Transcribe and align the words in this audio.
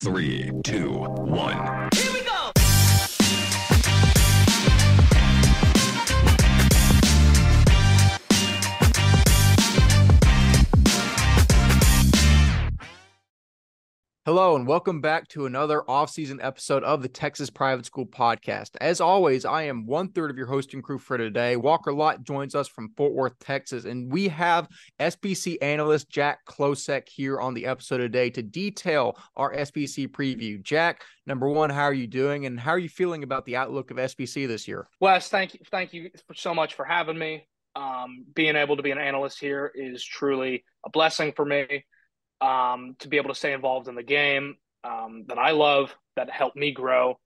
Three, 0.00 0.52
two, 0.62 0.90
one. 0.90 1.88
Hello 14.28 14.56
and 14.56 14.66
welcome 14.66 15.00
back 15.00 15.26
to 15.28 15.46
another 15.46 15.90
off-season 15.90 16.38
episode 16.42 16.84
of 16.84 17.00
the 17.00 17.08
Texas 17.08 17.48
Private 17.48 17.86
School 17.86 18.04
Podcast. 18.04 18.72
As 18.78 19.00
always, 19.00 19.46
I 19.46 19.62
am 19.62 19.86
one 19.86 20.10
third 20.10 20.30
of 20.30 20.36
your 20.36 20.46
hosting 20.46 20.82
crew 20.82 20.98
for 20.98 21.16
today. 21.16 21.56
Walker 21.56 21.94
Lott 21.94 22.24
joins 22.24 22.54
us 22.54 22.68
from 22.68 22.92
Fort 22.94 23.14
Worth, 23.14 23.38
Texas, 23.38 23.86
and 23.86 24.12
we 24.12 24.28
have 24.28 24.68
SPC 25.00 25.56
analyst 25.62 26.10
Jack 26.10 26.40
Klosek 26.44 27.08
here 27.08 27.40
on 27.40 27.54
the 27.54 27.64
episode 27.64 27.96
today 27.96 28.28
to 28.28 28.42
detail 28.42 29.16
our 29.34 29.54
SPC 29.54 30.06
preview. 30.06 30.62
Jack, 30.62 31.04
number 31.24 31.48
one, 31.48 31.70
how 31.70 31.84
are 31.84 31.94
you 31.94 32.06
doing, 32.06 32.44
and 32.44 32.60
how 32.60 32.72
are 32.72 32.78
you 32.78 32.90
feeling 32.90 33.22
about 33.22 33.46
the 33.46 33.56
outlook 33.56 33.90
of 33.90 33.96
SPC 33.96 34.46
this 34.46 34.68
year? 34.68 34.88
Wes, 35.00 35.30
thank 35.30 35.54
you, 35.54 35.60
thank 35.70 35.94
you 35.94 36.10
so 36.34 36.52
much 36.52 36.74
for 36.74 36.84
having 36.84 37.18
me. 37.18 37.48
Um, 37.74 38.26
being 38.34 38.56
able 38.56 38.76
to 38.76 38.82
be 38.82 38.90
an 38.90 38.98
analyst 38.98 39.40
here 39.40 39.72
is 39.74 40.04
truly 40.04 40.66
a 40.84 40.90
blessing 40.90 41.32
for 41.34 41.46
me 41.46 41.86
um, 42.40 42.96
to 43.00 43.08
be 43.08 43.16
able 43.16 43.28
to 43.28 43.34
stay 43.34 43.52
involved 43.52 43.88
in 43.88 43.94
the 43.94 44.02
game 44.02 44.56
um, 44.84 45.24
that 45.28 45.38
I 45.38 45.50
love, 45.50 45.94
that 46.16 46.30
helped 46.30 46.56
me 46.56 46.72
grow, 46.72 47.18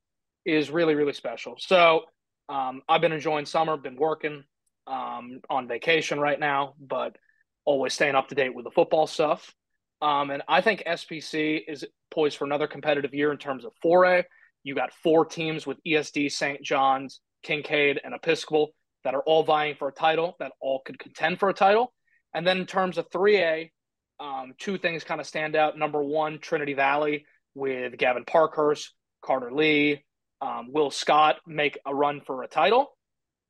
is 0.45 0.71
really, 0.71 0.95
really 0.95 1.13
special. 1.13 1.57
So 1.59 2.03
um, 2.49 2.83
I've 2.89 3.01
been 3.01 3.13
enjoying 3.13 3.47
summer, 3.47 3.77
been 3.77 3.97
working 3.97 4.45
um, 4.87 5.41
on 5.49 5.69
vacation 5.69 6.19
right 6.19 6.39
now, 6.39 6.75
but 6.81 7.17
always 7.65 7.95
staying 7.95 8.15
up 8.15 8.29
to 8.29 8.35
date 8.35 8.55
with 8.55 8.65
the 8.65 8.71
football 8.71 9.07
stuff. 9.07 9.55
Um, 10.01 10.31
and 10.31 10.43
I 10.49 10.61
think 10.61 10.83
SPC 10.85 11.61
is 11.69 11.85
poised 12.11 12.37
for 12.37 12.45
another 12.45 12.67
competitive 12.67 13.15
year 13.15 13.31
in 13.31 13.39
terms 13.39 13.65
of 13.65 13.73
4A. 13.85 14.25
You 14.65 14.75
got 14.75 14.93
four 14.93 15.25
teams 15.25 15.67
with 15.67 15.79
ESD, 15.87 16.31
St. 16.33 16.63
John's, 16.63 17.21
Kincaid, 17.43 18.01
and 18.03 18.15
Episcopal 18.15 18.75
that 19.05 19.15
are 19.15 19.23
all 19.23 19.43
vying 19.45 19.75
for 19.77 19.89
a 19.89 19.93
title, 19.93 20.37
that 20.39 20.53
all 20.61 20.81
could 20.85 20.99
contend 20.99 21.39
for 21.39 21.49
a 21.49 21.55
title. 21.55 21.93
And 22.35 22.47
then 22.47 22.59
in 22.59 22.67
terms 22.67 22.99
of 22.99 23.11
3A, 23.11 23.71
um, 24.23 24.55
two 24.57 24.79
things 24.79 25.03
kind 25.03 25.21
of 25.21 25.27
stand 25.27 25.57
out. 25.57 25.77
Number 25.77 26.03
one, 26.03 26.39
Trinity 26.39 26.75
Valley 26.75 27.27
with 27.55 27.99
Gavin 27.99 28.25
Parkhurst, 28.25 28.93
Carter 29.21 29.53
Lee, 29.53 30.05
um, 30.41 30.73
Will 30.73 30.91
Scott 30.91 31.37
make 31.47 31.77
a 31.85 31.95
run 31.95 32.21
for 32.21 32.45
a 32.45 32.49
title. 32.49 32.97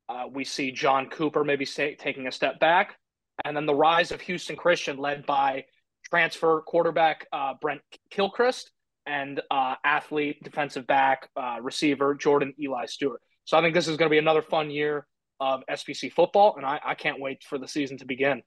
Uh, 0.09 0.25
we 0.31 0.43
see 0.43 0.71
John 0.71 1.09
Cooper 1.09 1.43
maybe 1.43 1.65
say, 1.65 1.95
taking 1.95 2.27
a 2.27 2.31
step 2.31 2.59
back. 2.59 2.97
And 3.45 3.55
then 3.55 3.65
the 3.65 3.75
rise 3.75 4.11
of 4.11 4.21
Houston 4.21 4.55
Christian, 4.55 4.97
led 4.97 5.25
by 5.25 5.65
transfer 6.09 6.61
quarterback 6.61 7.27
uh, 7.31 7.53
Brent 7.61 7.81
Kilchrist 8.09 8.71
and 9.05 9.41
uh, 9.51 9.75
athlete, 9.83 10.43
defensive 10.43 10.87
back, 10.87 11.29
uh, 11.35 11.57
receiver 11.61 12.15
Jordan 12.15 12.53
Eli 12.59 12.85
Stewart. 12.85 13.21
So 13.45 13.57
I 13.57 13.61
think 13.61 13.73
this 13.73 13.87
is 13.87 13.97
going 13.97 14.09
to 14.09 14.13
be 14.13 14.19
another 14.19 14.41
fun 14.41 14.71
year 14.71 15.05
of 15.39 15.61
SPC 15.69 16.11
football, 16.11 16.55
and 16.57 16.65
I, 16.65 16.79
I 16.83 16.95
can't 16.95 17.19
wait 17.19 17.43
for 17.43 17.57
the 17.57 17.67
season 17.67 17.97
to 17.97 18.05
begin. 18.05 18.41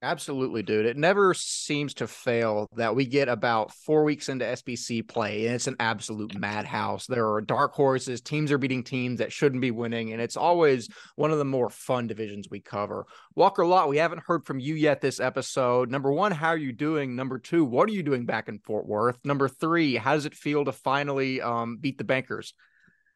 Absolutely, 0.00 0.62
dude. 0.62 0.86
It 0.86 0.96
never 0.96 1.34
seems 1.34 1.92
to 1.94 2.06
fail 2.06 2.68
that 2.76 2.94
we 2.94 3.04
get 3.04 3.28
about 3.28 3.72
four 3.72 4.04
weeks 4.04 4.28
into 4.28 4.44
SPC 4.44 5.06
play, 5.06 5.46
and 5.46 5.56
it's 5.56 5.66
an 5.66 5.74
absolute 5.80 6.38
madhouse. 6.38 7.06
There 7.06 7.32
are 7.32 7.40
dark 7.40 7.72
horses, 7.72 8.20
teams 8.20 8.52
are 8.52 8.58
beating 8.58 8.84
teams 8.84 9.18
that 9.18 9.32
shouldn't 9.32 9.60
be 9.60 9.72
winning, 9.72 10.12
and 10.12 10.22
it's 10.22 10.36
always 10.36 10.88
one 11.16 11.32
of 11.32 11.38
the 11.38 11.44
more 11.44 11.68
fun 11.68 12.06
divisions 12.06 12.48
we 12.48 12.60
cover. 12.60 13.06
Walker 13.34 13.66
Lott, 13.66 13.88
we 13.88 13.96
haven't 13.96 14.22
heard 14.24 14.46
from 14.46 14.60
you 14.60 14.76
yet 14.76 15.00
this 15.00 15.18
episode. 15.18 15.90
Number 15.90 16.12
one, 16.12 16.30
how 16.30 16.50
are 16.50 16.56
you 16.56 16.72
doing? 16.72 17.16
Number 17.16 17.40
two, 17.40 17.64
what 17.64 17.88
are 17.88 17.92
you 17.92 18.04
doing 18.04 18.24
back 18.24 18.48
in 18.48 18.60
Fort 18.60 18.86
Worth? 18.86 19.18
Number 19.24 19.48
three, 19.48 19.96
how 19.96 20.14
does 20.14 20.26
it 20.26 20.34
feel 20.34 20.64
to 20.66 20.72
finally 20.72 21.42
um, 21.42 21.76
beat 21.76 21.98
the 21.98 22.04
Bankers? 22.04 22.54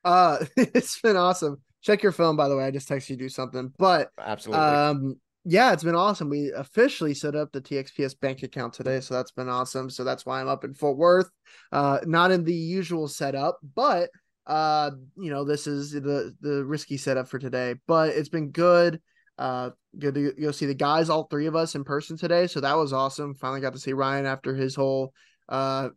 Uh, 0.04 0.38
it's 0.56 1.00
been 1.00 1.16
awesome. 1.16 1.62
Check 1.80 2.02
your 2.02 2.10
phone, 2.10 2.34
by 2.34 2.48
the 2.48 2.56
way. 2.56 2.64
I 2.64 2.72
just 2.72 2.88
texted 2.88 3.10
you 3.10 3.16
do 3.16 3.28
something, 3.28 3.72
but 3.78 4.10
absolutely. 4.18 4.64
Um, 4.64 5.16
yeah, 5.44 5.72
it's 5.72 5.82
been 5.82 5.96
awesome. 5.96 6.28
We 6.28 6.52
officially 6.52 7.14
set 7.14 7.34
up 7.34 7.50
the 7.52 7.60
TXPS 7.60 8.18
bank 8.20 8.42
account 8.42 8.74
today, 8.74 9.00
so 9.00 9.14
that's 9.14 9.32
been 9.32 9.48
awesome. 9.48 9.90
So 9.90 10.04
that's 10.04 10.24
why 10.24 10.40
I'm 10.40 10.48
up 10.48 10.64
in 10.64 10.74
Fort 10.74 10.96
Worth. 10.96 11.30
Uh, 11.72 11.98
not 12.04 12.30
in 12.30 12.44
the 12.44 12.54
usual 12.54 13.08
setup, 13.08 13.58
but 13.74 14.10
uh, 14.46 14.92
you 15.16 15.30
know, 15.30 15.44
this 15.44 15.66
is 15.66 15.92
the 15.92 16.34
the 16.40 16.64
risky 16.64 16.96
setup 16.96 17.28
for 17.28 17.38
today. 17.38 17.74
But 17.88 18.10
it's 18.10 18.28
been 18.28 18.50
good. 18.50 19.00
Uh, 19.36 19.70
good 19.98 20.14
to 20.14 20.32
go 20.32 20.52
see 20.52 20.66
the 20.66 20.74
guys, 20.74 21.10
all 21.10 21.24
three 21.24 21.46
of 21.46 21.56
us 21.56 21.74
in 21.74 21.82
person 21.82 22.16
today. 22.16 22.46
So 22.46 22.60
that 22.60 22.76
was 22.76 22.92
awesome. 22.92 23.34
Finally 23.34 23.62
got 23.62 23.72
to 23.72 23.80
see 23.80 23.92
Ryan 23.92 24.26
after 24.26 24.54
his 24.54 24.76
whole, 24.76 25.12
uh, 25.48 25.88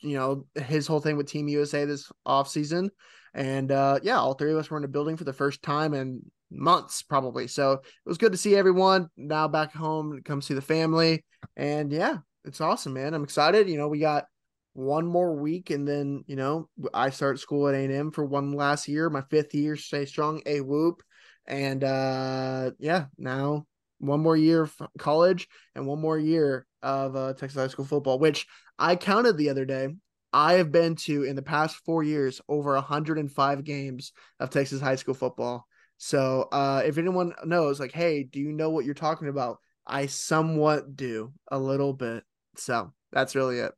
you 0.00 0.14
know, 0.14 0.46
his 0.54 0.86
whole 0.86 1.00
thing 1.00 1.16
with 1.16 1.26
Team 1.26 1.48
USA 1.48 1.84
this 1.86 2.10
off 2.24 2.48
season. 2.48 2.90
And 3.34 3.72
uh, 3.72 3.98
yeah, 4.02 4.18
all 4.18 4.34
three 4.34 4.52
of 4.52 4.58
us 4.58 4.70
were 4.70 4.78
in 4.78 4.84
a 4.84 4.88
building 4.88 5.16
for 5.16 5.24
the 5.24 5.32
first 5.32 5.62
time, 5.62 5.94
and 5.94 6.22
months 6.50 7.02
probably. 7.02 7.46
So 7.46 7.72
it 7.72 7.82
was 8.04 8.18
good 8.18 8.32
to 8.32 8.38
see 8.38 8.56
everyone 8.56 9.08
now 9.16 9.48
back 9.48 9.72
home, 9.72 10.20
come 10.24 10.42
see 10.42 10.54
the 10.54 10.60
family. 10.60 11.24
And 11.56 11.92
yeah, 11.92 12.18
it's 12.44 12.60
awesome, 12.60 12.94
man. 12.94 13.14
I'm 13.14 13.24
excited. 13.24 13.68
You 13.68 13.78
know, 13.78 13.88
we 13.88 14.00
got 14.00 14.24
one 14.72 15.06
more 15.06 15.34
week 15.34 15.70
and 15.70 15.86
then, 15.86 16.24
you 16.26 16.36
know, 16.36 16.68
I 16.94 17.10
start 17.10 17.40
school 17.40 17.68
at 17.68 17.74
A&M 17.74 18.12
for 18.12 18.24
one 18.24 18.52
last 18.52 18.88
year, 18.88 19.10
my 19.10 19.22
fifth 19.30 19.54
year, 19.54 19.76
stay 19.76 20.04
strong, 20.06 20.42
a 20.46 20.60
whoop. 20.60 21.02
And 21.46 21.82
uh 21.82 22.70
yeah, 22.78 23.06
now 23.18 23.66
one 23.98 24.20
more 24.20 24.36
year 24.36 24.62
of 24.62 24.74
college 24.98 25.48
and 25.74 25.86
one 25.86 26.00
more 26.00 26.18
year 26.18 26.66
of 26.82 27.14
uh, 27.14 27.34
Texas 27.34 27.60
high 27.60 27.68
school 27.68 27.84
football, 27.84 28.18
which 28.18 28.46
I 28.78 28.96
counted 28.96 29.36
the 29.36 29.50
other 29.50 29.64
day. 29.64 29.88
I 30.32 30.54
have 30.54 30.70
been 30.72 30.94
to 30.96 31.24
in 31.24 31.36
the 31.36 31.42
past 31.42 31.76
four 31.84 32.02
years 32.02 32.40
over 32.48 32.74
105 32.74 33.64
games 33.64 34.12
of 34.38 34.50
Texas 34.50 34.80
high 34.80 34.96
school 34.96 35.14
football. 35.14 35.66
So 36.02 36.48
uh, 36.50 36.82
if 36.86 36.96
anyone 36.96 37.34
knows, 37.44 37.78
like, 37.78 37.92
hey, 37.92 38.22
do 38.22 38.40
you 38.40 38.52
know 38.52 38.70
what 38.70 38.86
you're 38.86 38.94
talking 38.94 39.28
about? 39.28 39.58
I 39.86 40.06
somewhat 40.06 40.96
do 40.96 41.30
a 41.48 41.58
little 41.58 41.92
bit. 41.92 42.24
So 42.56 42.94
that's 43.12 43.34
really 43.34 43.58
it. 43.58 43.72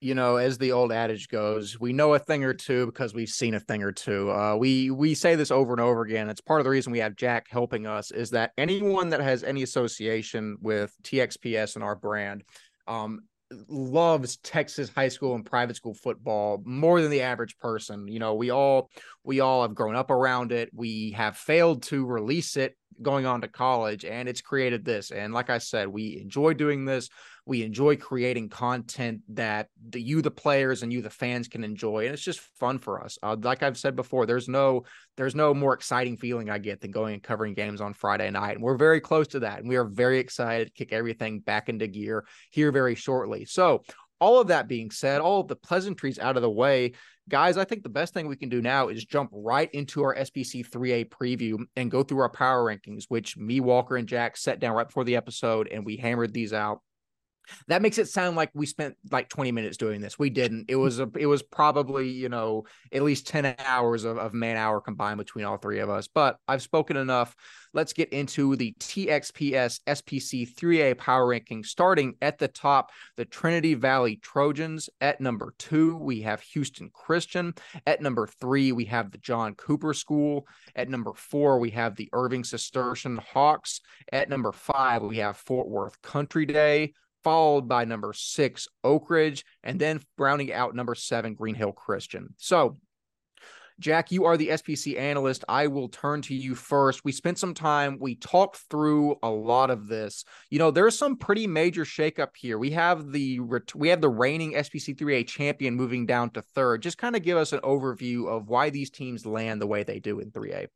You 0.00 0.16
know, 0.16 0.34
as 0.34 0.58
the 0.58 0.72
old 0.72 0.90
adage 0.90 1.28
goes, 1.28 1.78
we 1.78 1.92
know 1.92 2.14
a 2.14 2.18
thing 2.18 2.42
or 2.42 2.54
two 2.54 2.86
because 2.86 3.14
we've 3.14 3.28
seen 3.28 3.54
a 3.54 3.60
thing 3.60 3.84
or 3.84 3.92
two. 3.92 4.32
Uh, 4.32 4.56
we 4.56 4.90
we 4.90 5.14
say 5.14 5.36
this 5.36 5.52
over 5.52 5.72
and 5.72 5.80
over 5.80 6.02
again. 6.02 6.28
It's 6.28 6.40
part 6.40 6.60
of 6.60 6.64
the 6.64 6.70
reason 6.70 6.90
we 6.90 6.98
have 6.98 7.14
Jack 7.14 7.46
helping 7.48 7.86
us 7.86 8.10
is 8.10 8.30
that 8.30 8.50
anyone 8.58 9.10
that 9.10 9.20
has 9.20 9.44
any 9.44 9.62
association 9.62 10.56
with 10.60 10.92
TXPS 11.04 11.76
and 11.76 11.84
our 11.84 11.94
brand, 11.94 12.42
um, 12.88 13.20
loves 13.68 14.36
Texas 14.38 14.90
high 14.94 15.08
school 15.08 15.34
and 15.34 15.44
private 15.44 15.76
school 15.76 15.94
football 15.94 16.62
more 16.64 17.00
than 17.00 17.10
the 17.10 17.22
average 17.22 17.58
person. 17.58 18.08
You 18.08 18.18
know, 18.18 18.34
we 18.34 18.50
all 18.50 18.90
we 19.24 19.40
all 19.40 19.62
have 19.62 19.74
grown 19.74 19.96
up 19.96 20.10
around 20.10 20.52
it. 20.52 20.70
We 20.74 21.12
have 21.12 21.36
failed 21.36 21.82
to 21.84 22.04
release 22.04 22.56
it 22.56 22.76
going 23.02 23.26
on 23.26 23.40
to 23.40 23.48
college 23.48 24.04
and 24.04 24.28
it's 24.28 24.40
created 24.40 24.84
this. 24.84 25.10
And 25.10 25.32
like 25.32 25.50
I 25.50 25.58
said, 25.58 25.88
we 25.88 26.20
enjoy 26.20 26.54
doing 26.54 26.84
this. 26.84 27.08
We 27.46 27.62
enjoy 27.62 27.96
creating 27.96 28.50
content 28.50 29.22
that 29.30 29.68
the, 29.88 30.00
you, 30.00 30.20
the 30.20 30.30
players, 30.30 30.82
and 30.82 30.92
you, 30.92 31.00
the 31.00 31.08
fans, 31.08 31.48
can 31.48 31.64
enjoy, 31.64 32.04
and 32.04 32.12
it's 32.12 32.22
just 32.22 32.40
fun 32.60 32.78
for 32.78 33.02
us. 33.02 33.16
Uh, 33.22 33.36
like 33.40 33.62
I've 33.62 33.78
said 33.78 33.96
before, 33.96 34.26
there's 34.26 34.48
no 34.48 34.84
there's 35.16 35.34
no 35.34 35.54
more 35.54 35.72
exciting 35.72 36.18
feeling 36.18 36.50
I 36.50 36.58
get 36.58 36.82
than 36.82 36.90
going 36.90 37.14
and 37.14 37.22
covering 37.22 37.54
games 37.54 37.80
on 37.80 37.94
Friday 37.94 38.30
night, 38.30 38.56
and 38.56 38.62
we're 38.62 38.76
very 38.76 39.00
close 39.00 39.28
to 39.28 39.40
that, 39.40 39.60
and 39.60 39.68
we 39.68 39.76
are 39.76 39.84
very 39.84 40.18
excited 40.18 40.66
to 40.66 40.72
kick 40.74 40.92
everything 40.92 41.40
back 41.40 41.70
into 41.70 41.86
gear 41.86 42.26
here 42.50 42.70
very 42.70 42.94
shortly. 42.94 43.46
So 43.46 43.82
all 44.20 44.40
of 44.40 44.48
that 44.48 44.68
being 44.68 44.90
said, 44.90 45.20
all 45.20 45.40
of 45.40 45.48
the 45.48 45.56
pleasantries 45.56 46.18
out 46.18 46.36
of 46.36 46.42
the 46.42 46.50
way, 46.50 46.92
guys, 47.28 47.56
I 47.56 47.64
think 47.64 47.82
the 47.82 47.88
best 47.88 48.14
thing 48.14 48.26
we 48.26 48.36
can 48.36 48.48
do 48.48 48.62
now 48.62 48.88
is 48.88 49.04
jump 49.04 49.30
right 49.32 49.70
into 49.72 50.02
our 50.02 50.14
SPC 50.14 50.68
3A 50.68 51.08
preview 51.08 51.58
and 51.76 51.90
go 51.90 52.02
through 52.02 52.20
our 52.20 52.30
power 52.30 52.64
rankings, 52.64 53.04
which 53.08 53.36
me, 53.36 53.60
Walker, 53.60 53.96
and 53.96 54.08
Jack 54.08 54.36
set 54.36 54.60
down 54.60 54.74
right 54.74 54.86
before 54.86 55.04
the 55.04 55.16
episode, 55.16 55.68
and 55.68 55.84
we 55.84 55.96
hammered 55.96 56.32
these 56.32 56.52
out 56.52 56.80
that 57.68 57.82
makes 57.82 57.98
it 57.98 58.08
sound 58.08 58.36
like 58.36 58.50
we 58.54 58.66
spent 58.66 58.96
like 59.10 59.28
20 59.28 59.52
minutes 59.52 59.76
doing 59.76 60.00
this. 60.00 60.18
We 60.18 60.30
didn't. 60.30 60.66
It 60.68 60.76
was 60.76 61.00
a 61.00 61.08
it 61.16 61.26
was 61.26 61.42
probably, 61.42 62.08
you 62.10 62.28
know, 62.28 62.64
at 62.92 63.02
least 63.02 63.26
10 63.26 63.54
hours 63.58 64.04
of, 64.04 64.18
of 64.18 64.34
man 64.34 64.56
hour 64.56 64.80
combined 64.80 65.18
between 65.18 65.44
all 65.44 65.56
three 65.56 65.80
of 65.80 65.90
us. 65.90 66.08
But 66.08 66.38
I've 66.46 66.62
spoken 66.62 66.96
enough. 66.96 67.34
Let's 67.74 67.92
get 67.92 68.10
into 68.12 68.56
the 68.56 68.74
TXPS 68.80 69.80
SPC 69.86 70.54
3A 70.54 70.96
power 70.96 71.26
ranking. 71.26 71.62
Starting 71.64 72.14
at 72.22 72.38
the 72.38 72.48
top, 72.48 72.90
the 73.16 73.24
Trinity 73.24 73.74
Valley 73.74 74.16
Trojans. 74.16 74.88
At 75.00 75.20
number 75.20 75.54
two, 75.58 75.96
we 75.96 76.22
have 76.22 76.40
Houston 76.40 76.90
Christian. 76.92 77.54
At 77.86 78.00
number 78.00 78.26
three, 78.26 78.72
we 78.72 78.86
have 78.86 79.10
the 79.10 79.18
John 79.18 79.54
Cooper 79.54 79.92
School. 79.92 80.46
At 80.74 80.88
number 80.88 81.12
four, 81.14 81.58
we 81.58 81.70
have 81.70 81.96
the 81.96 82.08
Irving 82.12 82.44
Cistercian 82.44 83.18
Hawks. 83.18 83.80
At 84.12 84.28
number 84.28 84.52
five, 84.52 85.02
we 85.02 85.18
have 85.18 85.36
Fort 85.36 85.68
Worth 85.68 86.00
Country 86.02 86.46
Day 86.46 86.94
followed 87.28 87.68
by 87.68 87.84
number 87.84 88.14
six, 88.14 88.68
Oak 88.82 89.10
Ridge, 89.10 89.44
and 89.62 89.78
then 89.78 90.00
rounding 90.16 90.50
out 90.50 90.74
number 90.74 90.94
seven, 90.94 91.34
Green 91.34 91.54
Hill 91.54 91.72
Christian. 91.72 92.32
So 92.38 92.78
Jack, 93.78 94.10
you 94.10 94.24
are 94.24 94.38
the 94.38 94.48
SPC 94.48 94.98
analyst. 94.98 95.44
I 95.46 95.66
will 95.66 95.90
turn 95.90 96.22
to 96.22 96.34
you 96.34 96.54
first. 96.54 97.04
We 97.04 97.12
spent 97.12 97.38
some 97.38 97.52
time, 97.52 97.98
we 98.00 98.14
talked 98.14 98.56
through 98.70 99.16
a 99.22 99.28
lot 99.28 99.70
of 99.70 99.88
this. 99.88 100.24
You 100.48 100.58
know, 100.58 100.70
there's 100.70 100.96
some 100.96 101.18
pretty 101.18 101.46
major 101.46 101.84
shakeup 101.84 102.30
here. 102.34 102.56
We 102.56 102.70
have 102.70 103.12
the 103.12 103.40
we 103.74 103.88
have 103.88 104.00
the 104.00 104.08
reigning 104.08 104.54
SPC 104.54 104.96
3A 104.96 105.26
champion 105.26 105.74
moving 105.74 106.06
down 106.06 106.30
to 106.30 106.40
third. 106.54 106.82
Just 106.82 106.96
kind 106.96 107.14
of 107.14 107.22
give 107.22 107.36
us 107.36 107.52
an 107.52 107.60
overview 107.60 108.26
of 108.26 108.48
why 108.48 108.70
these 108.70 108.88
teams 108.88 109.26
land 109.26 109.60
the 109.60 109.66
way 109.66 109.82
they 109.82 110.00
do 110.00 110.20
in 110.20 110.30
3A. 110.30 110.68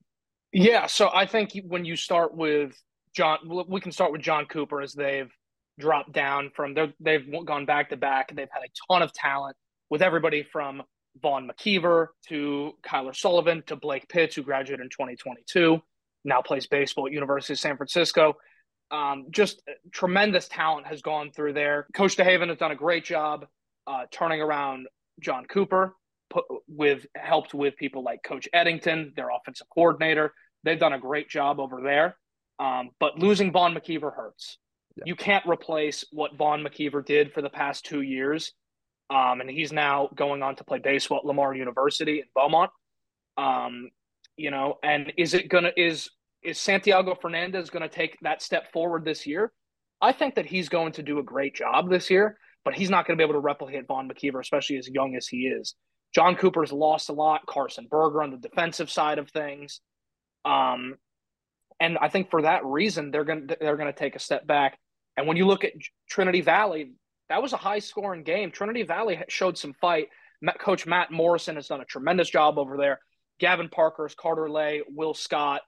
Yeah, 0.52 0.86
so 0.86 1.10
I 1.14 1.24
think 1.24 1.58
when 1.66 1.86
you 1.86 1.96
start 1.96 2.36
with 2.36 2.78
John, 3.16 3.38
we 3.68 3.80
can 3.80 3.90
start 3.90 4.12
with 4.12 4.20
John 4.20 4.44
Cooper 4.44 4.82
as 4.82 4.92
they've 4.92 5.32
dropped 5.78 6.12
down 6.12 6.50
from 6.54 6.74
they've 7.00 7.26
gone 7.44 7.66
back 7.66 7.90
to 7.90 7.96
back. 7.96 8.34
They've 8.34 8.48
had 8.50 8.62
a 8.62 8.92
ton 8.92 9.02
of 9.02 9.12
talent 9.12 9.56
with 9.90 10.02
everybody 10.02 10.42
from 10.42 10.82
Vaughn 11.20 11.48
McKeever 11.48 12.08
to 12.28 12.72
Kyler 12.82 13.14
Sullivan 13.14 13.62
to 13.66 13.76
Blake 13.76 14.08
Pitts, 14.08 14.36
who 14.36 14.42
graduated 14.42 14.84
in 14.84 14.90
2022, 14.90 15.82
now 16.24 16.40
plays 16.40 16.66
baseball 16.66 17.06
at 17.06 17.12
University 17.12 17.54
of 17.54 17.58
San 17.58 17.76
Francisco. 17.76 18.34
Um, 18.90 19.26
just 19.30 19.62
tremendous 19.90 20.48
talent 20.48 20.86
has 20.86 21.02
gone 21.02 21.30
through 21.32 21.54
there. 21.54 21.86
Coach 21.94 22.16
DeHaven 22.16 22.48
has 22.48 22.58
done 22.58 22.70
a 22.70 22.76
great 22.76 23.04
job 23.04 23.46
uh, 23.86 24.04
turning 24.10 24.40
around 24.40 24.86
John 25.20 25.46
Cooper, 25.46 25.94
put, 26.30 26.44
with 26.68 27.06
helped 27.16 27.54
with 27.54 27.76
people 27.76 28.02
like 28.02 28.22
Coach 28.22 28.48
Eddington, 28.52 29.12
their 29.16 29.28
offensive 29.30 29.66
coordinator. 29.74 30.32
They've 30.64 30.78
done 30.78 30.92
a 30.92 30.98
great 30.98 31.28
job 31.28 31.58
over 31.58 31.80
there. 31.82 32.16
Um, 32.58 32.90
but 33.00 33.18
losing 33.18 33.50
Vaughn 33.50 33.74
McKeever 33.74 34.14
hurts. 34.14 34.58
Yeah. 34.96 35.04
You 35.06 35.16
can't 35.16 35.44
replace 35.46 36.04
what 36.12 36.36
Vaughn 36.36 36.64
McKeever 36.64 37.04
did 37.04 37.32
for 37.32 37.42
the 37.42 37.50
past 37.50 37.84
two 37.84 38.02
years. 38.02 38.52
Um, 39.10 39.40
and 39.40 39.50
he's 39.50 39.72
now 39.72 40.08
going 40.14 40.42
on 40.42 40.56
to 40.56 40.64
play 40.64 40.78
baseball 40.78 41.18
at 41.18 41.24
Lamar 41.24 41.54
University 41.54 42.20
in 42.20 42.24
Beaumont. 42.34 42.70
Um, 43.36 43.90
you 44.36 44.50
know, 44.50 44.78
and 44.82 45.12
is 45.18 45.34
it 45.34 45.48
gonna 45.48 45.72
is 45.76 46.10
is 46.42 46.58
Santiago 46.58 47.14
Fernandez 47.14 47.70
gonna 47.70 47.88
take 47.88 48.18
that 48.22 48.42
step 48.42 48.72
forward 48.72 49.04
this 49.04 49.26
year? 49.26 49.52
I 50.00 50.12
think 50.12 50.34
that 50.34 50.46
he's 50.46 50.68
going 50.68 50.92
to 50.92 51.02
do 51.02 51.18
a 51.18 51.22
great 51.22 51.54
job 51.54 51.88
this 51.88 52.10
year, 52.10 52.38
but 52.64 52.74
he's 52.74 52.90
not 52.90 53.06
to 53.06 53.16
be 53.16 53.22
able 53.22 53.34
to 53.34 53.40
replicate 53.40 53.86
Vaughn 53.86 54.08
McKeever, 54.08 54.40
especially 54.40 54.76
as 54.76 54.88
young 54.88 55.14
as 55.14 55.28
he 55.28 55.46
is. 55.46 55.74
John 56.14 56.34
Cooper's 56.36 56.72
lost 56.72 57.08
a 57.08 57.12
lot. 57.12 57.46
Carson 57.46 57.86
Berger 57.90 58.22
on 58.22 58.30
the 58.30 58.36
defensive 58.36 58.90
side 58.90 59.18
of 59.18 59.30
things. 59.30 59.80
Um, 60.44 60.96
and 61.80 61.96
I 61.98 62.08
think 62.08 62.30
for 62.30 62.42
that 62.42 62.64
reason, 62.64 63.10
they're 63.10 63.24
going 63.24 63.48
to 63.48 63.56
they're 63.60 63.76
going 63.76 63.92
to 63.92 63.98
take 63.98 64.16
a 64.16 64.20
step 64.20 64.46
back. 64.46 64.78
And 65.16 65.26
when 65.26 65.36
you 65.36 65.46
look 65.46 65.64
at 65.64 65.72
Trinity 66.08 66.40
Valley, 66.40 66.92
that 67.28 67.42
was 67.42 67.52
a 67.52 67.58
high 67.58 67.78
scoring 67.78 68.22
game. 68.22 68.50
Trinity 68.50 68.82
Valley 68.82 69.22
showed 69.28 69.58
some 69.58 69.74
fight. 69.74 70.08
Coach 70.58 70.86
Matt 70.86 71.10
Morrison 71.10 71.56
has 71.56 71.68
done 71.68 71.80
a 71.80 71.84
tremendous 71.84 72.28
job 72.28 72.58
over 72.58 72.76
there. 72.76 73.00
Gavin 73.38 73.68
Parkhurst 73.68 74.16
Carter 74.16 74.50
Lay, 74.50 74.82
Will 74.88 75.14
Scott, 75.14 75.62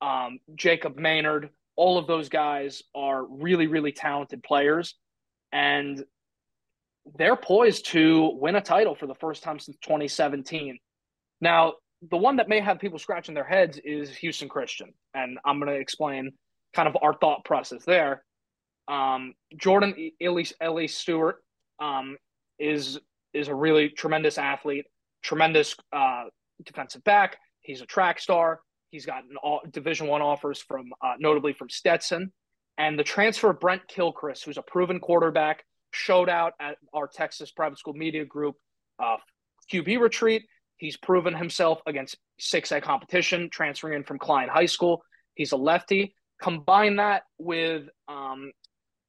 um, 0.00 0.38
Jacob 0.54 0.96
Maynard, 0.96 1.50
all 1.76 1.98
of 1.98 2.06
those 2.06 2.28
guys 2.28 2.82
are 2.94 3.24
really, 3.24 3.66
really 3.66 3.92
talented 3.92 4.42
players. 4.42 4.94
And 5.52 6.04
they're 7.16 7.36
poised 7.36 7.86
to 7.86 8.30
win 8.34 8.56
a 8.56 8.60
title 8.60 8.94
for 8.94 9.06
the 9.06 9.14
first 9.14 9.42
time 9.42 9.58
since 9.58 9.76
2017. 9.82 10.78
Now, 11.40 11.74
the 12.10 12.16
one 12.16 12.36
that 12.36 12.48
may 12.48 12.60
have 12.60 12.78
people 12.78 12.98
scratching 12.98 13.34
their 13.34 13.44
heads 13.44 13.78
is 13.84 14.14
Houston 14.16 14.48
Christian, 14.48 14.92
and 15.14 15.38
I'm 15.44 15.60
going 15.60 15.72
to 15.72 15.80
explain 15.80 16.32
kind 16.74 16.88
of 16.88 16.96
our 17.00 17.14
thought 17.14 17.44
process 17.44 17.84
there. 17.84 18.24
Um, 18.92 19.34
Jordan 19.56 20.10
Elise, 20.20 20.52
Stewart 20.88 21.36
um, 21.80 22.16
is 22.58 22.98
is 23.32 23.48
a 23.48 23.54
really 23.54 23.88
tremendous 23.88 24.36
athlete, 24.36 24.84
tremendous 25.22 25.74
uh, 25.92 26.24
defensive 26.64 27.02
back. 27.04 27.38
He's 27.60 27.80
a 27.80 27.86
track 27.86 28.20
star. 28.20 28.60
He's 28.90 29.06
gotten 29.06 29.36
all, 29.42 29.62
Division 29.70 30.08
One 30.08 30.20
offers 30.20 30.60
from 30.60 30.92
uh, 31.00 31.14
notably 31.18 31.54
from 31.54 31.70
Stetson, 31.70 32.32
and 32.76 32.98
the 32.98 33.04
transfer 33.04 33.52
Brent 33.52 33.88
Kilchrist, 33.88 34.44
who's 34.44 34.58
a 34.58 34.62
proven 34.62 35.00
quarterback, 35.00 35.64
showed 35.92 36.28
out 36.28 36.52
at 36.60 36.76
our 36.92 37.08
Texas 37.08 37.50
Private 37.50 37.78
School 37.78 37.94
Media 37.94 38.24
Group 38.24 38.56
uh, 39.02 39.16
QB 39.72 40.00
retreat 40.00 40.42
He's 40.82 40.96
proven 40.96 41.32
himself 41.32 41.80
against 41.86 42.16
6A 42.40 42.82
competition, 42.82 43.50
transferring 43.52 43.94
in 43.94 44.02
from 44.02 44.18
Klein 44.18 44.48
High 44.48 44.66
School. 44.66 45.04
He's 45.36 45.52
a 45.52 45.56
lefty. 45.56 46.16
Combine 46.42 46.96
that 46.96 47.22
with 47.38 47.84
um, 48.08 48.50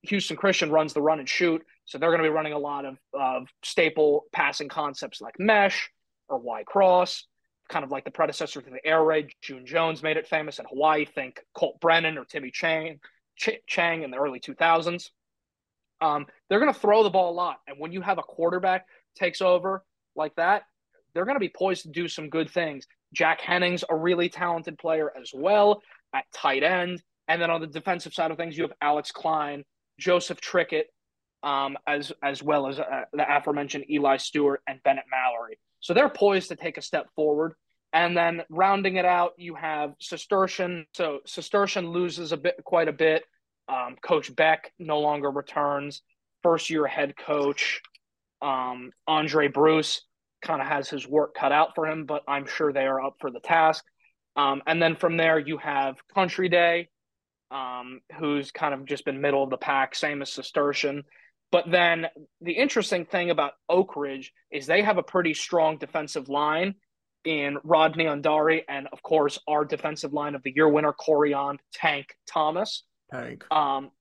Houston 0.03 0.37
Christian 0.37 0.71
runs 0.71 0.93
the 0.93 1.01
run 1.01 1.19
and 1.19 1.29
shoot. 1.29 1.63
So 1.85 1.97
they're 1.97 2.09
going 2.09 2.21
to 2.21 2.29
be 2.29 2.33
running 2.33 2.53
a 2.53 2.59
lot 2.59 2.85
of, 2.85 2.97
of 3.13 3.47
staple 3.63 4.25
passing 4.31 4.69
concepts 4.69 5.21
like 5.21 5.35
mesh 5.39 5.89
or 6.29 6.37
Y 6.37 6.63
cross, 6.63 7.25
kind 7.69 7.83
of 7.83 7.91
like 7.91 8.05
the 8.05 8.11
predecessor 8.11 8.61
to 8.61 8.69
the 8.69 8.85
air 8.85 9.03
raid. 9.03 9.31
June 9.41 9.65
Jones 9.65 10.03
made 10.03 10.17
it 10.17 10.27
famous 10.27 10.59
in 10.59 10.65
Hawaii. 10.65 11.05
Think 11.05 11.41
Colt 11.53 11.79
Brennan 11.79 12.17
or 12.17 12.25
Timmy 12.25 12.51
Chang, 12.51 12.99
Ch- 13.37 13.61
Chang 13.67 14.03
in 14.03 14.11
the 14.11 14.17
early 14.17 14.39
2000s. 14.39 15.09
Um, 16.01 16.25
they're 16.49 16.59
going 16.59 16.73
to 16.73 16.79
throw 16.79 17.03
the 17.03 17.09
ball 17.09 17.31
a 17.31 17.35
lot. 17.35 17.57
And 17.67 17.77
when 17.79 17.91
you 17.91 18.01
have 18.01 18.17
a 18.17 18.23
quarterback 18.23 18.85
takes 19.15 19.41
over 19.41 19.83
like 20.15 20.35
that, 20.35 20.63
they're 21.13 21.25
going 21.25 21.35
to 21.35 21.39
be 21.39 21.49
poised 21.49 21.83
to 21.83 21.89
do 21.89 22.07
some 22.07 22.29
good 22.29 22.49
things. 22.49 22.87
Jack 23.13 23.39
Hennings, 23.41 23.83
a 23.89 23.95
really 23.95 24.27
talented 24.27 24.77
player 24.77 25.11
as 25.19 25.31
well 25.33 25.81
at 26.13 26.25
tight 26.33 26.63
end. 26.63 27.01
And 27.27 27.41
then 27.41 27.49
on 27.49 27.61
the 27.61 27.67
defensive 27.67 28.13
side 28.13 28.31
of 28.31 28.37
things, 28.37 28.57
you 28.57 28.63
have 28.63 28.73
Alex 28.81 29.11
Klein, 29.11 29.63
Joseph 29.99 30.41
Trickett, 30.41 30.85
um, 31.43 31.77
as 31.87 32.11
as 32.21 32.41
well 32.41 32.67
as 32.67 32.79
uh, 32.79 33.03
the 33.13 33.25
aforementioned 33.37 33.85
Eli 33.89 34.17
Stewart 34.17 34.61
and 34.67 34.81
Bennett 34.83 35.05
Mallory. 35.09 35.59
So 35.79 35.93
they're 35.93 36.09
poised 36.09 36.49
to 36.49 36.55
take 36.55 36.77
a 36.77 36.81
step 36.81 37.07
forward. 37.15 37.53
And 37.91 38.17
then 38.17 38.41
rounding 38.49 38.95
it 38.95 39.05
out, 39.05 39.33
you 39.37 39.53
have 39.53 39.93
Cistercian. 40.01 40.87
So 40.95 41.19
Cistercian 41.27 41.89
loses 41.89 42.31
a 42.31 42.37
bit, 42.37 42.55
quite 42.63 42.87
a 42.87 42.93
bit. 42.93 43.23
Um, 43.67 43.97
coach 44.03 44.35
Beck 44.35 44.71
no 44.79 44.99
longer 44.99 45.29
returns. 45.29 46.01
First 46.41 46.69
year 46.69 46.87
head 46.87 47.15
coach 47.15 47.81
um, 48.43 48.91
Andre 49.07 49.47
Bruce 49.47 50.01
kind 50.41 50.61
of 50.61 50.67
has 50.67 50.89
his 50.89 51.07
work 51.07 51.33
cut 51.33 51.53
out 51.53 51.73
for 51.73 51.87
him, 51.87 52.05
but 52.05 52.23
I'm 52.27 52.45
sure 52.45 52.73
they 52.73 52.85
are 52.85 53.01
up 53.01 53.15
for 53.19 53.31
the 53.31 53.39
task. 53.39 53.83
Um, 54.35 54.61
and 54.67 54.81
then 54.81 54.97
from 54.97 55.15
there, 55.15 55.39
you 55.39 55.57
have 55.57 55.95
Country 56.13 56.49
Day, 56.49 56.89
um, 57.53 58.01
who's 58.19 58.51
kind 58.51 58.73
of 58.73 58.85
just 58.85 59.05
been 59.05 59.21
middle 59.21 59.43
of 59.43 59.49
the 59.49 59.57
pack, 59.57 59.95
same 59.95 60.21
as 60.21 60.31
Cistercian. 60.31 61.03
But 61.51 61.69
then 61.69 62.07
the 62.41 62.53
interesting 62.53 63.05
thing 63.05 63.29
about 63.29 63.53
Oak 63.69 63.95
Ridge 63.95 64.33
is 64.51 64.65
they 64.65 64.81
have 64.81 64.97
a 64.97 65.03
pretty 65.03 65.35
strong 65.35 65.77
defensive 65.77 66.27
line 66.27 66.75
in 67.25 67.57
Rodney 67.63 68.05
Undari, 68.05 68.63
and 68.67 68.87
of 68.91 69.01
course, 69.03 69.39
our 69.47 69.63
defensive 69.63 70.13
line 70.13 70.35
of 70.35 70.43
the 70.43 70.51
year 70.53 70.67
winner, 70.67 70.93
Corian 70.93 71.57
Tank 71.71 72.15
Thomas. 72.27 72.83
Tank. 73.11 73.45
Um, 73.51 73.91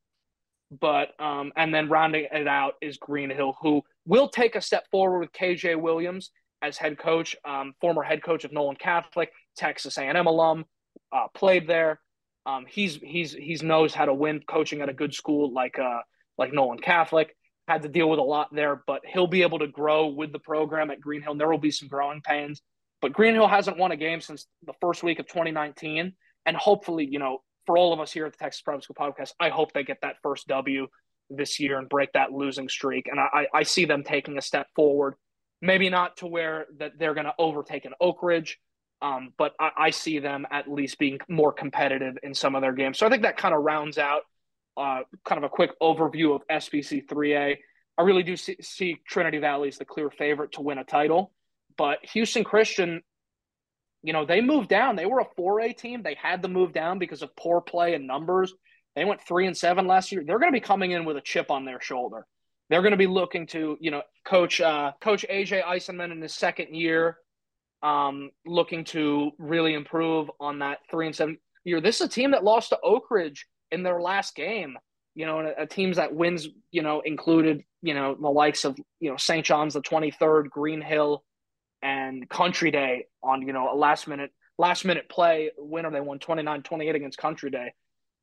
but 0.81 1.11
um, 1.21 1.53
and 1.55 1.75
then 1.75 1.91
rounding 1.91 2.27
it 2.33 2.49
out 2.49 2.75
is 2.81 2.97
Greenhill, 2.97 3.57
who 3.61 3.83
will 4.07 4.29
take 4.29 4.57
a 4.57 4.63
step 4.63 4.85
forward 4.91 5.21
with 5.21 5.33
KJ 5.33 5.79
Williams 5.79 6.31
as 6.63 6.79
head 6.79 6.99
coach, 6.99 7.37
um, 7.45 7.75
former 7.81 8.03
head 8.03 8.23
coach 8.23 8.45
of 8.45 8.53
Nolan 8.53 8.77
Catholic, 8.77 9.31
Texas 9.57 9.99
A&M 9.99 10.27
alum, 10.27 10.65
uh, 11.13 11.29
played 11.35 11.67
there. 11.67 12.01
Um, 12.45 12.67
he's 12.69 12.97
he's 12.97 13.33
he's 13.33 13.63
knows 13.63 13.95
how 13.95 14.05
to 14.05 14.15
win 14.15 14.43
coaching 14.49 14.81
at 14.81 14.89
a 14.89 14.93
good 14.93 15.15
school 15.15 15.53
like 15.53 15.79
uh 15.79 16.01
like 16.39 16.53
Nolan 16.53 16.79
Catholic. 16.79 17.37
Had 17.69 17.83
to 17.83 17.89
deal 17.89 18.11
with 18.11 18.19
a 18.19 18.25
lot 18.25 18.49
there, 18.53 18.83
but 18.87 19.03
he'll 19.07 19.29
be 19.29 19.43
able 19.43 19.61
to 19.61 19.69
grow 19.69 20.09
with 20.09 20.33
the 20.33 20.41
program 20.41 20.91
at 20.91 21.01
Greenhill. 21.01 21.37
There 21.37 21.49
will 21.49 21.59
be 21.59 21.71
some 21.71 21.89
growing 21.89 22.21
pains, 22.21 22.61
but 23.01 23.13
Greenhill 23.13 23.47
hasn't 23.47 23.79
won 23.79 23.93
a 23.93 23.97
game 23.97 24.21
since 24.21 24.47
the 24.67 24.73
first 24.81 25.05
week 25.05 25.21
of 25.21 25.29
2019, 25.29 26.13
and 26.45 26.57
hopefully, 26.57 27.07
you 27.09 27.21
know, 27.21 27.39
for 27.67 27.79
all 27.79 27.93
of 27.93 28.01
us 28.01 28.13
here 28.13 28.27
at 28.27 28.33
the 28.33 28.39
Texas 28.39 28.63
Private 28.63 28.85
School 28.85 28.97
Podcast, 28.99 29.33
I 29.39 29.49
hope 29.49 29.73
they 29.73 29.85
get 29.85 29.99
that 30.03 30.17
first 30.23 30.49
W 30.49 30.89
this 31.31 31.61
year 31.61 31.79
and 31.79 31.89
break 31.89 32.13
that 32.13 32.33
losing 32.33 32.69
streak. 32.69 33.09
And 33.09 33.19
I, 33.21 33.47
I 33.55 33.63
see 33.63 33.85
them 33.85 34.03
taking 34.03 34.39
a 34.39 34.43
step 34.43 34.67
forward. 34.75 35.15
Maybe 35.61 35.89
not 35.89 36.17
to 36.19 36.27
where 36.27 36.67
that 36.79 36.93
they're 36.99 37.15
going 37.15 37.27
to 37.27 37.35
overtake 37.39 37.85
an 37.85 37.93
Oak 38.01 38.23
Ridge, 38.23 38.59
um, 39.03 39.33
but 39.37 39.53
I, 39.59 39.71
I, 39.77 39.91
see 39.91 40.21
them 40.21 40.47
at 40.51 40.71
least 40.71 40.99
being 40.99 41.19
more 41.29 41.53
competitive 41.53 42.17
in 42.23 42.35
some 42.35 42.55
of 42.55 42.63
their 42.63 42.73
games. 42.73 42.99
So 42.99 43.07
I 43.07 43.11
think 43.11 43.23
that 43.23 43.37
kind 43.37 43.55
of 43.55 43.63
rounds 43.63 43.99
out 43.99 44.23
uh, 44.77 45.01
kind 45.25 45.39
of 45.39 45.45
a 45.45 45.49
quick 45.49 45.73
overview 45.81 46.35
of 46.35 46.43
SPC 46.49 47.07
3A. 47.07 47.57
I 47.99 48.03
really 48.03 48.23
do 48.23 48.37
see, 48.37 48.57
see 48.63 48.97
Trinity 49.07 49.39
Valley 49.39 49.69
as 49.69 49.77
the 49.77 49.85
clear 49.85 50.09
favorite 50.09 50.53
to 50.53 50.63
win 50.63 50.79
a 50.79 50.85
title, 50.85 51.33
but 51.77 51.99
Houston 52.07 52.45
Christian 52.45 53.03
you 54.03 54.13
know, 54.13 54.27
they 54.27 54.41
moved 54.41 54.69
down. 54.69 54.97
They 54.97 55.07
were 55.07 55.21
a 55.21 55.41
4A 55.41 55.77
team. 55.77 56.03
They 56.03 56.17
had 56.21 56.43
to 56.43 56.49
move 56.49 56.73
down 56.73 56.99
because 56.99 57.23
of 57.23 57.35
poor 57.37 57.61
play 57.61 57.95
and 57.95 58.07
numbers. 58.07 58.53
They 58.97 59.05
went 59.05 59.23
three 59.23 59.47
and 59.47 59.57
seven 59.57 59.87
last 59.87 60.13
year. 60.13 60.23
They're 60.27 60.39
going 60.39 60.53
to 60.53 60.57
be 60.57 60.65
coming 60.65 60.91
in 60.91 61.05
with 61.05 61.17
a 61.17 61.21
chip 61.21 61.51
on 61.51 61.65
their 61.65 61.81
shoulder. 61.81 62.27
They're 62.69 62.83
going 62.83 62.93
to 62.93 62.99
be 62.99 63.07
looking 63.07 63.47
to, 63.49 63.77
you 63.81 63.91
know, 63.91 64.03
coach 64.25 64.61
uh, 64.61 64.93
Coach 65.01 65.25
AJ 65.31 65.63
Eisenman 65.63 66.13
in 66.13 66.21
his 66.21 66.35
second 66.35 66.75
year, 66.75 67.19
um, 67.83 68.31
looking 68.47 68.85
to 68.85 69.33
really 69.39 69.75
improve 69.75 70.31
on 70.41 70.61
that 70.61 70.79
three 70.91 71.07
and 71.07 71.15
seven 71.15 71.39
year. 71.65 71.81
This 71.81 72.01
is 72.01 72.07
a 72.07 72.11
team 72.11 72.33
that 72.33 72.45
lost 72.45 72.71
to 72.71 72.79
Oak 72.83 73.11
Ridge 73.11 73.47
in 73.71 73.83
their 73.83 74.01
last 74.01 74.35
game. 74.35 74.79
You 75.15 75.27
know, 75.27 75.41
a, 75.41 75.63
a 75.63 75.67
teams 75.67 75.97
that 75.97 76.15
wins, 76.15 76.49
you 76.71 76.83
know, 76.83 77.01
included, 77.01 77.65
you 77.83 77.95
know, 77.95 78.15
the 78.15 78.29
likes 78.29 78.65
of, 78.65 78.79
you 79.01 79.11
know, 79.11 79.17
St. 79.17 79.45
John's 79.45 79.75
the 79.75 79.83
23rd, 79.83 80.49
Green 80.49 80.81
Hill, 80.81 81.23
and 81.83 82.29
Country 82.29 82.71
Day 82.71 83.07
on, 83.23 83.43
you 83.43 83.53
know, 83.53 83.73
a 83.73 83.77
last 83.77 84.09
minute 84.09 84.31
last 84.59 84.85
minute 84.85 85.09
play 85.09 85.51
winner. 85.59 85.91
They 85.91 86.01
won 86.01 86.19
29-28 86.19 86.95
against 86.95 87.19
Country 87.19 87.51
Day. 87.51 87.75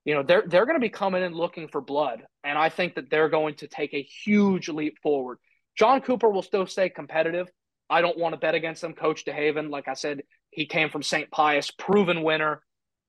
You 0.06 0.16
know, 0.16 0.24
they're 0.24 0.44
they're 0.48 0.66
going 0.66 0.78
to 0.78 0.82
be 0.82 0.90
coming 0.90 1.22
in 1.22 1.34
looking 1.34 1.68
for 1.68 1.82
blood, 1.82 2.24
and 2.44 2.58
I 2.58 2.70
think 2.70 2.96
that 2.96 3.10
they're 3.12 3.30
going 3.30 3.56
to 3.56 3.68
take 3.68 3.94
a 3.94 4.02
huge 4.02 4.70
leap 4.70 4.98
forward. 5.04 5.38
John 5.78 6.02
Cooper 6.02 6.30
will 6.30 6.42
still 6.42 6.66
stay 6.66 6.90
competitive. 6.90 7.48
I 7.90 8.02
don't 8.02 8.18
want 8.18 8.34
to 8.34 8.40
bet 8.40 8.56
against 8.56 8.82
them. 8.82 8.94
Coach 8.94 9.26
DeHaven, 9.26 9.70
like 9.70 9.88
I 9.88 9.94
said, 9.94 10.22
he 10.52 10.66
came 10.66 10.90
from 10.90 11.04
St. 11.04 11.30
Pius, 11.32 11.72
proven 11.72 12.24
winner, 12.24 12.62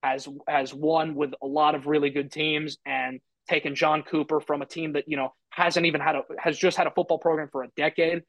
has 0.03 0.27
has 0.49 0.73
won 0.73 1.15
with 1.15 1.35
a 1.43 1.47
lot 1.47 1.75
of 1.75 1.87
really 1.87 2.11
good 2.11 2.33
teams, 2.33 2.79
and 2.87 3.21
taken 3.49 3.75
John 3.75 4.03
Cooper 4.03 4.41
from 4.41 4.63
a 4.63 4.67
team 4.67 4.95
that 4.95 5.05
you 5.07 5.17
know 5.17 5.35
hasn't 5.51 5.87
even 5.87 6.01
had 6.01 6.17
a 6.17 6.23
has 6.39 6.57
just 6.57 6.77
had 6.77 6.87
a 6.87 6.91
football 6.91 7.19
program 7.19 7.49
for 7.51 7.63
a 7.63 7.69
decade. 7.77 8.23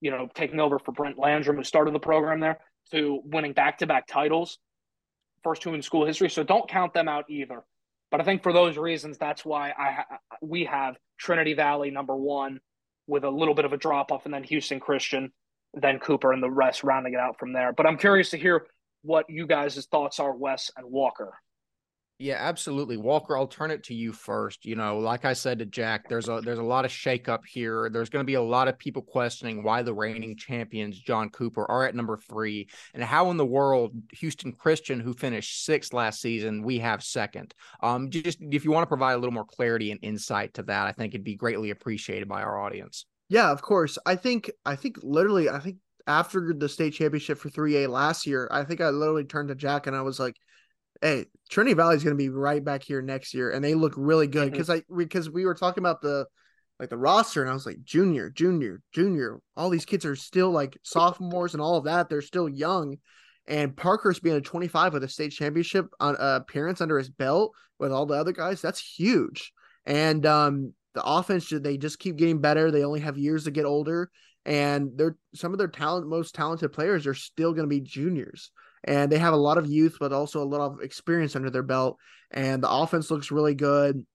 You 0.00 0.10
know, 0.10 0.28
taking 0.34 0.60
over 0.60 0.78
for 0.78 0.92
Brent 0.92 1.18
Landrum, 1.18 1.56
who 1.56 1.64
started 1.64 1.94
the 1.94 1.98
program 1.98 2.38
there, 2.40 2.58
to 2.92 3.20
winning 3.24 3.52
back 3.52 3.78
to 3.78 3.86
back 3.86 4.06
titles, 4.06 4.58
first 5.42 5.62
two 5.62 5.74
in 5.74 5.82
school 5.82 6.06
history. 6.06 6.28
So 6.28 6.42
don't 6.42 6.68
count 6.68 6.92
them 6.92 7.08
out 7.08 7.24
either. 7.28 7.64
But 8.10 8.20
I 8.20 8.24
think 8.24 8.42
for 8.42 8.52
those 8.52 8.76
reasons, 8.76 9.18
that's 9.18 9.44
why 9.44 9.70
I 9.70 10.04
we 10.40 10.64
have 10.66 10.96
Trinity 11.18 11.54
Valley 11.54 11.90
number 11.90 12.14
one 12.14 12.60
with 13.06 13.24
a 13.24 13.30
little 13.30 13.54
bit 13.54 13.64
of 13.64 13.72
a 13.72 13.76
drop 13.76 14.12
off, 14.12 14.24
and 14.24 14.34
then 14.34 14.44
Houston 14.44 14.80
Christian, 14.80 15.32
then 15.76 15.98
Cooper, 15.98 16.32
and 16.32 16.42
the 16.42 16.50
rest 16.50 16.82
rounding 16.82 17.14
it 17.14 17.20
out 17.20 17.38
from 17.38 17.52
there. 17.52 17.72
But 17.72 17.86
I'm 17.86 17.98
curious 17.98 18.30
to 18.30 18.38
hear 18.38 18.66
what 19.02 19.26
you 19.28 19.46
guys' 19.46 19.86
thoughts 19.86 20.18
are, 20.18 20.34
Wes 20.34 20.70
and 20.76 20.90
Walker. 20.90 21.34
Yeah, 22.18 22.36
absolutely. 22.38 22.96
Walker, 22.96 23.36
I'll 23.36 23.46
turn 23.46 23.70
it 23.70 23.84
to 23.84 23.94
you 23.94 24.14
first. 24.14 24.64
You 24.64 24.74
know, 24.74 24.98
like 24.98 25.26
I 25.26 25.34
said 25.34 25.58
to 25.58 25.66
Jack, 25.66 26.08
there's 26.08 26.30
a 26.30 26.40
there's 26.42 26.58
a 26.58 26.62
lot 26.62 26.86
of 26.86 26.90
shakeup 26.90 27.40
here. 27.46 27.90
There's 27.90 28.08
going 28.08 28.22
to 28.22 28.26
be 28.26 28.34
a 28.34 28.42
lot 28.42 28.68
of 28.68 28.78
people 28.78 29.02
questioning 29.02 29.62
why 29.62 29.82
the 29.82 29.92
reigning 29.92 30.34
champions, 30.34 30.98
John 30.98 31.28
Cooper, 31.28 31.70
are 31.70 31.86
at 31.86 31.94
number 31.94 32.16
three, 32.16 32.68
and 32.94 33.04
how 33.04 33.30
in 33.30 33.36
the 33.36 33.44
world 33.44 33.92
Houston 34.12 34.52
Christian, 34.52 34.98
who 34.98 35.12
finished 35.12 35.66
sixth 35.66 35.92
last 35.92 36.22
season, 36.22 36.62
we 36.62 36.78
have 36.78 37.04
second. 37.04 37.54
Um, 37.82 38.08
just 38.08 38.38
if 38.40 38.64
you 38.64 38.70
want 38.70 38.84
to 38.84 38.88
provide 38.88 39.12
a 39.12 39.18
little 39.18 39.34
more 39.34 39.44
clarity 39.44 39.90
and 39.90 40.00
insight 40.02 40.54
to 40.54 40.62
that, 40.62 40.86
I 40.86 40.92
think 40.92 41.12
it'd 41.12 41.22
be 41.22 41.36
greatly 41.36 41.68
appreciated 41.68 42.28
by 42.28 42.40
our 42.40 42.58
audience. 42.58 43.04
Yeah, 43.28 43.50
of 43.50 43.62
course. 43.62 43.98
I 44.06 44.16
think 44.16 44.50
I 44.64 44.76
think 44.76 44.98
literally, 45.02 45.48
I 45.48 45.58
think 45.58 45.76
after 46.06 46.54
the 46.56 46.68
state 46.68 46.92
championship 46.92 47.38
for 47.38 47.50
3A 47.50 47.88
last 47.88 48.26
year, 48.26 48.48
I 48.50 48.64
think 48.64 48.80
I 48.80 48.90
literally 48.90 49.24
turned 49.24 49.48
to 49.48 49.54
Jack 49.54 49.86
and 49.86 49.96
I 49.96 50.02
was 50.02 50.20
like, 50.20 50.36
hey, 51.02 51.26
Trinity 51.50 51.74
Valley 51.74 51.96
is 51.96 52.04
going 52.04 52.16
to 52.16 52.22
be 52.22 52.28
right 52.28 52.64
back 52.64 52.82
here 52.82 53.02
next 53.02 53.34
year, 53.34 53.50
and 53.50 53.64
they 53.64 53.74
look 53.74 53.94
really 53.96 54.26
good 54.26 54.50
because 54.50 54.68
mm-hmm. 54.68 54.94
I 54.94 55.04
because 55.04 55.30
we 55.30 55.44
were 55.44 55.54
talking 55.54 55.82
about 55.82 56.00
the 56.00 56.26
like 56.78 56.90
the 56.90 56.96
roster, 56.96 57.42
and 57.42 57.50
I 57.50 57.54
was 57.54 57.66
like 57.66 57.82
junior, 57.82 58.30
junior, 58.30 58.80
junior. 58.92 59.40
All 59.56 59.70
these 59.70 59.84
kids 59.84 60.04
are 60.04 60.16
still 60.16 60.50
like 60.50 60.78
sophomores 60.82 61.54
and 61.54 61.62
all 61.62 61.76
of 61.76 61.84
that. 61.84 62.08
They're 62.08 62.22
still 62.22 62.48
young, 62.48 62.96
and 63.46 63.76
Parkhurst 63.76 64.22
being 64.22 64.36
a 64.36 64.40
25 64.40 64.92
with 64.92 65.04
a 65.04 65.08
state 65.08 65.32
championship 65.32 65.86
on 66.00 66.16
uh, 66.16 66.40
appearance 66.42 66.80
under 66.80 66.98
his 66.98 67.10
belt 67.10 67.52
with 67.78 67.92
all 67.92 68.06
the 68.06 68.14
other 68.14 68.32
guys, 68.32 68.62
that's 68.62 68.80
huge. 68.80 69.52
And 69.84 70.24
um, 70.26 70.72
the 70.96 71.04
offense, 71.04 71.48
they 71.50 71.78
just 71.78 72.00
keep 72.00 72.16
getting 72.16 72.40
better. 72.40 72.70
They 72.70 72.84
only 72.84 73.00
have 73.00 73.16
years 73.16 73.44
to 73.44 73.52
get 73.52 73.64
older, 73.64 74.10
and 74.44 74.90
they're 74.96 75.16
some 75.34 75.52
of 75.52 75.58
their 75.58 75.68
talent, 75.68 76.08
most 76.08 76.34
talented 76.34 76.72
players 76.72 77.06
are 77.06 77.14
still 77.14 77.52
going 77.52 77.68
to 77.68 77.74
be 77.74 77.80
juniors 77.80 78.50
and 78.86 79.10
they 79.10 79.18
have 79.18 79.32
a 79.32 79.36
lot 79.36 79.58
of 79.58 79.66
youth, 79.66 79.96
but 79.98 80.12
also 80.12 80.42
a 80.42 80.44
lot 80.44 80.60
of 80.60 80.80
experience 80.80 81.34
under 81.34 81.50
their 81.50 81.62
belt. 81.62 81.98
And 82.30 82.62
the 82.62 82.70
offense 82.70 83.10
looks 83.10 83.30
really 83.30 83.54
good. 83.54 84.06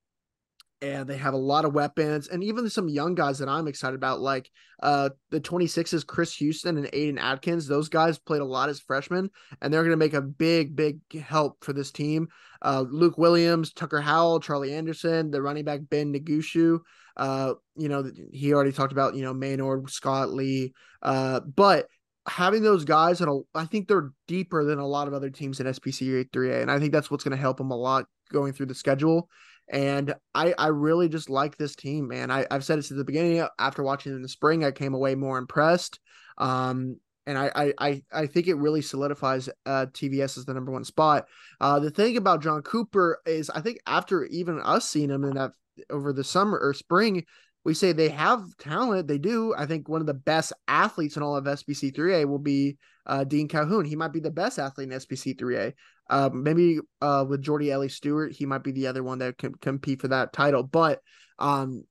And 0.82 1.08
they 1.08 1.18
have 1.18 1.36
a 1.36 1.38
lot 1.38 1.66
of 1.66 1.74
weapons, 1.74 2.28
and 2.28 2.44
even 2.44 2.68
some 2.68 2.90
young 2.90 3.14
guys 3.14 3.38
that 3.38 3.48
I'm 3.48 3.68
excited 3.68 3.96
about, 3.96 4.20
like 4.20 4.50
uh, 4.82 5.10
the 5.30 5.40
26s, 5.40 6.06
Chris 6.08 6.36
Houston 6.38 6.78
and 6.78 6.88
Aiden 6.88 7.20
Atkins. 7.20 7.68
Those 7.68 7.88
guys 7.88 8.18
played 8.18 8.42
a 8.42 8.46
lot 8.46 8.70
as 8.70 8.80
freshmen, 8.80 9.30
and 9.62 9.72
they're 9.72 9.84
going 9.84 9.92
to 9.92 9.98
make 9.98 10.16
a 10.16 10.22
big, 10.22 10.76
big 10.76 11.00
help 11.22 11.64
for 11.64 11.72
this 11.72 11.92
team. 11.92 12.30
Uh, 12.64 12.86
Luke 12.90 13.18
Williams, 13.20 13.74
Tucker 13.74 14.02
Howell, 14.02 14.40
Charlie 14.40 14.74
Anderson, 14.74 15.30
the 15.30 15.42
running 15.42 15.66
back 15.66 15.82
Ben 15.88 16.12
Negushu. 16.12 16.80
Uh, 17.16 17.54
you 17.76 17.90
know, 17.90 18.10
he 18.34 18.54
already 18.54 18.72
talked 18.72 18.94
about 18.94 19.16
you 19.16 19.24
know 19.24 19.34
Maynard, 19.34 19.90
Scott 19.90 20.34
Lee, 20.34 20.74
uh, 21.04 21.42
but 21.42 21.88
having 22.28 22.62
those 22.62 22.86
guys 22.86 23.20
and 23.20 23.44
I 23.56 23.66
think 23.66 23.88
they're 23.88 24.12
deeper 24.28 24.64
than 24.64 24.80
a 24.80 24.86
lot 24.86 25.08
of 25.08 25.14
other 25.14 25.30
teams 25.30 25.60
in 25.60 25.68
SPC 25.68 26.30
3A, 26.30 26.62
and 26.62 26.72
I 26.72 26.80
think 26.80 26.92
that's 26.92 27.10
what's 27.10 27.24
going 27.24 27.36
to 27.36 27.42
help 27.42 27.58
them 27.58 27.72
a 27.72 27.76
lot 27.76 28.06
going 28.32 28.54
through 28.54 28.68
the 28.68 28.76
schedule. 28.76 29.30
And 29.72 30.14
I 30.36 30.54
I 30.58 30.68
really 30.68 31.10
just 31.10 31.30
like 31.30 31.58
this 31.58 31.76
team, 31.76 32.10
man. 32.10 32.30
I, 32.30 32.46
I've 32.52 32.66
said 32.66 32.78
it 32.78 32.84
since 32.84 32.98
the 32.98 33.06
beginning. 33.06 33.48
After 33.58 33.82
watching 33.82 34.14
in 34.14 34.22
the 34.22 34.28
spring, 34.28 34.64
I 34.64 34.72
came 34.72 34.94
away 34.94 35.16
more 35.16 35.38
impressed. 35.38 36.00
Um, 36.38 36.98
and 37.26 37.38
I 37.38 37.74
I 37.78 38.04
I 38.12 38.26
think 38.28 38.48
it 38.48 38.56
really 38.56 38.82
solidifies 38.82 39.48
uh, 39.66 39.86
TVS 39.94 40.38
as 40.38 40.46
the 40.46 40.54
number 40.54 40.72
one 40.72 40.84
spot. 40.84 41.26
Uh, 41.60 41.80
the 41.80 41.92
thing 41.92 42.18
about 42.18 42.42
John 42.42 42.62
Cooper 42.64 43.20
is 43.26 43.50
I 43.50 43.62
think 43.62 43.80
after 43.88 44.26
even 44.26 44.60
us 44.60 44.90
seeing 44.90 45.10
him 45.10 45.24
in 45.24 45.36
that 45.36 45.52
over 45.90 46.12
the 46.12 46.24
summer 46.24 46.60
or 46.60 46.74
spring, 46.74 47.26
we 47.64 47.74
say 47.74 47.92
they 47.92 48.10
have 48.10 48.44
talent. 48.58 49.08
They 49.08 49.18
do. 49.18 49.54
I 49.56 49.66
think 49.66 49.88
one 49.88 50.02
of 50.02 50.08
the 50.08 50.14
best 50.14 50.52
athletes 50.68 51.16
in 51.16 51.24
all 51.24 51.36
of 51.36 51.46
SPC 51.46 51.96
3A 51.96 52.26
will 52.26 52.40
be 52.40 52.78
uh, 53.06 53.24
Dean 53.24 53.48
Calhoun. 53.48 53.86
He 53.86 53.96
might 53.96 54.14
be 54.14 54.20
the 54.20 54.32
best 54.32 54.58
athlete 54.58 54.92
in 54.92 54.98
SPC 54.98 55.40
3A. 55.40 55.74
Um, 56.10 56.44
maybe 56.44 56.80
uh, 57.02 57.26
with 57.28 57.42
Jordy 57.42 57.72
Ellie 57.72 57.90
Stewart, 57.90 58.32
he 58.32 58.46
might 58.46 58.64
be 58.64 58.72
the 58.72 58.88
other 58.88 59.04
one 59.04 59.20
that 59.20 59.38
can 59.38 59.54
compete 59.56 60.02
for 60.02 60.08
that 60.08 60.34
title. 60.34 60.64
But 60.64 61.00
um, 61.38 61.84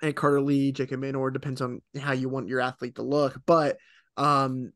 and 0.00 0.14
Carter 0.14 0.40
Lee, 0.40 0.72
Jacob 0.72 1.00
Maynard 1.00 1.34
depends 1.34 1.60
on 1.60 1.82
how 2.00 2.12
you 2.12 2.28
want 2.28 2.48
your 2.48 2.60
athlete 2.60 2.94
to 2.94 3.02
look. 3.02 3.38
But 3.46 3.78
um, 4.16 4.72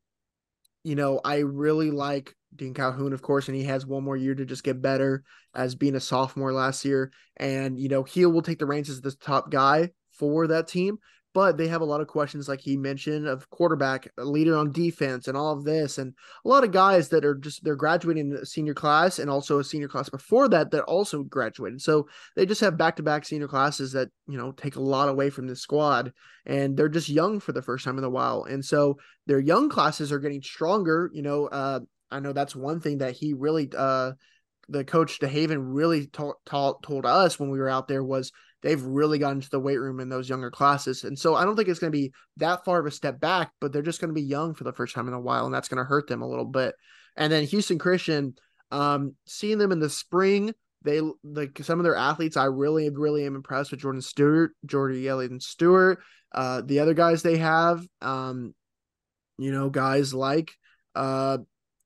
you 0.83 0.97
know, 0.97 1.21
I 1.25 1.39
really 1.39 1.93
like 1.93 2.35
Dean 2.55 2.75
Calhoun, 2.75 3.13
of 3.13 3.23
course, 3.23 3.49
and 3.49 3.57
he 3.57 3.65
has 3.65 3.87
one 3.87 4.05
more 4.05 4.17
year 4.17 4.35
to 4.35 4.45
just 4.45 4.65
get 4.65 4.83
better 4.83 5.23
as 5.55 5.77
being 5.77 5.95
a 5.95 6.01
sophomore 6.01 6.53
last 6.53 6.85
year. 6.85 7.13
And 7.37 7.79
you 7.79 7.89
know, 7.89 8.03
he 8.03 8.27
will 8.27 8.43
take 8.43 8.59
the 8.59 8.67
reins 8.67 8.91
as 8.91 9.01
the 9.01 9.13
top 9.13 9.51
guy 9.51 9.91
for 10.19 10.47
that 10.47 10.69
team, 10.69 10.99
but 11.35 11.57
they 11.57 11.67
have 11.67 11.81
a 11.81 11.85
lot 11.85 12.01
of 12.01 12.07
questions, 12.07 12.49
like 12.49 12.61
he 12.61 12.77
mentioned, 12.77 13.27
of 13.27 13.51
quarterback, 13.51 14.09
leader 14.17 14.57
on 14.57 14.71
defense, 14.71 15.27
and 15.27 15.37
all 15.37 15.53
of 15.53 15.65
this, 15.65 15.99
and 15.99 16.15
a 16.45 16.49
lot 16.49 16.63
of 16.63 16.71
guys 16.71 17.09
that 17.09 17.25
are 17.25 17.35
just 17.35 17.65
they're 17.65 17.75
graduating 17.75 18.33
a 18.33 18.47
senior 18.47 18.73
class 18.73 19.19
and 19.19 19.29
also 19.29 19.59
a 19.59 19.65
senior 19.65 19.89
class 19.89 20.09
before 20.09 20.49
that 20.49 20.71
that 20.71 20.85
also 20.85 21.25
graduated. 21.25 21.83
So 21.83 22.07
they 22.37 22.47
just 22.47 22.61
have 22.61 22.79
back 22.79 22.97
to 22.97 23.03
back 23.03 23.25
senior 23.25 23.49
classes 23.49 23.93
that 23.93 24.11
you 24.29 24.39
know 24.39 24.53
take 24.53 24.77
a 24.77 24.81
lot 24.81 25.09
away 25.09 25.29
from 25.29 25.49
the 25.49 25.57
squad, 25.57 26.13
and 26.47 26.77
they're 26.77 26.89
just 26.89 27.09
young 27.09 27.41
for 27.41 27.53
the 27.53 27.63
first 27.63 27.85
time 27.85 27.99
in 27.99 28.05
a 28.05 28.11
while, 28.11 28.45
and 28.45 28.65
so 28.65 28.99
their 29.27 29.41
young 29.41 29.69
classes 29.69 30.13
are 30.13 30.21
getting 30.21 30.43
stronger. 30.43 31.11
You 31.13 31.23
know, 31.23 31.47
uh, 31.49 31.81
I 32.13 32.21
know 32.21 32.33
that's 32.33 32.55
one 32.55 32.81
thing 32.81 32.99
that 32.99 33.17
he 33.17 33.35
really. 33.35 33.71
Uh, 33.77 34.13
the 34.67 34.83
coach 34.83 35.21
DeHaven 35.21 35.59
really 35.61 36.07
told 36.07 36.37
told 36.47 37.05
us 37.05 37.39
when 37.39 37.51
we 37.51 37.59
were 37.59 37.69
out 37.69 37.87
there 37.87 38.03
was 38.03 38.33
they've 38.65 38.83
really 38.83 39.19
gotten 39.19 39.43
to 39.43 39.51
the 39.51 39.61
weight 39.61 39.79
room 39.79 40.01
in 40.01 40.09
those 40.09 40.29
younger 40.29 40.51
classes. 40.51 41.05
And 41.05 41.19
so 41.19 41.35
I 41.37 41.45
don't 41.45 41.55
think 41.55 41.69
it's 41.69 41.79
going 41.79 41.93
to 41.93 41.97
be 41.97 42.13
that 42.39 42.65
far 42.65 42.81
of 42.81 42.87
a 42.87 42.91
step 42.91 43.21
back, 43.21 43.53
but 43.61 43.73
they're 43.73 43.83
just 43.83 44.01
going 44.01 44.09
to 44.09 44.15
be 44.15 44.23
young 44.23 44.55
for 44.55 44.65
the 44.65 44.73
first 44.73 44.95
time 44.95 45.07
in 45.07 45.13
a 45.15 45.21
while, 45.21 45.45
and 45.45 45.55
that's 45.55 45.69
going 45.69 45.79
to 45.79 45.85
hurt 45.85 46.09
them 46.09 46.23
a 46.23 46.29
little 46.29 46.47
bit. 46.47 46.75
And 47.15 47.31
then 47.31 47.45
Houston 47.45 47.79
Christian, 47.79 48.35
um, 48.73 49.15
seeing 49.27 49.59
them 49.59 49.71
in 49.71 49.81
the 49.81 49.91
spring, 49.91 50.55
they 50.83 51.03
like 51.23 51.59
some 51.63 51.79
of 51.79 51.85
their 51.85 51.95
athletes, 51.95 52.39
I 52.39 52.47
really, 52.47 52.89
really 52.89 53.27
am 53.27 53.37
impressed 53.37 53.71
with 53.71 53.81
Jordan 53.81 54.01
Stewart, 54.01 54.53
Jordy 54.65 55.07
Elliott 55.07 55.43
Stewart, 55.43 56.01
uh, 56.35 56.63
the 56.65 56.81
other 56.81 56.95
guys 56.95 57.23
they 57.23 57.37
have, 57.37 57.87
um, 58.01 58.55
you 59.37 59.53
know, 59.53 59.69
guys 59.69 60.15
like 60.15 60.53
uh, 60.95 61.39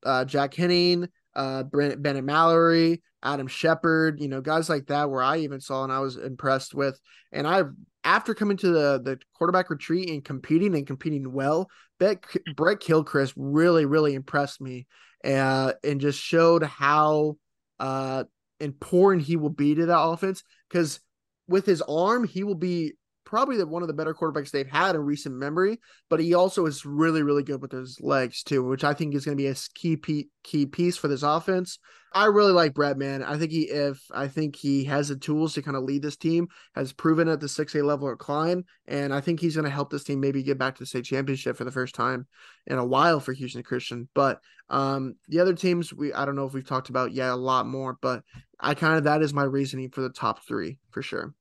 uh, 0.05 0.25
Jack 0.25 0.55
Henning, 0.55 1.09
uh, 1.35 1.65
Bennett 1.65 2.25
Mallory, 2.25 3.03
Adam 3.23 3.47
Shepard, 3.47 4.21
you 4.21 4.29
know, 4.29 4.41
guys 4.41 4.69
like 4.69 4.87
that, 4.87 5.11
where 5.11 5.23
I 5.23 5.39
even 5.39 5.61
saw 5.61 5.85
and 5.85 5.93
I 5.93 6.01
was 6.01 6.17
impressed 6.17 6.75
with. 6.75 6.99
And 7.33 7.47
I, 7.47 7.63
after 8.05 8.35
coming 8.35 8.57
to 8.59 8.69
the 8.69 9.01
the 9.03 9.19
quarterback 9.35 9.71
retreat 9.71 10.09
and 10.09 10.25
competing 10.25 10.75
and 10.75 10.87
competing 10.87 11.33
well, 11.33 11.69
Brett, 11.99 12.25
Brett 12.57 12.81
Kilchrist 12.81 13.35
really, 13.37 13.87
really 13.87 14.15
impressed 14.15 14.61
me, 14.61 14.87
uh, 15.25 15.73
and 15.83 16.01
just 16.01 16.21
showed 16.21 16.63
how 16.63 17.37
uh 17.81 18.25
important 18.61 19.25
he 19.25 19.37
will 19.37 19.51
be 19.51 19.75
to 19.75 19.87
that 19.87 20.01
offense. 20.01 20.43
Because 20.69 21.01
with 21.49 21.67
his 21.67 21.83
arm, 21.83 22.25
he 22.25 22.45
will 22.45 22.55
be 22.55 22.95
probably 23.29 23.59
the, 23.59 23.67
one 23.67 23.83
of 23.83 23.89
the 23.89 23.95
better 23.95 24.15
quarterbacks 24.15 24.51
they've 24.51 24.67
had 24.67 24.95
in 24.95 25.03
recent 25.03 25.35
memory, 25.35 25.79
but 26.09 26.19
he 26.19 26.33
also 26.33 26.65
is 26.65 26.87
really, 26.87 27.23
really 27.23 27.43
good 27.43 27.61
with 27.61 27.73
his 27.73 27.99
legs 28.01 28.43
too, 28.43 28.65
which 28.65 28.85
I 28.85 28.95
think 28.95 29.15
is 29.15 29.27
going 29.27 29.37
to 29.37 29.43
be 29.43 29.49
a 29.49 29.55
key 29.75 30.27
key 30.43 30.67
piece 30.67 30.97
for 30.97 31.09
this 31.09 31.23
offense. 31.23 31.79
I 32.15 32.25
really 32.25 32.53
like 32.53 32.73
Brett, 32.73 32.97
man. 32.97 33.23
I 33.23 33.37
think 33.37 33.53
he, 33.53 33.65
if 33.65 34.01
I 34.11 34.29
think 34.29 34.57
he 34.57 34.85
has 34.85 35.09
the 35.09 35.17
tools 35.17 35.53
to 35.55 35.63
kind 35.63 35.77
of 35.77 35.83
lead 35.83 36.01
this 36.01 36.17
team, 36.17 36.49
has 36.75 36.91
proven 36.91 37.29
at 37.29 37.39
the 37.39 37.49
6A 37.49 37.85
level 37.85 38.11
at 38.11 38.17
Klein, 38.17 38.65
and 38.87 39.13
I 39.13 39.21
think 39.21 39.41
he's 39.41 39.57
going 39.57 39.67
to 39.67 39.71
help 39.71 39.91
this 39.91 40.05
team 40.05 40.19
maybe 40.19 40.43
get 40.43 40.57
back 40.57 40.77
to 40.77 40.83
the 40.83 40.87
state 40.87 41.05
championship 41.05 41.59
for 41.59 41.65
the 41.65 41.71
first 41.71 41.95
time 41.95 42.27
in 42.67 42.79
a 42.79 42.85
while 42.85 43.21
for 43.21 43.35
Houston 43.35 43.63
Christian. 43.63 44.09
But 44.15 44.41
um, 44.71 45.17
the 45.29 45.41
other 45.41 45.53
teams, 45.53 45.93
we 45.93 46.15
I 46.15 46.25
don't 46.25 46.35
know 46.35 46.47
if 46.47 46.55
we've 46.55 46.67
talked 46.67 46.89
about 46.89 47.13
yet 47.13 47.29
a 47.29 47.37
lot 47.37 47.67
more, 47.67 47.99
but 48.01 48.23
I 48.59 48.73
kind 48.73 48.97
of 48.97 49.05
that 49.05 49.21
is 49.21 49.35
my 49.35 49.45
reasoning 49.45 49.91
for 49.91 50.01
the 50.01 50.09
top 50.09 50.47
three 50.47 50.79
for 50.91 51.03
sure. 51.03 51.35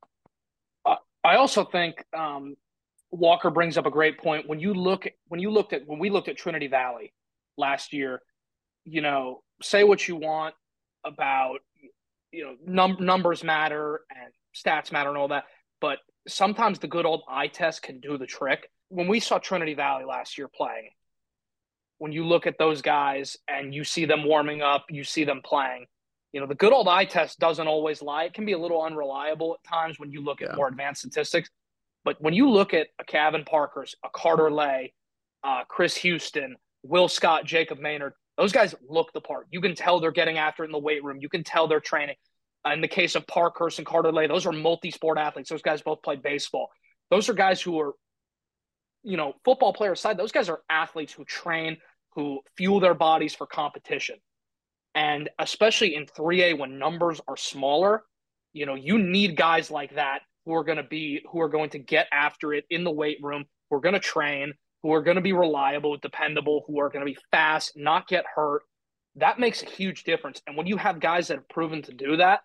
I 1.28 1.36
also 1.36 1.66
think 1.66 2.06
um, 2.18 2.56
Walker 3.12 3.50
brings 3.50 3.78
up 3.78 3.86
a 3.86 3.92
great 3.92 4.18
point. 4.18 4.48
When 4.48 4.60
you 4.62 4.74
look 4.74 5.06
when 5.28 5.42
you 5.42 5.52
looked 5.52 5.74
at 5.74 5.82
when 5.86 6.00
we 6.00 6.10
looked 6.10 6.30
at 6.30 6.38
Trinity 6.38 6.68
Valley 6.68 7.14
last 7.58 7.92
year, 7.92 8.22
you 8.86 9.02
know, 9.02 9.44
say 9.62 9.84
what 9.84 10.08
you 10.08 10.16
want 10.16 10.56
about 11.06 11.58
you 12.32 12.46
know 12.46 12.56
num- 12.66 12.98
numbers 13.02 13.44
matter 13.44 14.02
and 14.10 14.34
stats 14.56 14.92
matter 14.94 15.10
and 15.10 15.18
all 15.18 15.28
that, 15.28 15.44
but 15.82 16.00
sometimes 16.30 16.80
the 16.80 16.88
good 16.88 17.06
old 17.06 17.24
eye 17.28 17.48
test 17.48 17.82
can 17.82 18.00
do 18.00 18.18
the 18.18 18.26
trick. 18.26 18.70
When 18.88 19.10
we 19.10 19.20
saw 19.20 19.38
Trinity 19.38 19.74
Valley 19.74 20.06
last 20.06 20.38
year 20.38 20.48
playing, 20.48 20.92
when 21.98 22.14
you 22.14 22.26
look 22.26 22.48
at 22.48 22.58
those 22.58 22.82
guys 22.82 23.36
and 23.50 23.76
you 23.76 23.84
see 23.84 24.06
them 24.06 24.24
warming 24.26 24.62
up, 24.62 24.86
you 24.90 25.04
see 25.04 25.26
them 25.26 25.42
playing, 25.44 25.88
you 26.34 26.42
know, 26.42 26.48
the 26.48 26.56
good 26.56 26.74
old 26.74 26.88
eye 26.88 27.06
test 27.06 27.40
doesn't 27.40 27.68
always 27.68 28.02
lie. 28.02 28.26
It 28.26 28.34
can 28.34 28.46
be 28.46 28.54
a 28.54 28.58
little 28.58 28.82
unreliable 28.82 29.56
at 29.56 29.70
times 29.70 30.00
when 30.00 30.12
you 30.12 30.24
look 30.24 30.42
at 30.42 30.50
yeah. 30.50 30.56
more 30.56 30.68
advanced 30.68 31.02
statistics. 31.02 31.50
But 32.04 32.22
when 32.22 32.34
you 32.34 32.50
look 32.50 32.74
at 32.74 32.88
a 33.00 33.04
Kevin 33.04 33.44
Parkhurst, 33.44 33.96
a 34.04 34.10
Carter 34.14 34.52
Lay, 34.52 34.94
uh, 35.44 35.64
Chris 35.68 35.96
Houston, 35.98 36.56
Will 36.84 37.08
Scott, 37.08 37.46
Jacob 37.46 37.80
Maynard, 37.80 38.14
those 38.38 38.52
guys 38.52 38.76
look 38.88 39.12
the 39.14 39.22
part. 39.22 39.48
You 39.52 39.62
can 39.62 39.76
tell 39.76 40.00
they're 40.00 40.12
getting 40.12 40.38
after 40.38 40.64
it 40.64 40.68
in 40.68 40.72
the 40.72 40.80
weight 40.80 41.04
room. 41.04 41.18
You 41.20 41.30
can 41.30 41.44
tell 41.44 41.68
they're 41.68 41.80
training. 41.80 42.16
Uh, 42.66 42.72
in 42.72 42.82
the 42.82 42.88
case 42.88 43.16
of 43.16 43.26
Parkhurst 43.28 43.80
and 43.80 43.88
Carter 43.88 44.12
Lay, 44.12 44.28
those 44.28 44.46
are 44.46 44.52
multi-sport 44.52 45.18
athletes. 45.18 45.50
Those 45.50 45.62
guys 45.62 45.82
both 45.82 46.02
played 46.02 46.22
baseball. 46.22 46.70
Those 47.10 47.30
are 47.30 47.34
guys 47.34 47.62
who 47.62 47.80
are, 47.80 47.94
you 49.04 49.18
know, 49.18 49.34
football 49.44 49.74
player 49.74 49.94
aside, 49.94 50.18
those 50.18 50.32
guys 50.32 50.50
are 50.50 50.62
athletes 50.70 51.14
who 51.14 51.24
train, 51.26 51.78
who 52.14 52.42
fuel 52.58 52.80
their 52.80 52.94
bodies 52.94 53.34
for 53.34 53.48
competition. 53.48 54.18
And 54.98 55.30
especially 55.38 55.94
in 55.94 56.08
3A 56.08 56.58
when 56.58 56.80
numbers 56.80 57.22
are 57.28 57.38
smaller, 57.38 58.02
you 58.52 58.66
know, 58.66 58.74
you 58.74 58.98
need 58.98 59.38
guys 59.38 59.70
like 59.70 59.94
that 59.94 60.22
who 60.44 60.56
are 60.56 60.64
going 60.64 60.80
to 60.80 60.84
be 60.84 61.22
who 61.32 61.40
are 61.40 61.50
going 61.50 61.70
to 61.70 61.78
get 61.78 62.08
after 62.12 62.52
it 62.52 62.66
in 62.72 62.84
the 62.84 62.90
weight 62.90 63.20
room, 63.22 63.46
who 63.70 63.78
are 63.78 63.80
going 63.80 63.94
to 63.94 64.00
train, 64.00 64.54
who 64.82 64.92
are 64.94 65.04
going 65.04 65.14
to 65.14 65.22
be 65.22 65.34
reliable, 65.34 65.98
dependable, 65.98 66.64
who 66.66 66.80
are 66.80 66.90
going 66.90 67.06
to 67.06 67.12
be 67.12 67.18
fast, 67.30 67.74
not 67.76 68.08
get 68.08 68.26
hurt. 68.34 68.64
That 69.18 69.38
makes 69.38 69.62
a 69.62 69.68
huge 69.68 70.04
difference. 70.04 70.42
And 70.48 70.58
when 70.58 70.66
you 70.66 70.78
have 70.78 71.00
guys 71.00 71.28
that 71.28 71.36
have 71.38 71.50
proven 71.50 71.84
to 71.84 71.94
do 71.94 72.18
that, 72.18 72.40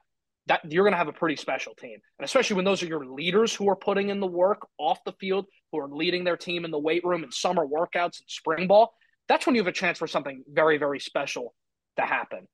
that 0.48 0.60
you're 0.70 0.84
going 0.84 0.92
to 0.92 0.98
have 0.98 1.08
a 1.08 1.12
pretty 1.12 1.36
special 1.36 1.74
team. 1.74 1.96
And 2.18 2.24
especially 2.26 2.56
when 2.56 2.66
those 2.66 2.82
are 2.82 2.86
your 2.86 3.06
leaders 3.06 3.54
who 3.54 3.66
are 3.70 3.76
putting 3.76 4.10
in 4.10 4.20
the 4.20 4.26
work 4.26 4.66
off 4.78 5.02
the 5.06 5.14
field, 5.18 5.46
who 5.70 5.78
are 5.78 5.88
leading 5.88 6.24
their 6.24 6.36
team 6.36 6.66
in 6.66 6.70
the 6.70 6.78
weight 6.78 7.02
room 7.02 7.22
and 7.22 7.32
summer 7.32 7.64
workouts 7.66 8.20
and 8.20 8.28
spring 8.28 8.68
ball, 8.68 8.92
that's 9.26 9.46
when 9.46 9.54
you 9.54 9.62
have 9.62 9.68
a 9.68 9.72
chance 9.72 9.96
for 9.96 10.06
something 10.06 10.44
very, 10.52 10.76
very 10.76 11.00
special 11.00 11.54
to 11.96 12.02
happen. 12.02 12.48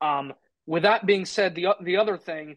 Um, 0.00 0.32
with 0.66 0.84
that 0.84 1.06
being 1.06 1.24
said, 1.24 1.54
the 1.54 1.68
the 1.82 1.96
other 1.96 2.16
thing 2.16 2.56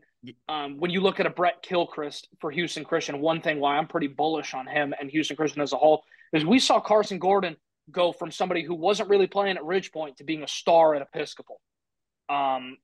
um, 0.49 0.77
when 0.79 0.91
you 0.91 1.01
look 1.01 1.19
at 1.19 1.25
a 1.25 1.29
Brett 1.29 1.61
Kilchrist 1.61 2.27
for 2.39 2.51
Houston 2.51 2.83
Christian, 2.83 3.21
one 3.21 3.41
thing 3.41 3.59
why 3.59 3.77
I'm 3.77 3.87
pretty 3.87 4.07
bullish 4.07 4.53
on 4.53 4.67
him 4.67 4.93
and 4.99 5.09
Houston 5.09 5.37
Christian 5.37 5.61
as 5.61 5.73
a 5.73 5.77
whole 5.77 6.03
is 6.33 6.45
we 6.45 6.59
saw 6.59 6.79
Carson 6.79 7.19
Gordon 7.19 7.55
go 7.91 8.11
from 8.11 8.31
somebody 8.31 8.63
who 8.63 8.75
wasn't 8.75 9.09
really 9.09 9.27
playing 9.27 9.57
at 9.57 9.63
Ridgepoint 9.63 10.17
to 10.17 10.23
being 10.23 10.43
a 10.43 10.47
star 10.47 10.95
at 10.95 11.01
Episcopal. 11.01 11.61
Um, 12.29 12.77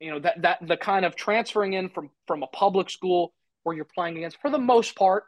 you 0.00 0.10
know 0.10 0.18
that 0.20 0.42
that 0.42 0.58
the 0.66 0.76
kind 0.76 1.04
of 1.04 1.16
transferring 1.16 1.72
in 1.72 1.88
from 1.88 2.10
from 2.26 2.42
a 2.42 2.46
public 2.48 2.90
school 2.90 3.32
where 3.62 3.74
you're 3.74 3.84
playing 3.84 4.16
against, 4.16 4.40
for 4.40 4.50
the 4.50 4.58
most 4.58 4.94
part, 4.94 5.24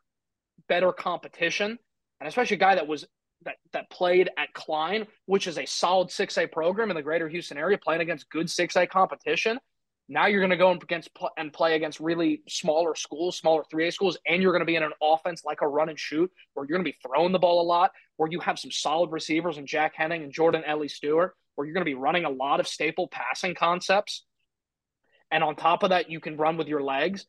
better 0.68 0.92
competition, 0.92 1.78
and 2.20 2.28
especially 2.28 2.56
a 2.56 2.60
guy 2.60 2.74
that 2.74 2.86
was 2.86 3.06
that 3.44 3.56
that 3.72 3.90
played 3.90 4.30
at 4.36 4.52
Klein, 4.52 5.06
which 5.26 5.46
is 5.46 5.58
a 5.58 5.66
solid 5.66 6.08
6A 6.08 6.50
program 6.50 6.90
in 6.90 6.96
the 6.96 7.02
greater 7.02 7.28
Houston 7.28 7.58
area, 7.58 7.78
playing 7.78 8.00
against 8.00 8.30
good 8.30 8.46
6A 8.46 8.88
competition. 8.88 9.58
Now 10.10 10.26
you're 10.26 10.40
going 10.40 10.50
to 10.50 10.56
go 10.56 10.72
against 10.72 11.10
and 11.36 11.52
play 11.52 11.76
against 11.76 12.00
really 12.00 12.42
smaller 12.48 12.94
schools, 12.94 13.36
smaller 13.36 13.62
3A 13.72 13.92
schools, 13.92 14.16
and 14.26 14.42
you're 14.42 14.52
going 14.52 14.62
to 14.62 14.66
be 14.66 14.76
in 14.76 14.82
an 14.82 14.92
offense 15.02 15.42
like 15.44 15.60
a 15.60 15.68
run 15.68 15.90
and 15.90 15.98
shoot 15.98 16.30
where 16.54 16.64
you're 16.64 16.78
going 16.78 16.84
to 16.84 16.90
be 16.90 16.96
throwing 17.06 17.32
the 17.32 17.38
ball 17.38 17.60
a 17.60 17.66
lot, 17.66 17.90
where 18.16 18.30
you 18.30 18.40
have 18.40 18.58
some 18.58 18.70
solid 18.70 19.12
receivers 19.12 19.58
and 19.58 19.66
Jack 19.66 19.92
Henning 19.94 20.22
and 20.22 20.32
Jordan 20.32 20.62
Ellie 20.66 20.88
Stewart, 20.88 21.34
where 21.54 21.66
you're 21.66 21.74
going 21.74 21.84
to 21.84 21.90
be 21.90 21.94
running 21.94 22.24
a 22.24 22.30
lot 22.30 22.58
of 22.58 22.66
staple 22.66 23.08
passing 23.08 23.54
concepts. 23.54 24.24
And 25.30 25.44
on 25.44 25.56
top 25.56 25.82
of 25.82 25.90
that, 25.90 26.10
you 26.10 26.20
can 26.20 26.38
run 26.38 26.56
with 26.56 26.68
your 26.68 26.82
legs. 26.82 27.26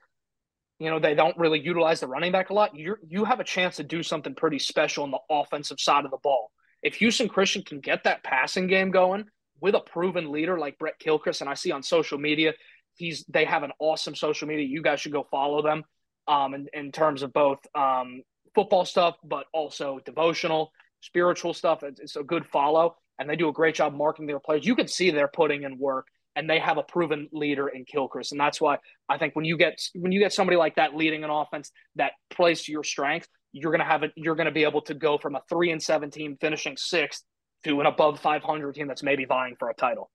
You 0.79 0.89
know, 0.89 0.99
they 0.99 1.13
don't 1.13 1.37
really 1.37 1.59
utilize 1.59 1.99
the 1.99 2.07
running 2.07 2.31
back 2.31 2.49
a 2.49 2.53
lot. 2.53 2.75
You 2.75 2.95
you 3.07 3.25
have 3.25 3.39
a 3.39 3.43
chance 3.43 3.75
to 3.77 3.83
do 3.83 4.01
something 4.01 4.33
pretty 4.33 4.59
special 4.59 5.03
on 5.03 5.11
the 5.11 5.19
offensive 5.29 5.79
side 5.79 6.05
of 6.05 6.11
the 6.11 6.17
ball. 6.17 6.51
If 6.81 6.95
Houston 6.95 7.27
Christian 7.27 7.63
can 7.63 7.81
get 7.81 8.05
that 8.05 8.23
passing 8.23 8.67
game 8.67 8.89
going, 8.89 9.25
with 9.61 9.75
a 9.75 9.79
proven 9.79 10.31
leader 10.31 10.57
like 10.57 10.77
Brett 10.77 10.99
Kilchrist, 10.99 11.41
and 11.41 11.49
I 11.49 11.53
see 11.53 11.71
on 11.71 11.83
social 11.83 12.17
media, 12.17 12.53
he's 12.95 13.25
they 13.27 13.45
have 13.45 13.63
an 13.63 13.71
awesome 13.79 14.15
social 14.15 14.47
media. 14.47 14.65
You 14.65 14.81
guys 14.81 15.01
should 15.01 15.11
go 15.11 15.27
follow 15.29 15.61
them 15.61 15.83
um, 16.27 16.53
in, 16.53 16.67
in 16.73 16.91
terms 16.91 17.23
of 17.23 17.33
both 17.33 17.59
um, 17.75 18.21
football 18.55 18.85
stuff, 18.85 19.15
but 19.23 19.45
also 19.53 19.99
devotional, 20.05 20.71
spiritual 21.01 21.53
stuff. 21.53 21.83
It's, 21.83 21.99
it's 21.99 22.15
a 22.15 22.23
good 22.23 22.45
follow, 22.45 22.95
and 23.17 23.29
they 23.29 23.35
do 23.35 23.49
a 23.49 23.53
great 23.53 23.75
job 23.75 23.93
marketing 23.93 24.27
their 24.27 24.39
players. 24.39 24.65
You 24.65 24.75
can 24.75 24.87
see 24.87 25.11
they're 25.11 25.27
putting 25.27 25.63
in 25.63 25.77
work, 25.77 26.07
and 26.35 26.49
they 26.49 26.59
have 26.59 26.77
a 26.77 26.83
proven 26.83 27.27
leader 27.31 27.67
in 27.67 27.85
Kilchrist, 27.85 28.31
and 28.31 28.39
that's 28.39 28.61
why 28.61 28.77
I 29.07 29.17
think 29.17 29.35
when 29.35 29.45
you 29.45 29.57
get 29.57 29.79
when 29.95 30.11
you 30.11 30.19
get 30.19 30.33
somebody 30.33 30.57
like 30.57 30.75
that 30.75 30.95
leading 30.95 31.23
an 31.23 31.29
offense 31.29 31.71
that 31.95 32.13
plays 32.29 32.63
to 32.63 32.71
your 32.71 32.83
strength, 32.83 33.27
you're 33.51 33.71
gonna 33.71 33.83
have 33.83 34.03
it. 34.03 34.11
You're 34.15 34.35
gonna 34.35 34.51
be 34.51 34.63
able 34.63 34.81
to 34.83 34.93
go 34.93 35.17
from 35.17 35.35
a 35.35 35.41
three 35.49 35.71
and 35.71 35.81
seventeen 35.81 36.37
finishing 36.39 36.77
sixth 36.77 37.23
to 37.65 37.79
an 37.81 37.85
above 37.85 38.19
500 38.19 38.73
team 38.73 38.87
that's 38.87 39.03
maybe 39.03 39.25
vying 39.25 39.55
for 39.59 39.69
a 39.69 39.73
title. 39.73 40.09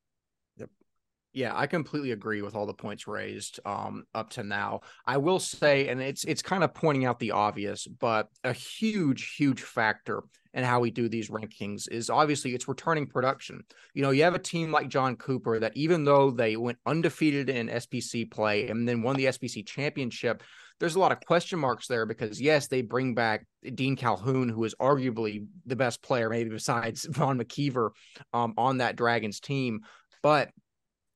Yeah, 1.34 1.50
I 1.52 1.66
completely 1.66 2.12
agree 2.12 2.42
with 2.42 2.54
all 2.54 2.64
the 2.64 2.72
points 2.72 3.08
raised 3.08 3.58
um, 3.66 4.04
up 4.14 4.30
to 4.30 4.44
now. 4.44 4.82
I 5.04 5.16
will 5.16 5.40
say, 5.40 5.88
and 5.88 6.00
it's 6.00 6.22
it's 6.24 6.42
kind 6.42 6.62
of 6.62 6.72
pointing 6.72 7.06
out 7.06 7.18
the 7.18 7.32
obvious, 7.32 7.88
but 7.88 8.28
a 8.44 8.52
huge, 8.52 9.34
huge 9.34 9.60
factor 9.60 10.22
in 10.54 10.62
how 10.62 10.78
we 10.78 10.92
do 10.92 11.08
these 11.08 11.30
rankings 11.30 11.90
is 11.90 12.08
obviously 12.08 12.54
it's 12.54 12.68
returning 12.68 13.08
production. 13.08 13.64
You 13.94 14.02
know, 14.02 14.10
you 14.10 14.22
have 14.22 14.36
a 14.36 14.38
team 14.38 14.70
like 14.70 14.88
John 14.88 15.16
Cooper 15.16 15.58
that 15.58 15.76
even 15.76 16.04
though 16.04 16.30
they 16.30 16.54
went 16.54 16.78
undefeated 16.86 17.50
in 17.50 17.66
SPC 17.66 18.30
play 18.30 18.68
and 18.68 18.88
then 18.88 19.02
won 19.02 19.16
the 19.16 19.26
SPC 19.26 19.66
championship, 19.66 20.40
there's 20.78 20.94
a 20.94 21.00
lot 21.00 21.10
of 21.10 21.18
question 21.18 21.58
marks 21.58 21.88
there 21.88 22.06
because 22.06 22.40
yes, 22.40 22.68
they 22.68 22.82
bring 22.82 23.14
back 23.14 23.44
Dean 23.74 23.96
Calhoun, 23.96 24.48
who 24.48 24.62
is 24.62 24.76
arguably 24.80 25.46
the 25.66 25.74
best 25.74 26.00
player, 26.00 26.30
maybe 26.30 26.50
besides 26.50 27.04
Vaughn 27.10 27.40
McKeever, 27.40 27.90
um, 28.32 28.54
on 28.56 28.78
that 28.78 28.94
Dragons 28.94 29.40
team. 29.40 29.80
But 30.22 30.50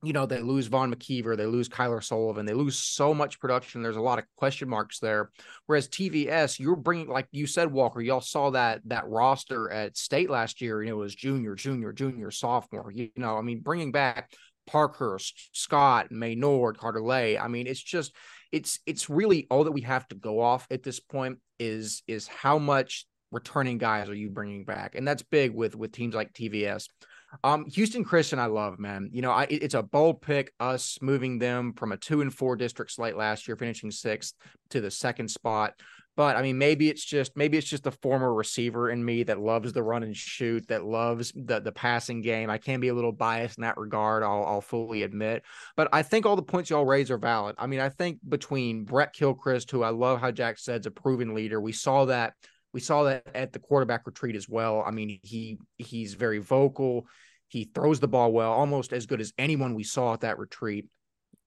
you 0.02 0.12
know, 0.12 0.26
they 0.26 0.40
lose 0.40 0.68
Vaughn 0.68 0.94
McKeever, 0.94 1.36
they 1.36 1.46
lose 1.46 1.68
Kyler 1.68 2.02
Sullivan, 2.02 2.46
they 2.46 2.54
lose 2.54 2.78
so 2.78 3.12
much 3.12 3.40
production. 3.40 3.82
There's 3.82 3.96
a 3.96 4.00
lot 4.00 4.18
of 4.18 4.24
question 4.36 4.68
marks 4.68 5.00
there. 5.00 5.30
Whereas 5.66 5.88
TVS, 5.88 6.60
you're 6.60 6.76
bringing, 6.76 7.08
like 7.08 7.26
you 7.32 7.46
said, 7.46 7.72
Walker, 7.72 8.00
y'all 8.00 8.20
saw 8.20 8.50
that 8.50 8.80
that 8.86 9.08
roster 9.08 9.70
at 9.70 9.96
state 9.96 10.30
last 10.30 10.60
year, 10.60 10.80
and 10.80 10.88
it 10.88 10.94
was 10.94 11.14
junior, 11.14 11.56
junior, 11.56 11.92
junior, 11.92 12.30
sophomore. 12.30 12.92
You 12.92 13.10
know, 13.16 13.36
I 13.36 13.42
mean, 13.42 13.60
bringing 13.60 13.90
back 13.90 14.30
Parkhurst, 14.68 15.48
Scott, 15.52 16.12
Maynard, 16.12 16.78
Carter 16.78 17.02
Lay. 17.02 17.36
I 17.36 17.48
mean, 17.48 17.66
it's 17.66 17.82
just 17.82 18.14
it's 18.52 18.78
it's 18.86 19.10
really 19.10 19.46
all 19.50 19.64
that 19.64 19.72
we 19.72 19.80
have 19.82 20.06
to 20.08 20.14
go 20.14 20.40
off 20.40 20.66
at 20.70 20.82
this 20.82 21.00
point 21.00 21.38
is 21.58 22.02
is 22.06 22.28
how 22.28 22.58
much 22.58 23.06
returning 23.32 23.78
guys 23.78 24.08
are 24.08 24.14
you 24.14 24.30
bringing 24.30 24.64
back, 24.64 24.94
and 24.94 25.06
that's 25.08 25.22
big 25.22 25.54
with 25.54 25.74
with 25.74 25.90
teams 25.90 26.14
like 26.14 26.32
TVS. 26.32 26.88
Um, 27.44 27.66
Houston 27.66 28.04
Christian, 28.04 28.38
I 28.38 28.46
love, 28.46 28.78
man. 28.78 29.10
You 29.12 29.22
know, 29.22 29.32
I 29.32 29.46
it's 29.50 29.74
a 29.74 29.82
bold 29.82 30.22
pick. 30.22 30.52
Us 30.60 30.98
moving 31.00 31.38
them 31.38 31.72
from 31.74 31.92
a 31.92 31.96
two 31.96 32.20
and 32.20 32.32
four 32.32 32.56
district 32.56 32.92
slate 32.92 33.16
last 33.16 33.46
year, 33.46 33.56
finishing 33.56 33.90
sixth 33.90 34.34
to 34.70 34.80
the 34.80 34.90
second 34.90 35.28
spot. 35.28 35.74
But 36.18 36.34
I 36.36 36.42
mean, 36.42 36.58
maybe 36.58 36.88
it's 36.88 37.04
just 37.04 37.36
maybe 37.36 37.58
it's 37.58 37.68
just 37.68 37.84
the 37.84 37.92
former 37.92 38.34
receiver 38.34 38.90
in 38.90 39.04
me 39.04 39.22
that 39.22 39.38
loves 39.38 39.72
the 39.72 39.84
run 39.84 40.02
and 40.02 40.16
shoot, 40.16 40.66
that 40.66 40.84
loves 40.84 41.32
the 41.36 41.60
the 41.60 41.70
passing 41.70 42.22
game. 42.22 42.50
I 42.50 42.58
can 42.58 42.80
be 42.80 42.88
a 42.88 42.94
little 42.94 43.12
biased 43.12 43.56
in 43.58 43.62
that 43.62 43.78
regard. 43.78 44.24
I'll 44.24 44.44
I'll 44.44 44.60
fully 44.60 45.04
admit. 45.04 45.44
But 45.76 45.88
I 45.92 46.02
think 46.02 46.26
all 46.26 46.34
the 46.34 46.42
points 46.42 46.70
y'all 46.70 46.84
raise 46.84 47.12
are 47.12 47.18
valid. 47.18 47.54
I 47.56 47.68
mean, 47.68 47.78
I 47.78 47.88
think 47.88 48.18
between 48.28 48.82
Brett 48.82 49.12
Kilchrist, 49.12 49.70
who 49.70 49.84
I 49.84 49.90
love 49.90 50.20
how 50.20 50.32
Jack 50.32 50.58
said's 50.58 50.88
a 50.88 50.90
proven 50.90 51.34
leader, 51.34 51.60
we 51.60 51.72
saw 51.72 52.06
that 52.06 52.34
we 52.72 52.80
saw 52.80 53.04
that 53.04 53.24
at 53.34 53.52
the 53.52 53.58
quarterback 53.58 54.06
retreat 54.06 54.36
as 54.36 54.48
well. 54.48 54.82
I 54.86 54.90
mean, 54.90 55.18
he 55.22 55.58
he's 55.78 56.14
very 56.14 56.38
vocal. 56.38 57.06
He 57.48 57.64
throws 57.64 57.98
the 57.98 58.08
ball 58.08 58.32
well, 58.32 58.52
almost 58.52 58.92
as 58.92 59.06
good 59.06 59.20
as 59.20 59.32
anyone 59.38 59.74
we 59.74 59.84
saw 59.84 60.14
at 60.14 60.20
that 60.20 60.38
retreat. 60.38 60.86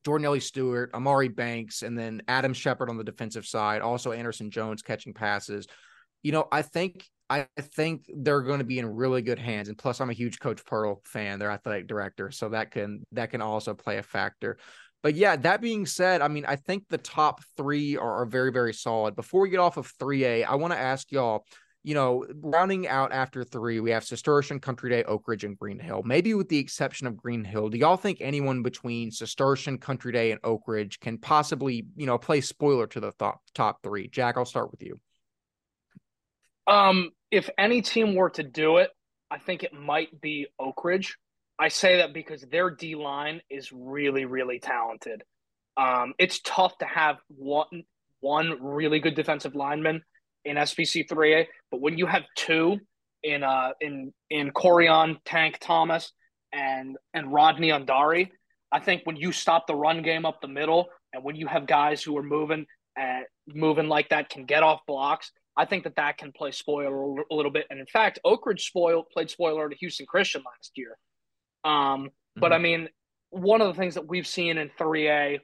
Jordan 0.04 0.26
Ellie 0.26 0.40
Stewart, 0.40 0.92
Amari 0.96 1.28
Banks, 1.28 1.84
and 1.84 1.98
then 1.98 2.24
Adam 2.28 2.54
Shepard 2.54 2.90
on 2.90 2.98
the 2.98 3.04
defensive 3.04 3.46
side. 3.46 3.82
Also 3.82 4.12
Anderson 4.12 4.50
Jones 4.50 4.82
catching 4.82 5.14
passes. 5.14 5.68
You 6.24 6.32
know, 6.32 6.48
I 6.52 6.64
think 6.64 7.06
I 7.30 7.48
think 7.60 8.12
they're 8.14 8.42
going 8.42 8.60
to 8.60 8.66
be 8.66 8.80
in 8.80 8.86
really 8.86 9.22
good 9.22 9.40
hands. 9.40 9.70
And 9.70 9.78
plus, 9.78 10.02
I'm 10.02 10.10
a 10.10 10.14
huge 10.14 10.40
Coach 10.40 10.66
Pearl 10.66 11.02
fan, 11.06 11.40
their 11.40 11.52
athletic 11.52 11.88
director, 11.88 12.30
so 12.32 12.50
that 12.50 12.72
can 12.72 13.06
that 13.14 13.30
can 13.30 13.42
also 13.42 13.74
play 13.74 13.98
a 14.00 14.04
factor. 14.04 14.58
But 15.04 15.16
yeah, 15.16 15.36
that 15.36 15.62
being 15.62 15.86
said, 15.86 16.22
I 16.22 16.28
mean, 16.28 16.46
I 16.46 16.56
think 16.56 16.84
the 16.88 16.98
top 16.98 17.42
three 17.58 17.98
are, 17.98 18.22
are 18.22 18.26
very 18.26 18.52
very 18.52 18.74
solid. 18.74 19.16
Before 19.16 19.42
we 19.42 19.50
get 19.50 19.60
off 19.60 19.78
of 19.78 19.92
3A, 19.98 20.46
I 20.46 20.56
want 20.56 20.74
to 20.74 20.80
ask 20.80 21.12
y'all 21.12 21.46
you 21.84 21.96
know, 21.96 22.26
rounding 22.42 22.88
out 22.88 23.12
after 23.12 23.44
three, 23.44 23.80
we 23.80 23.90
have 23.92 24.04
Cistercian, 24.04 24.60
Country 24.60 24.90
Day, 24.90 25.04
Oak 25.04 25.28
Ridge, 25.28 25.44
and 25.44 25.58
Green 25.58 25.80
Hill. 25.80 26.04
Maybe 26.06 26.34
with 26.34 26.48
the 26.48 26.60
exception 26.60 27.08
of 27.08 27.18
Green 27.18 27.44
Hill, 27.44 27.70
do 27.70 27.78
y'all 27.78 27.98
think 27.98 28.20
anyone 28.22 28.62
between 28.62 29.10
Cistercian, 29.10 29.80
Country 29.80 30.12
Day, 30.12 30.32
and 30.32 30.40
Oak 30.44 30.64
Ridge 30.68 31.00
can 31.00 31.18
possibly, 31.18 31.88
you 31.96 32.06
know, 32.06 32.18
play 32.20 32.42
spoiler 32.42 32.86
to 32.88 33.00
the 33.00 33.12
top 33.14 33.42
top 33.56 33.82
three? 33.82 34.08
Jack, 34.08 34.38
I'll 34.38 34.46
start 34.46 34.70
with 34.70 34.84
you. 34.84 35.00
Um, 36.68 37.10
if 37.32 37.50
any 37.58 37.82
team 37.82 38.14
were 38.14 38.30
to 38.32 38.44
do 38.44 38.78
it, 38.78 38.92
I 39.32 39.40
think 39.40 39.64
it 39.64 39.74
might 39.74 40.22
be 40.22 40.48
Oak 40.60 40.84
Ridge. 40.84 41.18
I 41.62 41.68
say 41.68 41.98
that 41.98 42.12
because 42.12 42.42
their 42.42 42.72
D 42.72 42.96
line 42.96 43.40
is 43.48 43.72
really, 43.72 44.26
really 44.26 44.58
talented. 44.58 45.22
Um, 45.78 46.16
it's 46.18 46.40
tough 46.40 46.76
to 46.80 46.86
have 46.86 47.18
one 47.28 47.84
one 48.20 48.58
really 48.60 49.00
good 49.00 49.14
defensive 49.14 49.54
lineman 49.54 50.02
in 50.44 50.56
SPC 50.56 51.08
3A, 51.08 51.46
but 51.70 51.80
when 51.80 52.00
you 52.00 52.08
have 52.08 52.24
two 52.36 52.80
in 53.22 53.44
uh 53.44 53.74
in 53.80 54.12
in 54.32 54.50
Corian 54.50 55.18
Tank 55.24 55.60
Thomas 55.62 56.12
and 56.52 56.98
and 57.14 57.32
Rodney 57.32 57.70
Undari, 57.70 58.32
I 58.72 58.80
think 58.80 59.04
when 59.04 59.18
you 59.18 59.32
stop 59.32 59.68
the 59.68 59.76
run 59.76 60.02
game 60.02 60.26
up 60.26 60.42
the 60.42 60.48
middle 60.48 60.88
and 61.14 61.24
when 61.24 61.36
you 61.36 61.46
have 61.46 61.68
guys 61.68 62.02
who 62.02 62.18
are 62.18 62.24
moving 62.24 62.66
and 62.98 63.26
moving 63.48 63.88
like 63.88 64.10
that 64.10 64.30
can 64.30 64.46
get 64.46 64.64
off 64.64 64.80
blocks, 64.88 65.32
I 65.56 65.66
think 65.66 65.84
that 65.84 65.98
that 65.98 66.18
can 66.18 66.32
play 66.32 66.54
spoiler 66.54 67.22
a 67.30 67.36
little 67.36 67.52
bit. 67.52 67.68
And 67.70 67.80
in 67.80 67.86
fact, 67.86 68.18
Oak 68.26 68.48
Ridge 68.48 68.66
spoil 68.66 69.04
played 69.14 69.30
spoiler 69.30 69.70
to 69.70 69.76
Houston 69.76 70.08
Christian 70.08 70.42
last 70.44 70.72
year. 70.76 70.98
Um, 71.64 71.72
mm-hmm. 71.74 72.08
but 72.40 72.54
I 72.54 72.58
mean, 72.58 72.90
one 73.30 73.62
of 73.62 73.68
the 73.68 73.80
things 73.80 73.96
that 73.96 74.08
we've 74.08 74.28
seen 74.28 74.58
in 74.58 74.70
3A, 74.80 75.40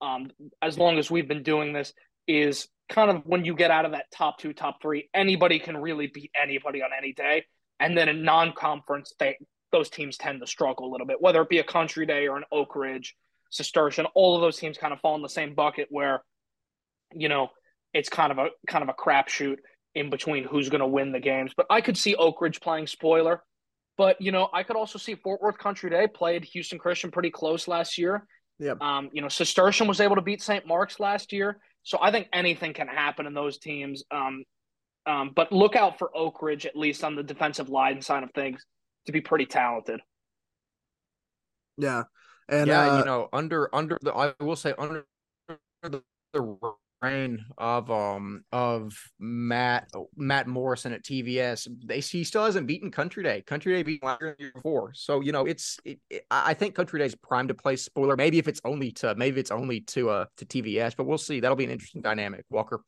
um, 0.00 0.30
as 0.62 0.78
long 0.78 0.98
as 0.98 1.10
we've 1.10 1.28
been 1.28 1.42
doing 1.42 1.72
this, 1.72 1.92
is 2.28 2.68
kind 2.88 3.10
of 3.10 3.22
when 3.24 3.44
you 3.44 3.54
get 3.54 3.70
out 3.70 3.84
of 3.84 3.92
that 3.92 4.06
top 4.12 4.38
two, 4.38 4.52
top 4.52 4.80
three, 4.80 5.08
anybody 5.14 5.58
can 5.58 5.76
really 5.76 6.06
beat 6.06 6.30
anybody 6.40 6.82
on 6.82 6.90
any 6.96 7.12
day. 7.12 7.44
And 7.80 7.96
then 7.96 8.08
in 8.08 8.22
non-conference, 8.22 9.12
they 9.18 9.36
those 9.72 9.90
teams 9.90 10.16
tend 10.16 10.40
to 10.40 10.46
struggle 10.46 10.88
a 10.88 10.90
little 10.90 11.06
bit, 11.06 11.20
whether 11.20 11.42
it 11.42 11.48
be 11.48 11.58
a 11.58 11.64
Country 11.64 12.06
Day 12.06 12.28
or 12.28 12.36
an 12.36 12.44
Oak 12.52 12.76
Ridge, 12.76 13.14
Cistercian. 13.50 14.06
All 14.14 14.34
of 14.34 14.40
those 14.40 14.56
teams 14.56 14.78
kind 14.78 14.92
of 14.92 15.00
fall 15.00 15.16
in 15.16 15.22
the 15.22 15.28
same 15.28 15.54
bucket 15.54 15.88
where, 15.90 16.22
you 17.12 17.28
know, 17.28 17.48
it's 17.92 18.08
kind 18.08 18.32
of 18.32 18.38
a 18.38 18.48
kind 18.66 18.82
of 18.82 18.88
a 18.88 18.94
crapshoot 18.94 19.56
in 19.94 20.10
between 20.10 20.44
who's 20.44 20.68
going 20.68 20.80
to 20.80 20.86
win 20.86 21.12
the 21.12 21.20
games. 21.20 21.52
But 21.56 21.66
I 21.70 21.80
could 21.80 21.96
see 21.96 22.14
Oak 22.14 22.40
Ridge 22.40 22.60
playing 22.60 22.86
spoiler. 22.86 23.42
But 23.96 24.20
you 24.20 24.32
know, 24.32 24.48
I 24.52 24.62
could 24.62 24.76
also 24.76 24.98
see 24.98 25.14
Fort 25.14 25.40
Worth 25.40 25.58
Country 25.58 25.90
Day 25.90 26.06
played 26.06 26.44
Houston 26.44 26.78
Christian 26.78 27.10
pretty 27.10 27.30
close 27.30 27.66
last 27.66 27.98
year. 27.98 28.26
Yep. 28.58 28.80
Um, 28.80 29.10
you 29.12 29.20
know, 29.20 29.28
Cistercian 29.28 29.86
was 29.86 30.00
able 30.00 30.16
to 30.16 30.22
beat 30.22 30.42
St. 30.42 30.66
Mark's 30.66 30.98
last 30.98 31.32
year. 31.32 31.58
So 31.82 31.98
I 32.00 32.10
think 32.10 32.28
anything 32.32 32.72
can 32.72 32.88
happen 32.88 33.26
in 33.26 33.34
those 33.34 33.58
teams. 33.58 34.02
Um, 34.10 34.44
um, 35.06 35.32
but 35.34 35.52
look 35.52 35.76
out 35.76 35.98
for 35.98 36.10
Oak 36.16 36.42
Ridge, 36.42 36.66
at 36.66 36.76
least 36.76 37.04
on 37.04 37.14
the 37.14 37.22
defensive 37.22 37.68
line 37.68 38.02
side 38.02 38.22
of 38.22 38.32
things, 38.32 38.64
to 39.06 39.12
be 39.12 39.20
pretty 39.20 39.46
talented. 39.46 40.00
Yeah. 41.76 42.04
And 42.48 42.68
yeah, 42.68 42.92
uh, 42.92 42.98
you 42.98 43.04
know, 43.04 43.28
under 43.32 43.74
under 43.74 43.98
the 44.00 44.12
I 44.12 44.32
will 44.40 44.56
say 44.56 44.72
under 44.78 45.04
the, 45.82 46.02
the 46.32 46.58
reign 47.02 47.44
of 47.58 47.90
um 47.90 48.44
of 48.52 48.98
Matt 49.18 49.90
Matt 50.16 50.46
Morrison 50.46 50.92
at 50.92 51.02
TVS, 51.02 51.68
they 51.84 52.00
he 52.00 52.24
still 52.24 52.44
hasn't 52.44 52.66
beaten 52.66 52.90
Country 52.90 53.22
Day. 53.22 53.42
Country 53.42 53.74
Day 53.74 53.82
beat 53.82 54.02
last 54.02 54.20
year 54.20 54.52
before, 54.54 54.92
so 54.94 55.20
you 55.20 55.32
know 55.32 55.46
it's 55.46 55.78
it, 55.84 55.98
it, 56.10 56.26
I 56.30 56.54
think 56.54 56.74
Country 56.74 56.98
Day 56.98 57.06
is 57.06 57.14
primed 57.14 57.48
to 57.48 57.54
play 57.54 57.76
spoiler. 57.76 58.16
Maybe 58.16 58.38
if 58.38 58.48
it's 58.48 58.60
only 58.64 58.92
to 58.92 59.14
maybe 59.14 59.40
it's 59.40 59.50
only 59.50 59.80
to 59.82 60.10
uh 60.10 60.24
to 60.38 60.46
TVS, 60.46 60.96
but 60.96 61.04
we'll 61.04 61.18
see. 61.18 61.40
That'll 61.40 61.56
be 61.56 61.64
an 61.64 61.70
interesting 61.70 62.02
dynamic. 62.02 62.44
Walker. 62.50 62.80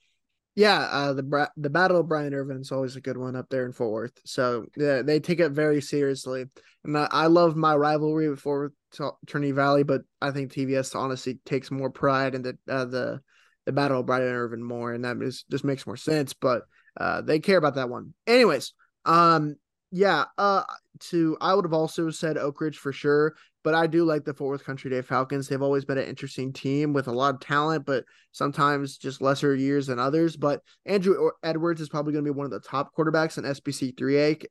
Yeah, 0.55 0.81
uh, 0.91 1.13
the 1.13 1.49
the 1.57 1.71
Battle 1.71 2.01
of 2.01 2.09
Bryant 2.09 2.35
Irvin 2.35 2.61
is 2.61 2.73
always 2.73 2.97
a 2.97 3.01
good 3.01 3.17
one 3.17 3.37
up 3.37 3.47
there 3.49 3.65
in 3.65 3.73
Fort 3.73 3.93
Worth. 3.93 4.21
So 4.25 4.67
yeah, 4.77 5.03
they 5.03 5.21
take 5.21 5.39
it 5.39 5.53
very 5.53 5.81
seriously, 5.81 6.47
and 6.85 6.99
I, 6.99 7.07
I 7.13 7.27
love 7.27 7.55
my 7.55 7.77
rivalry 7.77 8.29
with 8.29 8.41
Fort 8.41 8.73
Worth 9.01 9.13
Trinity 9.27 9.53
Valley, 9.53 9.85
but 9.85 10.03
I 10.21 10.33
think 10.33 10.53
TVS 10.53 10.97
honestly 10.97 11.39
takes 11.45 11.71
more 11.71 11.91
pride 11.91 12.35
in 12.35 12.43
the 12.43 12.59
uh, 12.69 12.87
the 12.87 13.21
the 13.69 13.73
Battle 13.73 14.01
of 14.01 14.07
Bryant 14.07 14.25
Irvin 14.25 14.63
more, 14.63 14.95
and 14.95 15.05
that 15.05 15.19
is, 15.21 15.45
just 15.51 15.63
makes 15.63 15.87
more 15.87 15.99
sense. 15.99 16.33
But 16.33 16.63
uh, 16.99 17.21
they 17.21 17.39
care 17.39 17.59
about 17.59 17.75
that 17.75 17.91
one, 17.91 18.15
anyways. 18.27 18.73
Um, 19.05 19.57
yeah. 19.91 20.25
Uh, 20.39 20.63
to 21.01 21.37
I 21.43 21.53
would 21.53 21.67
have 21.67 21.75
also 21.75 22.09
said 22.09 22.39
Oak 22.39 22.63
Ridge 22.63 22.79
for 22.79 22.95
sure, 22.95 23.35
but 23.63 23.75
I 23.75 23.87
do 23.87 24.07
like 24.07 24.25
the 24.25 24.33
Fort 24.33 24.53
Worth 24.53 24.65
Country 24.65 24.91
Day 24.91 25.03
Falcons. 25.03 25.49
They've 25.49 25.61
always 25.61 25.85
been 25.85 25.99
an 25.99 26.09
interesting 26.09 26.51
team 26.51 26.95
with 26.95 27.09
a 27.09 27.13
lot 27.13 27.35
of 27.35 27.41
talent, 27.41 27.85
but 27.85 28.05
sometimes 28.33 28.97
just 28.97 29.21
lesser 29.21 29.55
years 29.55 29.89
than 29.89 29.99
others. 29.99 30.35
But 30.35 30.63
Andrew 30.87 31.31
Edwards 31.43 31.83
is 31.83 31.91
probably 31.91 32.15
going 32.15 32.25
to 32.25 32.33
be 32.33 32.37
one 32.37 32.47
of 32.47 32.53
the 32.53 32.61
top 32.61 32.97
quarterbacks 32.97 33.37
in 33.37 33.45
SPC 33.45 33.95
3A 33.95 34.47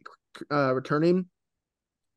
uh, 0.51 0.75
returning, 0.75 1.25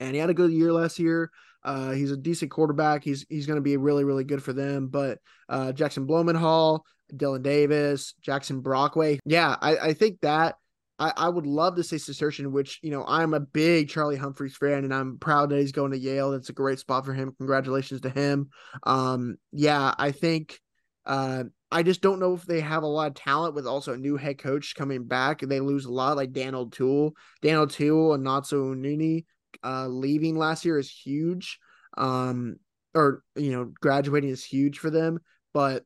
and 0.01 0.15
he 0.15 0.21
had 0.21 0.29
a 0.29 0.35
good 0.35 0.53
year 0.53 0.71
last 0.71 0.99
year. 0.99 1.31
Uh, 1.63 1.91
he's 1.93 2.11
a 2.11 2.17
decent 2.17 2.51
quarterback. 2.51 3.05
He's 3.05 3.27
he's 3.29 3.47
going 3.47 3.59
to 3.59 3.63
be 3.63 3.77
really 3.77 4.05
really 4.05 4.25
good 4.25 4.43
for 4.43 4.53
them. 4.53 4.89
But 4.89 5.19
uh, 5.49 5.73
Jackson 5.73 6.07
Blumenhall, 6.07 6.85
Dylan 7.13 7.43
Davis, 7.43 8.15
Jackson 8.23 8.61
Brockway, 8.61 9.19
yeah, 9.25 9.57
I, 9.61 9.77
I 9.77 9.93
think 9.93 10.21
that 10.23 10.57
I, 11.01 11.13
I 11.17 11.29
would 11.29 11.47
love 11.47 11.77
to 11.77 11.83
say 11.83 11.97
Cistercian, 11.97 12.53
which, 12.53 12.79
you 12.83 12.91
know, 12.91 13.05
I'm 13.09 13.33
a 13.33 13.41
big 13.41 13.89
Charlie 13.89 14.19
Humphreys 14.19 14.57
fan 14.57 14.85
and 14.85 14.95
I'm 14.95 15.19
proud 15.19 15.49
that 15.51 15.59
he's 15.59 15.73
going 15.73 15.93
to 15.93 15.99
Yale. 15.99 16.31
That's 16.31 16.51
a 16.51 16.53
great 16.53 16.79
spot 16.79 17.07
for 17.07 17.15
him. 17.15 17.35
Congratulations 17.39 18.03
to 18.03 18.11
him. 18.11 18.51
Um, 18.83 19.37
yeah, 19.51 19.95
I 19.99 20.13
think 20.13 20.61
uh, 21.07 21.45
I 21.73 21.83
just 21.83 22.03
don't 22.03 22.21
know 22.21 22.35
if 22.35 22.45
they 22.45 22.61
have 22.61 22.83
a 22.83 22.87
lot 22.87 23.09
of 23.09 23.15
talent 23.15 23.55
with 23.55 23.67
also 23.67 23.95
a 23.95 23.97
new 23.99 24.19
head 24.19 24.39
coach 24.39 24.75
coming 24.75 25.07
back. 25.07 25.43
And 25.43 25.51
they 25.51 25.61
lose 25.61 25.87
a 25.87 25.93
lot, 25.93 26.19
like 26.19 26.33
Dan 26.33 26.55
O'Toole. 26.55 27.15
Dan 27.41 27.57
O'Toole 27.57 28.13
and 28.13 28.23
Natsu 28.23 28.75
Nuni 28.75 29.25
uh, 29.65 29.87
leaving 29.89 30.37
last 30.37 30.65
year 30.65 30.79
is 30.79 30.91
huge. 30.91 31.59
Um, 31.97 32.57
or, 32.95 33.23
you 33.37 33.53
know, 33.53 33.73
graduating 33.81 34.31
is 34.31 34.45
huge 34.45 34.79
for 34.79 34.91
them. 34.91 35.21
But 35.53 35.85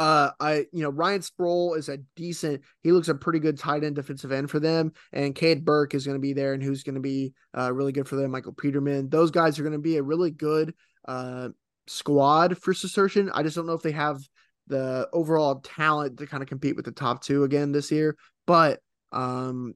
uh, 0.00 0.30
I 0.40 0.64
you 0.72 0.82
know 0.82 0.88
Ryan 0.88 1.20
Sproul 1.20 1.74
is 1.74 1.90
a 1.90 1.98
decent. 2.16 2.62
He 2.82 2.90
looks 2.90 3.08
a 3.08 3.14
pretty 3.14 3.38
good 3.38 3.58
tight 3.58 3.84
end 3.84 3.96
defensive 3.96 4.32
end 4.32 4.50
for 4.50 4.58
them, 4.58 4.92
and 5.12 5.34
Cade 5.34 5.62
Burke 5.62 5.94
is 5.94 6.06
going 6.06 6.16
to 6.16 6.22
be 6.22 6.32
there, 6.32 6.54
and 6.54 6.62
who's 6.62 6.82
going 6.82 6.94
to 6.94 7.02
be 7.02 7.34
uh, 7.56 7.70
really 7.70 7.92
good 7.92 8.08
for 8.08 8.16
them. 8.16 8.30
Michael 8.30 8.54
Peterman. 8.54 9.10
Those 9.10 9.30
guys 9.30 9.58
are 9.58 9.62
going 9.62 9.74
to 9.74 9.78
be 9.78 9.98
a 9.98 10.02
really 10.02 10.30
good 10.30 10.74
uh 11.06 11.50
squad 11.86 12.56
for 12.56 12.72
Cistercian. 12.72 13.30
I 13.34 13.42
just 13.42 13.56
don't 13.56 13.66
know 13.66 13.74
if 13.74 13.82
they 13.82 13.92
have 13.92 14.22
the 14.68 15.06
overall 15.12 15.56
talent 15.56 16.18
to 16.18 16.26
kind 16.26 16.42
of 16.42 16.48
compete 16.48 16.76
with 16.76 16.86
the 16.86 16.92
top 16.92 17.22
two 17.22 17.44
again 17.44 17.72
this 17.72 17.90
year. 17.90 18.16
But 18.46 18.80
um, 19.12 19.74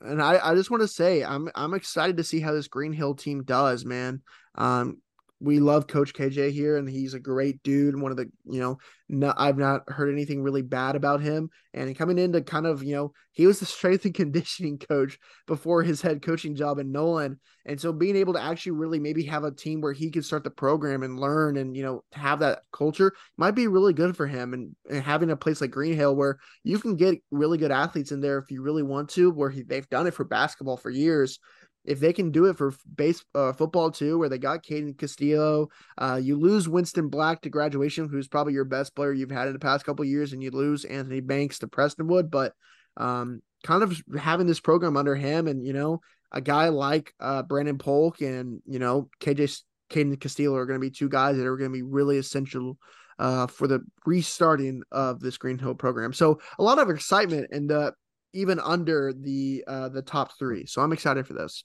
and 0.00 0.22
I 0.22 0.38
I 0.42 0.54
just 0.54 0.70
want 0.70 0.82
to 0.82 0.88
say 0.88 1.22
I'm 1.22 1.48
I'm 1.54 1.74
excited 1.74 2.16
to 2.18 2.24
see 2.24 2.40
how 2.40 2.52
this 2.52 2.68
Green 2.68 2.92
Hill 2.92 3.14
team 3.14 3.42
does, 3.44 3.84
man. 3.84 4.22
Um, 4.54 4.98
we 5.40 5.58
love 5.58 5.86
Coach 5.86 6.12
KJ 6.12 6.52
here, 6.52 6.76
and 6.76 6.88
he's 6.88 7.14
a 7.14 7.20
great 7.20 7.62
dude. 7.62 7.98
One 7.98 8.10
of 8.10 8.18
the, 8.18 8.30
you 8.44 8.60
know, 8.60 8.78
no, 9.08 9.32
I've 9.36 9.56
not 9.56 9.88
heard 9.88 10.12
anything 10.12 10.42
really 10.42 10.60
bad 10.60 10.96
about 10.96 11.22
him. 11.22 11.48
And 11.72 11.96
coming 11.96 12.18
into 12.18 12.42
kind 12.42 12.66
of, 12.66 12.84
you 12.84 12.94
know, 12.94 13.12
he 13.32 13.46
was 13.46 13.58
the 13.58 13.66
strength 13.66 14.04
and 14.04 14.14
conditioning 14.14 14.78
coach 14.78 15.18
before 15.46 15.82
his 15.82 16.02
head 16.02 16.20
coaching 16.20 16.54
job 16.54 16.78
in 16.78 16.92
Nolan. 16.92 17.40
And 17.64 17.80
so 17.80 17.92
being 17.92 18.16
able 18.16 18.34
to 18.34 18.42
actually 18.42 18.72
really 18.72 19.00
maybe 19.00 19.24
have 19.24 19.44
a 19.44 19.50
team 19.50 19.80
where 19.80 19.94
he 19.94 20.10
can 20.10 20.22
start 20.22 20.44
the 20.44 20.50
program 20.50 21.02
and 21.02 21.18
learn 21.18 21.56
and, 21.56 21.74
you 21.74 21.82
know, 21.82 22.04
have 22.12 22.40
that 22.40 22.62
culture 22.72 23.14
might 23.38 23.52
be 23.52 23.66
really 23.66 23.94
good 23.94 24.16
for 24.16 24.26
him. 24.26 24.52
And, 24.52 24.76
and 24.90 25.02
having 25.02 25.30
a 25.30 25.36
place 25.36 25.62
like 25.62 25.70
Green 25.70 25.96
Hill 25.96 26.14
where 26.14 26.38
you 26.64 26.78
can 26.78 26.96
get 26.96 27.22
really 27.30 27.56
good 27.56 27.72
athletes 27.72 28.12
in 28.12 28.20
there 28.20 28.38
if 28.38 28.50
you 28.50 28.60
really 28.60 28.82
want 28.82 29.08
to, 29.10 29.30
where 29.30 29.50
he, 29.50 29.62
they've 29.62 29.88
done 29.88 30.06
it 30.06 30.14
for 30.14 30.24
basketball 30.24 30.76
for 30.76 30.90
years 30.90 31.38
if 31.84 32.00
they 32.00 32.12
can 32.12 32.30
do 32.30 32.46
it 32.46 32.56
for 32.56 32.74
base 32.94 33.24
uh, 33.34 33.52
football 33.52 33.90
too, 33.90 34.18
where 34.18 34.28
they 34.28 34.38
got 34.38 34.64
Caden 34.64 34.98
Castillo, 34.98 35.68
uh, 35.98 36.20
you 36.22 36.38
lose 36.38 36.68
Winston 36.68 37.08
Black 37.08 37.40
to 37.42 37.50
graduation, 37.50 38.08
who's 38.08 38.28
probably 38.28 38.52
your 38.52 38.64
best 38.64 38.94
player 38.94 39.12
you've 39.12 39.30
had 39.30 39.46
in 39.46 39.52
the 39.52 39.58
past 39.58 39.84
couple 39.84 40.04
years, 40.04 40.32
and 40.32 40.42
you 40.42 40.50
lose 40.50 40.84
Anthony 40.84 41.20
Banks 41.20 41.58
to 41.60 41.68
Prestonwood. 41.68 42.30
But 42.30 42.52
um, 42.96 43.40
kind 43.64 43.82
of 43.82 44.00
having 44.18 44.46
this 44.46 44.60
program 44.60 44.96
under 44.96 45.14
him, 45.14 45.46
and 45.46 45.66
you 45.66 45.72
know, 45.72 46.00
a 46.32 46.40
guy 46.40 46.68
like 46.68 47.14
uh, 47.20 47.42
Brandon 47.42 47.78
Polk 47.78 48.20
and 48.20 48.60
you 48.66 48.78
know 48.78 49.08
KJ 49.20 49.62
Caden 49.90 50.20
Castillo 50.20 50.54
are 50.54 50.66
going 50.66 50.80
to 50.80 50.86
be 50.86 50.90
two 50.90 51.08
guys 51.08 51.36
that 51.36 51.46
are 51.46 51.56
going 51.56 51.70
to 51.70 51.76
be 51.76 51.82
really 51.82 52.18
essential 52.18 52.78
uh, 53.18 53.46
for 53.46 53.66
the 53.66 53.80
restarting 54.06 54.82
of 54.92 55.20
this 55.20 55.36
Green 55.36 55.58
Hill 55.58 55.74
program. 55.74 56.12
So 56.12 56.40
a 56.58 56.62
lot 56.62 56.78
of 56.78 56.88
excitement 56.88 57.48
and 57.50 57.70
uh, 57.70 57.92
even 58.32 58.60
under 58.60 59.12
the 59.12 59.64
uh, 59.66 59.88
the 59.88 60.02
top 60.02 60.38
three. 60.38 60.66
So 60.66 60.82
I'm 60.82 60.92
excited 60.92 61.26
for 61.26 61.34
this. 61.34 61.64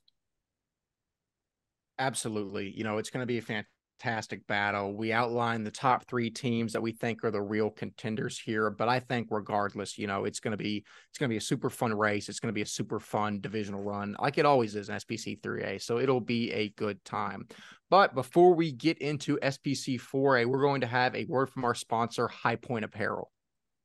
Absolutely. 1.97 2.73
You 2.75 2.83
know, 2.83 2.97
it's 2.97 3.09
going 3.09 3.21
to 3.21 3.27
be 3.27 3.37
a 3.37 3.65
fantastic 4.01 4.45
battle. 4.47 4.93
We 4.93 5.13
outline 5.13 5.63
the 5.63 5.71
top 5.71 6.05
three 6.07 6.29
teams 6.29 6.73
that 6.73 6.81
we 6.81 6.91
think 6.91 7.23
are 7.23 7.31
the 7.31 7.41
real 7.41 7.69
contenders 7.69 8.37
here, 8.37 8.69
but 8.69 8.89
I 8.89 8.99
think 8.99 9.27
regardless, 9.31 9.97
you 9.97 10.05
know, 10.05 10.25
it's 10.25 10.41
going 10.41 10.51
to 10.51 10.57
be 10.57 10.83
it's 11.09 11.17
going 11.17 11.29
to 11.29 11.33
be 11.33 11.37
a 11.37 11.41
super 11.41 11.69
fun 11.69 11.93
race. 11.93 12.27
It's 12.27 12.39
going 12.39 12.51
to 12.51 12.55
be 12.55 12.63
a 12.63 12.65
super 12.65 12.99
fun 12.99 13.39
divisional 13.39 13.81
run, 13.81 14.15
like 14.19 14.37
it 14.37 14.45
always 14.45 14.75
is 14.75 14.89
in 14.89 14.95
SPC 14.95 15.39
3A. 15.39 15.81
So 15.81 15.99
it'll 15.99 16.19
be 16.19 16.51
a 16.51 16.69
good 16.69 17.03
time. 17.05 17.47
But 17.89 18.15
before 18.15 18.53
we 18.53 18.71
get 18.71 18.97
into 18.97 19.37
SPC 19.37 20.01
4A, 20.01 20.47
we're 20.47 20.61
going 20.61 20.81
to 20.81 20.87
have 20.87 21.15
a 21.15 21.25
word 21.25 21.49
from 21.49 21.63
our 21.63 21.75
sponsor, 21.75 22.27
High 22.27 22.55
Point 22.57 22.83
Apparel. 22.83 23.31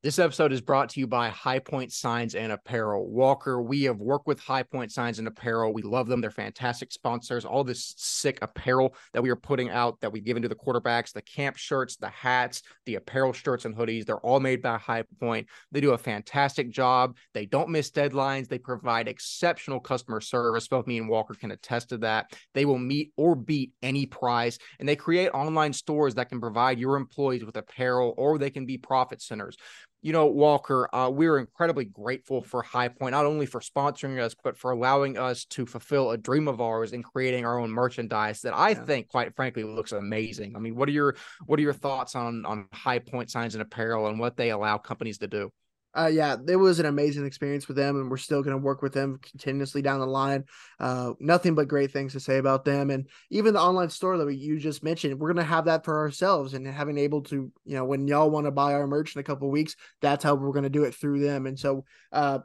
This 0.03 0.19
episode 0.19 0.51
is 0.51 0.63
brought 0.63 0.89
to 0.91 1.01
you 1.01 1.07
by 1.07 1.29
High 1.29 1.59
Point 1.59 1.93
Signs 1.93 2.35
and 2.35 2.53
Apparel. 2.53 3.07
Walker, 3.07 3.61
we 3.61 3.83
have 3.83 3.99
worked 3.99 4.27
with 4.27 4.41
High 4.41 4.63
Point 4.63 4.91
Signs 4.91 5.19
and 5.19 5.29
Apparel. 5.29 5.75
We 5.75 5.83
love 5.83 6.09
them. 6.09 6.23
They're 6.23 6.31
fantastic 6.31 6.91
sponsors. 6.91 7.45
All 7.45 7.65
this 7.65 7.93
sick 7.99 8.39
apparel 8.41 8.95
that 9.13 9.21
we 9.21 9.29
are 9.29 9.37
putting 9.37 9.69
out 9.69 10.01
that 10.01 10.11
we've 10.11 10.25
given 10.25 10.41
to 10.41 10.49
the 10.49 10.55
quarterbacks, 10.55 11.13
the 11.13 11.21
camp 11.21 11.59
shirts, 11.59 11.97
the 11.97 12.09
hats, 12.09 12.63
the 12.87 12.95
apparel 12.95 13.35
shirts 13.35 13.67
and 13.67 13.77
hoodies, 13.77 14.07
they're 14.07 14.17
all 14.17 14.41
made 14.41 14.63
by 14.63 14.79
High 14.79 15.05
Point. 15.21 15.49
They 15.71 15.83
do 15.83 15.91
a 15.91 15.99
fantastic 15.99 16.71
job. 16.71 17.19
They 17.35 17.45
don't 17.45 17.69
miss 17.69 17.91
deadlines. 17.91 18.49
They 18.49 18.57
provide 18.57 19.07
exceptional 19.07 19.81
customer 19.81 20.23
service. 20.23 20.67
Both 20.67 20.87
me 20.87 20.97
and 20.97 21.11
Walker 21.11 21.35
can 21.35 21.51
attest 21.51 21.91
to 21.91 21.99
that. 21.99 22.33
They 22.55 22.65
will 22.65 22.79
meet 22.79 23.13
or 23.19 23.35
beat 23.35 23.73
any 23.83 24.07
price, 24.07 24.57
and 24.79 24.89
they 24.89 24.97
create 24.97 25.29
online 25.35 25.75
stores 25.75 26.15
that 26.15 26.31
can 26.31 26.41
provide 26.41 26.79
your 26.79 26.97
employees 26.97 27.45
with 27.45 27.59
apparel 27.59 28.15
or 28.17 28.39
they 28.39 28.49
can 28.49 28.65
be 28.65 28.79
profit 28.79 29.21
centers 29.21 29.59
you 30.03 30.13
know, 30.13 30.27
Walker, 30.27 30.89
uh, 30.95 31.11
we're 31.11 31.39
incredibly 31.39 31.85
grateful 31.85 32.43
for 32.43 32.63
High 32.63 32.89
Point, 32.89 33.13
not 33.13 33.27
only 33.27 33.45
for 33.45 33.61
sponsoring 33.61 34.19
us, 34.19 34.35
but 34.43 34.57
for 34.57 34.71
allowing 34.71 35.19
us 35.19 35.45
to 35.47 35.67
fulfill 35.67 36.13
a 36.13 36.17
dream 36.17 36.49
of 36.49 36.61
ours 36.61 36.93
in 36.93 37.03
creating 37.03 37.45
our 37.45 37.59
own 37.59 37.71
merchandise 37.71 38.41
that 38.43 38.55
I 38.55 38.71
yeah. 38.71 38.85
think, 38.85 39.09
quite 39.09 39.35
frankly, 39.37 39.63
looks 39.63 39.93
amazing. 39.93 40.57
I 40.57 40.59
mean, 40.59 40.75
what 40.75 40.89
are 40.89 40.93
your 40.93 41.17
what 41.45 41.59
are 41.59 41.63
your 41.63 41.75
thoughts 41.75 42.15
on 42.15 42.47
on 42.47 42.67
High 42.73 43.01
Point 43.01 43.31
signs 43.31 43.55
and 43.55 43.63
apparel 43.63 44.07
and 44.07 44.19
what 44.19 44.37
they 44.37 44.51
allow 44.51 44.79
companies 44.79 45.19
to 45.19 45.29
do? 45.29 45.51
Uh, 45.97 46.11
yeah, 46.13 46.37
it 46.47 46.57
was 46.57 46.79
an 46.79 46.87
amazing 46.87 47.27
experience 47.27 47.67
with 47.67 47.77
them, 47.77 47.97
and 47.97 48.11
we're 48.11 48.17
still 48.17 48.43
going 48.43 48.57
to 48.57 48.63
work 48.63 48.83
with 48.83 48.93
them 48.93 49.19
continuously 49.23 49.83
down 49.83 50.01
the 50.01 50.07
line. 50.07 50.45
Uh, 50.79 51.13
nothing 51.19 51.55
but 51.55 51.69
great 51.69 51.91
things 51.91 52.13
to 52.13 52.21
say 52.21 52.39
about 52.39 52.65
them, 52.65 52.91
and 52.91 53.09
even 53.31 53.55
the 53.55 53.61
online 53.61 53.91
store 53.91 54.17
that 54.17 54.27
we, 54.27 54.37
you 54.37 54.59
just 54.59 54.85
mentioned, 54.85 55.19
we're 55.19 55.33
going 55.33 55.45
to 55.45 55.51
have 55.51 55.65
that 55.65 55.85
for 55.85 55.99
ourselves, 55.99 56.55
and 56.55 56.67
having 56.67 56.97
able 56.99 57.23
to, 57.23 57.51
you 57.65 57.75
know, 57.75 57.85
when 57.85 58.07
y'all 58.07 58.31
want 58.31 58.47
to 58.47 58.53
buy 58.53 58.75
our 58.75 58.87
merch 58.87 59.17
in 59.17 59.21
a 59.21 59.25
couple 59.25 59.51
weeks, 59.51 59.75
that's 60.01 60.23
how 60.23 60.35
we're 60.35 60.53
going 60.53 60.63
to 60.63 60.71
do 60.71 60.85
it 60.85 60.95
through 60.95 61.21
them. 61.21 61.47
And 61.47 61.59
so, 61.59 61.85
uh, 62.13 62.41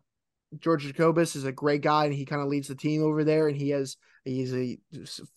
George 0.60 0.84
Jacobus 0.84 1.36
is 1.36 1.46
a 1.46 1.52
great 1.52 1.82
guy, 1.82 2.06
and 2.06 2.14
he 2.14 2.26
kind 2.26 2.42
of 2.42 2.48
leads 2.48 2.68
the 2.68 2.76
team 2.76 3.04
over 3.04 3.24
there, 3.24 3.48
and 3.48 3.58
he 3.58 3.70
has 3.70 3.98
he's 4.24 4.54
a 4.54 4.78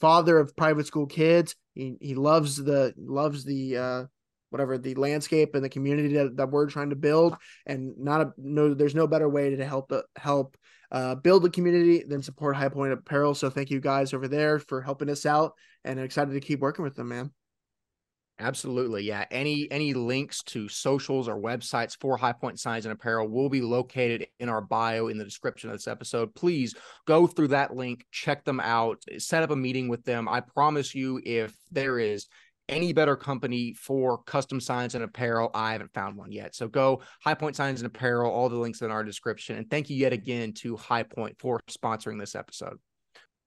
father 0.00 0.38
of 0.38 0.56
private 0.56 0.86
school 0.86 1.06
kids. 1.06 1.54
He 1.74 1.96
he 2.00 2.14
loves 2.14 2.56
the 2.56 2.94
loves 2.96 3.44
the 3.44 3.76
uh 3.76 4.04
whatever 4.50 4.78
the 4.78 4.94
landscape 4.94 5.54
and 5.54 5.64
the 5.64 5.68
community 5.68 6.14
that, 6.14 6.36
that 6.36 6.50
we're 6.50 6.68
trying 6.68 6.90
to 6.90 6.96
build 6.96 7.36
and 7.66 7.96
not 7.98 8.20
a 8.20 8.32
no 8.36 8.74
there's 8.74 8.94
no 8.94 9.06
better 9.06 9.28
way 9.28 9.54
to 9.54 9.64
help 9.64 9.92
help 10.16 10.56
uh, 10.90 11.14
build 11.14 11.42
the 11.42 11.50
community 11.50 12.02
than 12.02 12.22
support 12.22 12.56
high 12.56 12.68
point 12.68 12.92
apparel 12.92 13.34
so 13.34 13.50
thank 13.50 13.70
you 13.70 13.80
guys 13.80 14.14
over 14.14 14.28
there 14.28 14.58
for 14.58 14.80
helping 14.80 15.10
us 15.10 15.26
out 15.26 15.52
and 15.84 16.00
excited 16.00 16.32
to 16.32 16.40
keep 16.40 16.60
working 16.60 16.84
with 16.84 16.94
them 16.94 17.08
man 17.08 17.30
Absolutely. 18.40 19.02
Yeah. 19.02 19.24
Any 19.32 19.68
any 19.70 19.94
links 19.94 20.42
to 20.44 20.68
socials 20.68 21.28
or 21.28 21.40
websites 21.40 21.96
for 21.98 22.16
High 22.16 22.32
Point 22.32 22.60
Signs 22.60 22.86
and 22.86 22.92
Apparel 22.92 23.28
will 23.28 23.48
be 23.48 23.62
located 23.62 24.28
in 24.38 24.48
our 24.48 24.60
bio 24.60 25.08
in 25.08 25.18
the 25.18 25.24
description 25.24 25.70
of 25.70 25.74
this 25.74 25.88
episode. 25.88 26.34
Please 26.36 26.74
go 27.04 27.26
through 27.26 27.48
that 27.48 27.74
link, 27.74 28.06
check 28.12 28.44
them 28.44 28.60
out, 28.60 29.02
set 29.18 29.42
up 29.42 29.50
a 29.50 29.56
meeting 29.56 29.88
with 29.88 30.04
them. 30.04 30.28
I 30.28 30.40
promise 30.40 30.94
you, 30.94 31.20
if 31.24 31.52
there 31.72 31.98
is 31.98 32.28
any 32.68 32.92
better 32.92 33.16
company 33.16 33.72
for 33.74 34.18
custom 34.24 34.60
signs 34.60 34.94
and 34.94 35.04
apparel. 35.04 35.50
I 35.54 35.72
haven't 35.72 35.94
found 35.94 36.16
one 36.16 36.32
yet. 36.32 36.54
So 36.54 36.68
go 36.68 37.02
High 37.22 37.34
Point 37.34 37.56
Signs 37.56 37.80
and 37.80 37.86
Apparel, 37.86 38.30
all 38.30 38.48
the 38.48 38.56
links 38.56 38.82
in 38.82 38.90
our 38.90 39.04
description. 39.04 39.56
And 39.56 39.70
thank 39.70 39.90
you 39.90 39.96
yet 39.96 40.12
again 40.12 40.52
to 40.54 40.76
High 40.76 41.04
Point 41.04 41.38
for 41.38 41.60
sponsoring 41.70 42.18
this 42.18 42.34
episode. 42.34 42.78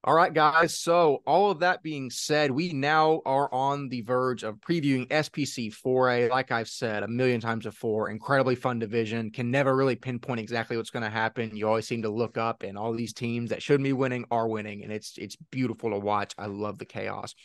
All 0.03 0.15
right, 0.15 0.33
guys. 0.33 0.79
So, 0.79 1.21
all 1.27 1.51
of 1.51 1.59
that 1.59 1.83
being 1.83 2.09
said, 2.09 2.49
we 2.49 2.73
now 2.73 3.21
are 3.23 3.53
on 3.53 3.87
the 3.87 4.01
verge 4.01 4.41
of 4.41 4.55
previewing 4.55 5.07
SPC 5.09 5.71
4A. 5.71 6.27
Like 6.31 6.51
I've 6.51 6.69
said 6.69 7.03
a 7.03 7.07
million 7.07 7.39
times 7.39 7.65
before, 7.65 8.09
incredibly 8.09 8.55
fun 8.55 8.79
division. 8.79 9.29
Can 9.29 9.51
never 9.51 9.75
really 9.75 9.95
pinpoint 9.95 10.39
exactly 10.39 10.75
what's 10.75 10.89
going 10.89 11.03
to 11.03 11.11
happen. 11.11 11.55
You 11.55 11.67
always 11.67 11.87
seem 11.87 12.01
to 12.01 12.09
look 12.09 12.39
up, 12.39 12.63
and 12.63 12.79
all 12.79 12.93
these 12.93 13.13
teams 13.13 13.51
that 13.51 13.61
should 13.61 13.83
be 13.83 13.93
winning 13.93 14.25
are 14.31 14.47
winning, 14.47 14.83
and 14.83 14.91
it's 14.91 15.19
it's 15.19 15.35
beautiful 15.51 15.91
to 15.91 15.99
watch. 15.99 16.33
I 16.35 16.47
love 16.47 16.79
the 16.79 16.85
chaos. 16.85 17.35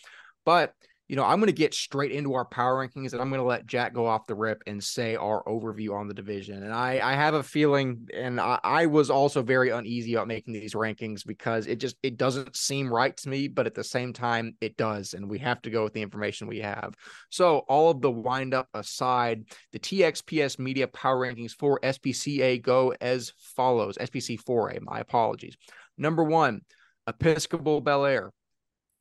But 0.46 0.72
you 1.08 1.14
know, 1.14 1.24
I'm 1.24 1.38
going 1.38 1.46
to 1.46 1.52
get 1.52 1.72
straight 1.72 2.10
into 2.10 2.34
our 2.34 2.44
power 2.44 2.84
rankings 2.84 3.12
and 3.12 3.22
I'm 3.22 3.28
going 3.28 3.40
to 3.40 3.46
let 3.46 3.66
Jack 3.66 3.94
go 3.94 4.06
off 4.06 4.26
the 4.26 4.34
rip 4.34 4.62
and 4.66 4.82
say 4.82 5.14
our 5.14 5.44
overview 5.44 5.94
on 5.94 6.08
the 6.08 6.14
division. 6.14 6.64
And 6.64 6.72
I, 6.72 7.00
I 7.02 7.14
have 7.14 7.34
a 7.34 7.44
feeling, 7.44 8.08
and 8.12 8.40
I, 8.40 8.58
I, 8.64 8.86
was 8.86 9.08
also 9.08 9.42
very 9.42 9.70
uneasy 9.70 10.14
about 10.14 10.26
making 10.26 10.54
these 10.54 10.74
rankings 10.74 11.24
because 11.24 11.68
it 11.68 11.76
just 11.76 11.96
it 12.02 12.16
doesn't 12.16 12.56
seem 12.56 12.92
right 12.92 13.16
to 13.18 13.28
me, 13.28 13.46
but 13.46 13.66
at 13.66 13.74
the 13.74 13.84
same 13.84 14.12
time, 14.12 14.56
it 14.60 14.76
does, 14.76 15.14
and 15.14 15.30
we 15.30 15.38
have 15.38 15.62
to 15.62 15.70
go 15.70 15.84
with 15.84 15.92
the 15.92 16.02
information 16.02 16.48
we 16.48 16.60
have. 16.60 16.94
So, 17.30 17.58
all 17.68 17.90
of 17.90 18.00
the 18.00 18.10
wind 18.10 18.54
up 18.54 18.68
aside, 18.74 19.44
the 19.72 19.78
TXPS 19.78 20.58
Media 20.58 20.88
Power 20.88 21.26
Rankings 21.26 21.52
for 21.52 21.78
SPCA 21.80 22.60
go 22.60 22.94
as 23.00 23.32
follows: 23.38 23.96
SPC 23.98 24.42
4A. 24.42 24.80
My 24.82 25.00
apologies. 25.00 25.56
Number 25.98 26.24
one, 26.24 26.62
Episcopal 27.06 27.80
Bellaire. 27.80 28.30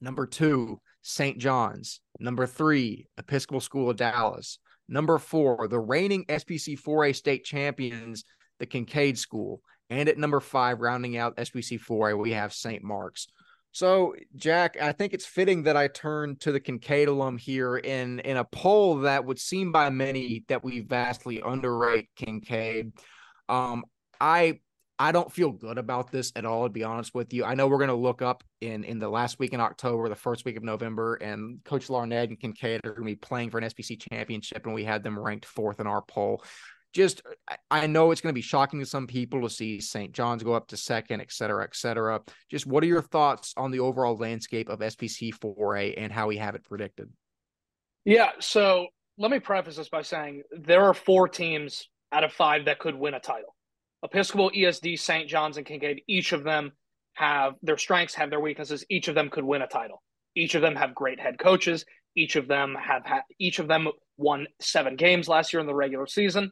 Number 0.01 0.27
two, 0.27 0.79
St. 1.07 1.37
John's. 1.37 2.01
Number 2.19 2.47
three, 2.47 3.05
Episcopal 3.19 3.61
School 3.61 3.91
of 3.91 3.97
Dallas. 3.97 4.57
Number 4.89 5.19
four, 5.19 5.67
the 5.67 5.79
reigning 5.79 6.25
SPC 6.25 6.79
4A 6.81 7.15
state 7.15 7.45
champions, 7.45 8.23
the 8.57 8.65
Kincaid 8.65 9.19
School. 9.19 9.61
And 9.91 10.09
at 10.09 10.17
number 10.17 10.39
five, 10.39 10.81
rounding 10.81 11.15
out 11.15 11.37
SPC 11.37 11.79
4A, 11.79 12.17
we 12.17 12.31
have 12.31 12.53
St. 12.53 12.83
Mark's. 12.83 13.27
So, 13.71 14.15
Jack, 14.35 14.81
I 14.81 14.93
think 14.93 15.13
it's 15.13 15.27
fitting 15.27 15.63
that 15.63 15.77
I 15.77 15.89
turn 15.89 16.37
to 16.37 16.51
the 16.51 16.59
Kincaid 16.59 17.07
alum 17.07 17.37
here 17.37 17.77
in 17.77 18.19
in 18.21 18.37
a 18.37 18.45
poll 18.45 19.01
that 19.01 19.25
would 19.25 19.37
seem 19.37 19.71
by 19.71 19.91
many 19.91 20.43
that 20.47 20.63
we 20.63 20.79
vastly 20.79 21.39
underrate 21.45 22.07
Kincaid. 22.15 22.93
Um, 23.47 23.83
I 24.19 24.59
I 24.97 25.11
don't 25.11 25.31
feel 25.31 25.51
good 25.51 25.77
about 25.77 26.11
this 26.11 26.31
at 26.35 26.45
all, 26.45 26.63
to 26.63 26.69
be 26.69 26.83
honest 26.83 27.13
with 27.13 27.33
you. 27.33 27.43
I 27.43 27.53
know 27.53 27.67
we're 27.67 27.77
going 27.77 27.89
to 27.89 27.95
look 27.95 28.21
up 28.21 28.43
in 28.61 28.83
in 28.83 28.99
the 28.99 29.09
last 29.09 29.39
week 29.39 29.53
in 29.53 29.59
October, 29.59 30.07
the 30.07 30.15
first 30.15 30.45
week 30.45 30.55
of 30.55 30.63
November, 30.63 31.15
and 31.15 31.61
Coach 31.65 31.89
Larned 31.89 32.13
and 32.13 32.39
Kincaid 32.39 32.81
are 32.85 32.91
going 32.91 33.03
to 33.03 33.11
be 33.11 33.15
playing 33.15 33.49
for 33.49 33.57
an 33.57 33.65
SPC 33.65 33.99
championship, 34.09 34.65
and 34.65 34.73
we 34.73 34.85
had 34.85 35.03
them 35.03 35.19
ranked 35.19 35.45
fourth 35.45 35.79
in 35.79 35.87
our 35.87 36.01
poll. 36.01 36.43
Just, 36.93 37.23
I 37.69 37.87
know 37.87 38.11
it's 38.11 38.21
going 38.21 38.31
to 38.31 38.37
be 38.37 38.41
shocking 38.41 38.79
to 38.79 38.85
some 38.85 39.05
people 39.05 39.41
to 39.41 39.49
see 39.49 39.81
St. 39.81 40.13
John's 40.13 40.43
go 40.43 40.53
up 40.53 40.67
to 40.69 40.77
second, 40.77 41.19
et 41.19 41.29
cetera, 41.29 41.65
et 41.65 41.75
cetera. 41.75 42.21
Just 42.49 42.65
what 42.65 42.83
are 42.83 42.87
your 42.87 43.01
thoughts 43.01 43.53
on 43.57 43.71
the 43.71 43.81
overall 43.81 44.15
landscape 44.15 44.69
of 44.69 44.79
SPC 44.79 45.33
4A 45.33 45.95
and 45.97 46.09
how 46.09 46.27
we 46.27 46.37
have 46.37 46.55
it 46.55 46.63
predicted? 46.63 47.09
Yeah, 48.05 48.29
so 48.39 48.87
let 49.17 49.29
me 49.29 49.39
preface 49.39 49.75
this 49.75 49.89
by 49.89 50.03
saying 50.03 50.43
there 50.51 50.83
are 50.83 50.93
four 50.93 51.27
teams 51.27 51.89
out 52.13 52.23
of 52.23 52.31
five 52.31 52.63
that 52.65 52.79
could 52.79 52.95
win 52.95 53.13
a 53.13 53.19
title. 53.19 53.54
Episcopal, 54.05 54.51
ESD, 54.51 54.99
St. 54.99 55.27
John's, 55.27 55.57
and 55.57 55.65
Kincaid, 55.65 56.01
each 56.07 56.31
of 56.31 56.43
them 56.43 56.71
have 57.13 57.53
their 57.61 57.77
strengths, 57.77 58.15
have 58.15 58.29
their 58.29 58.39
weaknesses. 58.39 58.85
Each 58.89 59.07
of 59.07 59.15
them 59.15 59.29
could 59.29 59.43
win 59.43 59.61
a 59.61 59.67
title. 59.67 60.01
Each 60.35 60.55
of 60.55 60.61
them 60.61 60.75
have 60.75 60.93
great 60.93 61.19
head 61.19 61.39
coaches. 61.39 61.85
Each 62.15 62.35
of 62.35 62.47
them 62.47 62.75
have 62.75 63.05
had, 63.05 63.21
each 63.39 63.59
of 63.59 63.67
them 63.67 63.87
won 64.17 64.47
seven 64.61 64.95
games 64.95 65.27
last 65.27 65.53
year 65.53 65.59
in 65.59 65.67
the 65.67 65.73
regular 65.73 66.07
season. 66.07 66.51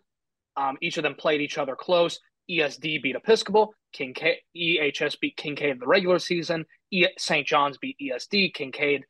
Um, 0.56 0.78
each 0.82 0.98
of 0.98 1.04
them 1.04 1.16
played 1.16 1.42
each 1.42 1.58
other 1.58 1.76
close. 1.76 2.20
ESD 2.50 3.02
beat 3.02 3.16
Episcopal. 3.16 3.74
Kincaid, 3.94 4.38
EHS 4.58 5.20
beat 5.20 5.38
Kincaid 5.38 5.72
in 5.72 5.80
the 5.80 5.88
regular 5.88 6.20
season. 6.20 6.66
E, 6.92 7.06
St. 7.18 7.46
John's 7.46 7.78
beat 7.78 7.98
ESD. 8.02 8.54
Kincaid 8.54 9.04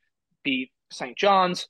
beat 0.44 0.72
St. 0.92 1.18
John's. 1.18 1.68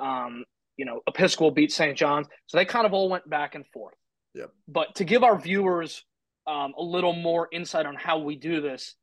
Um, 0.00 0.44
you 0.76 0.84
know, 0.84 1.00
Episcopal 1.06 1.50
beat 1.50 1.72
St. 1.72 1.96
John's. 1.96 2.26
So 2.46 2.58
they 2.58 2.64
kind 2.64 2.86
of 2.86 2.92
all 2.92 3.08
went 3.08 3.28
back 3.28 3.54
and 3.54 3.66
forth. 3.68 3.94
Yep. 4.34 4.50
But 4.68 4.94
to 4.96 5.04
give 5.04 5.22
our 5.22 5.38
viewers 5.38 6.04
um, 6.46 6.74
a 6.78 6.82
little 6.82 7.12
more 7.12 7.48
insight 7.52 7.86
on 7.86 7.94
how 7.94 8.18
we 8.18 8.36
do 8.36 8.60
this, 8.60 8.94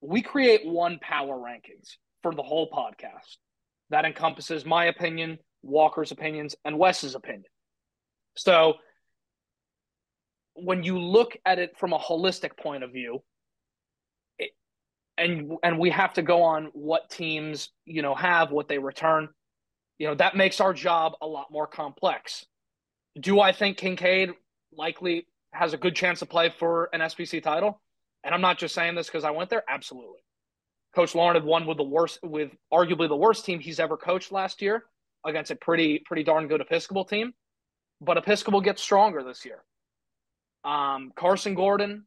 we 0.00 0.22
create 0.22 0.66
one 0.66 0.98
power 1.00 1.36
rankings 1.36 1.96
for 2.22 2.34
the 2.34 2.42
whole 2.42 2.70
podcast. 2.70 3.36
That 3.90 4.04
encompasses 4.04 4.64
my 4.64 4.86
opinion, 4.86 5.38
Walker's 5.62 6.12
opinions, 6.12 6.56
and 6.64 6.78
Wes's 6.78 7.14
opinion. 7.14 7.44
So 8.36 8.74
when 10.54 10.82
you 10.82 10.98
look 10.98 11.36
at 11.44 11.58
it 11.58 11.76
from 11.78 11.92
a 11.92 11.98
holistic 11.98 12.56
point 12.56 12.84
of 12.84 12.92
view, 12.92 13.22
it, 14.38 14.50
and 15.18 15.52
and 15.62 15.78
we 15.78 15.90
have 15.90 16.14
to 16.14 16.22
go 16.22 16.42
on 16.42 16.70
what 16.72 17.10
teams 17.10 17.70
you 17.84 18.02
know 18.02 18.14
have 18.14 18.50
what 18.50 18.68
they 18.68 18.78
return, 18.78 19.28
you 19.98 20.08
know 20.08 20.14
that 20.14 20.36
makes 20.36 20.60
our 20.60 20.72
job 20.72 21.12
a 21.20 21.26
lot 21.26 21.46
more 21.50 21.66
complex. 21.66 22.46
Do 23.18 23.40
I 23.40 23.52
think 23.52 23.76
Kincaid 23.76 24.30
likely 24.72 25.26
has 25.52 25.72
a 25.72 25.76
good 25.76 25.94
chance 25.94 26.18
to 26.20 26.26
play 26.26 26.50
for 26.50 26.88
an 26.92 27.00
SPC 27.00 27.42
title. 27.42 27.80
And 28.24 28.34
I'm 28.34 28.40
not 28.40 28.58
just 28.58 28.74
saying 28.74 28.94
this 28.94 29.06
because 29.06 29.24
I 29.24 29.30
went 29.30 29.50
there. 29.50 29.64
Absolutely. 29.68 30.20
Coach 30.94 31.14
Lauren 31.14 31.34
had 31.34 31.44
won 31.44 31.66
with 31.66 31.78
the 31.78 31.82
worst, 31.82 32.18
with 32.22 32.50
arguably 32.72 33.08
the 33.08 33.16
worst 33.16 33.44
team 33.44 33.60
he's 33.60 33.80
ever 33.80 33.96
coached 33.96 34.30
last 34.30 34.60
year 34.62 34.84
against 35.24 35.50
a 35.50 35.56
pretty, 35.56 36.02
pretty 36.04 36.22
darn 36.22 36.48
good 36.48 36.60
Episcopal 36.60 37.04
team. 37.04 37.32
But 38.00 38.16
Episcopal 38.16 38.60
gets 38.60 38.82
stronger 38.82 39.22
this 39.22 39.44
year. 39.44 39.62
Um, 40.64 41.12
Carson 41.16 41.54
Gordon, 41.54 42.04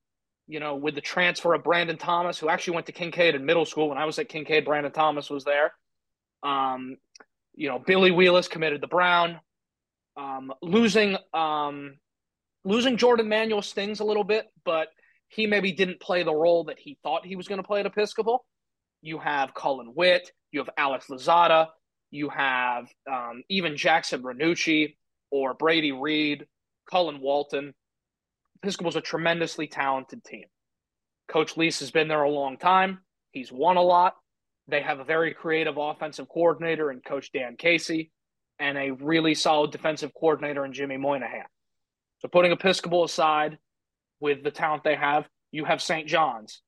you 0.47 0.59
know, 0.59 0.75
with 0.75 0.95
the 0.95 1.01
transfer 1.01 1.53
of 1.53 1.63
Brandon 1.63 1.97
Thomas, 1.97 2.37
who 2.37 2.49
actually 2.49 2.75
went 2.75 2.85
to 2.85 2.91
Kincaid 2.91 3.35
in 3.35 3.45
middle 3.45 3.65
school. 3.65 3.89
When 3.89 3.97
I 3.97 4.05
was 4.05 4.19
at 4.19 4.29
Kincaid, 4.29 4.65
Brandon 4.65 4.91
Thomas 4.91 5.29
was 5.29 5.43
there. 5.43 5.73
Um, 6.43 6.97
you 7.55 7.69
know, 7.69 7.79
Billy 7.79 8.11
Wheelis 8.11 8.49
committed 8.49 8.81
to 8.81 8.87
Brown. 8.87 9.39
Um, 10.17 10.53
losing 10.61 11.17
um, 11.33 11.97
losing 12.65 12.97
Jordan 12.97 13.29
Manuel 13.29 13.61
stings 13.61 13.99
a 14.01 14.03
little 14.03 14.23
bit, 14.23 14.47
but 14.65 14.87
he 15.29 15.47
maybe 15.47 15.71
didn't 15.71 16.01
play 16.01 16.23
the 16.23 16.33
role 16.33 16.65
that 16.65 16.79
he 16.79 16.97
thought 17.03 17.25
he 17.25 17.35
was 17.35 17.47
going 17.47 17.61
to 17.61 17.67
play 17.67 17.79
at 17.79 17.85
Episcopal. 17.85 18.43
You 19.01 19.19
have 19.19 19.53
Colin 19.53 19.93
Witt, 19.95 20.31
you 20.51 20.59
have 20.59 20.69
Alex 20.77 21.07
Lozada, 21.09 21.67
you 22.09 22.29
have 22.29 22.87
um, 23.11 23.43
even 23.49 23.77
Jackson 23.77 24.23
Renucci 24.23 24.95
or 25.31 25.53
Brady 25.53 25.91
Reed, 25.91 26.45
Cullen 26.89 27.21
Walton. 27.21 27.73
Episcopal's 28.63 28.95
a 28.95 29.01
tremendously 29.01 29.67
talented 29.67 30.23
team. 30.23 30.45
Coach 31.27 31.57
Lease 31.57 31.79
has 31.79 31.91
been 31.91 32.07
there 32.07 32.23
a 32.23 32.29
long 32.29 32.57
time. 32.57 32.99
He's 33.31 33.51
won 33.51 33.77
a 33.77 33.81
lot. 33.81 34.15
They 34.67 34.81
have 34.81 34.99
a 34.99 35.03
very 35.03 35.33
creative 35.33 35.77
offensive 35.77 36.27
coordinator 36.27 36.91
in 36.91 37.01
Coach 37.01 37.31
Dan 37.31 37.55
Casey 37.57 38.11
and 38.57 38.77
a 38.77 38.91
really 38.91 39.35
solid 39.35 39.71
defensive 39.71 40.11
coordinator 40.19 40.65
in 40.65 40.73
Jimmy 40.73 40.97
Moynihan. 40.97 41.45
So 42.25 42.29
putting 42.29 42.51
Episcopal 42.51 43.03
aside 43.03 43.59
with 44.19 44.43
the 44.43 44.49
talent 44.49 44.83
they 44.83 44.95
have, 44.95 45.29
you 45.51 45.63
have 45.63 45.79
St. 45.79 46.07
John's. 46.07 46.63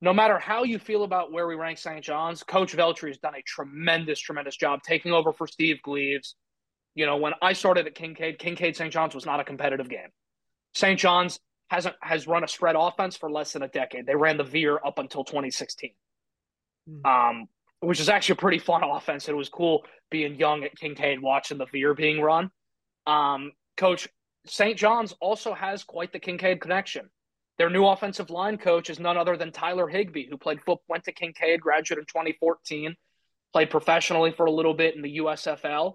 No 0.00 0.12
matter 0.12 0.38
how 0.38 0.62
you 0.62 0.78
feel 0.78 1.02
about 1.02 1.32
where 1.32 1.48
we 1.48 1.56
rank 1.56 1.78
St. 1.78 2.00
John's, 2.00 2.44
Coach 2.44 2.76
Veltri 2.76 3.08
has 3.08 3.18
done 3.18 3.34
a 3.34 3.42
tremendous, 3.44 4.20
tremendous 4.20 4.56
job 4.56 4.82
taking 4.84 5.10
over 5.10 5.32
for 5.32 5.48
Steve 5.48 5.82
Gleaves. 5.82 6.36
You 6.94 7.06
know, 7.06 7.16
when 7.16 7.32
I 7.42 7.54
started 7.54 7.88
at 7.88 7.96
Kincaid, 7.96 8.38
Kincaid 8.38 8.76
St. 8.76 8.92
John's 8.92 9.16
was 9.16 9.26
not 9.26 9.40
a 9.40 9.44
competitive 9.44 9.88
game. 9.88 10.10
St. 10.74 10.96
John's 10.96 11.40
hasn't 11.70 11.96
has 12.00 12.28
run 12.28 12.44
a 12.44 12.48
spread 12.48 12.76
offense 12.78 13.16
for 13.16 13.28
less 13.28 13.52
than 13.52 13.64
a 13.64 13.68
decade. 13.68 14.06
They 14.06 14.14
ran 14.14 14.36
the 14.36 14.44
veer 14.44 14.78
up 14.86 15.00
until 15.00 15.24
2016. 15.24 15.90
Mm-hmm. 16.88 17.04
Um, 17.04 17.48
which 17.80 17.98
is 17.98 18.08
actually 18.08 18.34
a 18.34 18.36
pretty 18.36 18.60
fun 18.60 18.84
offense. 18.84 19.28
It 19.28 19.36
was 19.36 19.48
cool 19.48 19.86
being 20.08 20.36
young 20.36 20.62
at 20.62 20.76
Kincaid 20.76 21.20
watching 21.20 21.58
the 21.58 21.66
veer 21.66 21.94
being 21.94 22.20
run. 22.20 22.52
Um, 23.08 23.50
coach 23.76 24.08
St. 24.46 24.76
John's 24.76 25.12
also 25.20 25.54
has 25.54 25.84
quite 25.84 26.12
the 26.12 26.18
Kincaid 26.18 26.60
connection. 26.60 27.08
Their 27.56 27.70
new 27.70 27.86
offensive 27.86 28.30
line 28.30 28.58
coach 28.58 28.90
is 28.90 28.98
none 28.98 29.16
other 29.16 29.36
than 29.36 29.52
Tyler 29.52 29.86
Higby, 29.86 30.26
who 30.28 30.36
played 30.36 30.60
foot 30.62 30.80
went 30.88 31.04
to 31.04 31.12
Kincaid, 31.12 31.60
graduated 31.60 32.02
in 32.02 32.06
2014, 32.06 32.96
played 33.52 33.70
professionally 33.70 34.32
for 34.32 34.46
a 34.46 34.50
little 34.50 34.74
bit 34.74 34.96
in 34.96 35.02
the 35.02 35.18
USFL, 35.18 35.94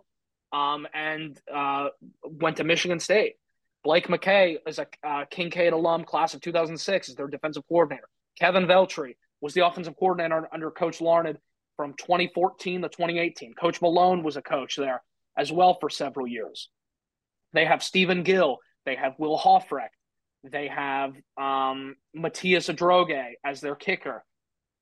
um, 0.53 0.88
and 0.93 1.39
uh, 1.53 1.89
went 2.23 2.57
to 2.57 2.63
Michigan 2.63 2.99
State. 2.99 3.35
Blake 3.83 4.07
McKay 4.07 4.57
is 4.67 4.79
a 4.79 4.88
uh, 5.03 5.25
Kincaid 5.29 5.73
alum, 5.73 6.05
class 6.05 6.33
of 6.33 6.41
2006, 6.41 7.09
is 7.09 7.15
their 7.15 7.27
defensive 7.27 7.63
coordinator. 7.67 8.07
Kevin 8.39 8.65
Veltri 8.65 9.15
was 9.41 9.53
the 9.53 9.65
offensive 9.65 9.95
coordinator 9.97 10.47
under 10.51 10.71
Coach 10.71 11.01
Larned 11.01 11.38
from 11.75 11.93
2014 11.93 12.81
to 12.81 12.89
2018. 12.89 13.53
Coach 13.53 13.81
Malone 13.81 14.23
was 14.23 14.38
a 14.38 14.41
coach 14.41 14.75
there 14.75 15.01
as 15.38 15.51
well 15.51 15.77
for 15.79 15.89
several 15.89 16.27
years. 16.27 16.69
They 17.53 17.65
have 17.65 17.83
Stephen 17.83 18.23
Gill. 18.23 18.57
They 18.85 18.95
have 18.95 19.13
Will 19.17 19.38
Hoffrecht. 19.38 19.89
They 20.43 20.67
have 20.67 21.13
um, 21.38 21.95
Matthias 22.13 22.69
Adroge 22.69 23.33
as 23.43 23.62
their 23.62 23.75
kicker. 23.75 24.23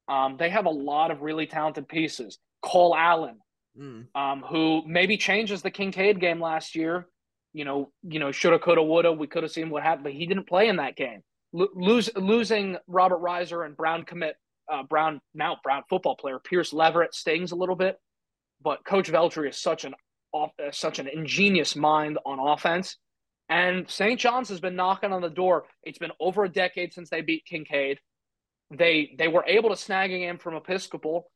Um, 0.08 0.38
they 0.38 0.50
have 0.50 0.66
a 0.66 0.72
lot 0.72 1.12
of 1.12 1.22
really 1.22 1.48
talented 1.48 1.88
pieces. 1.88 2.38
Cole 2.62 2.96
Allen, 2.96 3.40
mm. 3.80 4.06
um, 4.16 4.44
who 4.48 4.84
maybe 4.86 5.18
changes 5.18 5.62
the 5.62 5.72
Kincaid 5.72 6.20
game 6.20 6.40
last 6.40 6.76
year. 6.76 7.08
You 7.54 7.66
know, 7.66 7.92
you 8.04 8.20
know, 8.20 8.32
shoulda, 8.32 8.60
coulda, 8.60 8.84
woulda. 8.84 9.12
We 9.12 9.28
could 9.28 9.44
have 9.44 9.52
seen 9.52 9.70
what 9.70 9.84
happened, 9.84 10.04
but 10.04 10.14
he 10.14 10.28
didn't 10.28 10.48
play 10.48 10.68
in 10.68 10.78
that 10.78 10.96
game. 10.96 11.24
L- 11.58 11.70
lose, 11.74 12.10
losing 12.16 12.78
Robert 12.88 13.22
Reiser 13.22 13.66
and 13.66 13.76
Brown 13.76 14.04
commit 14.04 14.36
uh, 14.72 14.84
Brown 14.84 15.22
now 15.34 15.58
Brown 15.64 15.84
football 15.90 16.16
player 16.16 16.40
Pierce 16.40 16.74
Leverett 16.74 17.14
stings 17.14 17.52
a 17.52 17.56
little 17.56 17.76
bit, 17.76 17.98
but 18.62 18.86
Coach 18.86 19.10
Veltri 19.12 19.50
is 19.50 19.58
such 19.58 19.86
an 19.86 19.94
off, 20.38 20.52
uh, 20.60 20.72
such 20.72 21.00
an 21.00 21.08
ingenious 21.08 21.76
mind 21.76 22.18
on 22.26 22.40
offense. 22.40 22.98
And 23.50 23.90
St. 23.90 24.20
John's 24.20 24.50
has 24.50 24.60
been 24.60 24.76
knocking 24.76 25.14
on 25.14 25.22
the 25.22 25.30
door. 25.30 25.66
It's 25.84 26.00
been 26.00 26.12
over 26.20 26.44
a 26.44 26.50
decade 26.50 26.94
since 26.94 27.10
they 27.10 27.22
beat 27.22 27.46
Kincaid. 27.46 28.00
They 28.72 29.16
they 29.18 29.30
were 29.30 29.46
able 29.48 29.70
to 29.70 29.78
snag 29.78 30.12
a 30.12 30.18
game 30.18 30.38
from 30.38 30.56
Episcopal 30.56 31.32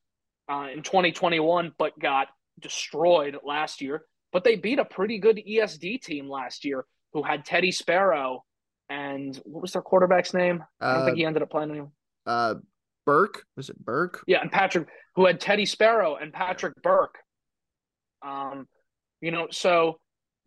uh, 0.51 0.67
in 0.73 0.83
2021, 0.83 1.73
but 1.77 1.97
got 1.97 2.27
destroyed 2.59 3.37
last 3.43 3.81
year. 3.81 4.03
But 4.33 4.43
they 4.43 4.55
beat 4.55 4.79
a 4.79 4.85
pretty 4.85 5.19
good 5.19 5.37
ESD 5.37 6.01
team 6.01 6.29
last 6.29 6.65
year 6.65 6.85
who 7.13 7.23
had 7.23 7.45
Teddy 7.45 7.71
Sparrow 7.71 8.43
and 8.89 9.39
what 9.45 9.61
was 9.61 9.71
their 9.71 9.81
quarterback's 9.81 10.33
name? 10.33 10.63
I 10.81 10.93
don't 10.93 11.01
uh, 11.01 11.05
think 11.05 11.17
he 11.17 11.25
ended 11.25 11.43
up 11.43 11.49
playing 11.49 11.69
anymore. 11.69 11.91
Uh, 12.25 12.55
Burke 13.05 13.45
was 13.55 13.69
it 13.69 13.83
Burke? 13.83 14.21
Yeah, 14.27 14.41
and 14.41 14.51
Patrick, 14.51 14.87
who 15.15 15.25
had 15.25 15.39
Teddy 15.39 15.65
Sparrow 15.65 16.17
and 16.17 16.33
Patrick 16.33 16.81
Burke. 16.83 17.17
Um, 18.21 18.67
you 19.21 19.31
know, 19.31 19.47
so 19.51 19.99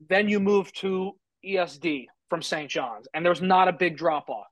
then 0.09 0.29
you 0.29 0.41
move 0.41 0.73
to 0.75 1.13
ESD 1.45 2.07
from 2.29 2.43
St. 2.43 2.69
John's, 2.69 3.07
and 3.15 3.25
there's 3.25 3.41
not 3.41 3.69
a 3.69 3.73
big 3.73 3.97
drop 3.97 4.29
off. 4.29 4.47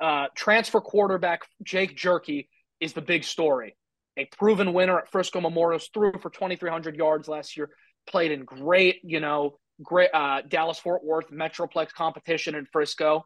Uh, 0.00 0.26
transfer 0.34 0.80
quarterback 0.80 1.42
Jake 1.62 1.96
Jerky 1.96 2.48
is 2.80 2.92
the 2.92 3.00
big 3.00 3.22
story. 3.22 3.76
A 4.16 4.28
proven 4.36 4.72
winner 4.72 4.98
at 4.98 5.08
Frisco 5.08 5.40
Memorials, 5.40 5.88
threw 5.94 6.12
for 6.20 6.30
2,300 6.30 6.96
yards 6.96 7.28
last 7.28 7.56
year, 7.56 7.70
played 8.08 8.32
in 8.32 8.44
great, 8.44 8.96
you 9.04 9.20
know, 9.20 9.58
great 9.80 10.10
uh, 10.12 10.42
Dallas 10.48 10.80
Fort 10.80 11.04
Worth 11.04 11.30
Metroplex 11.30 11.92
competition 11.92 12.56
in 12.56 12.66
Frisco. 12.66 13.24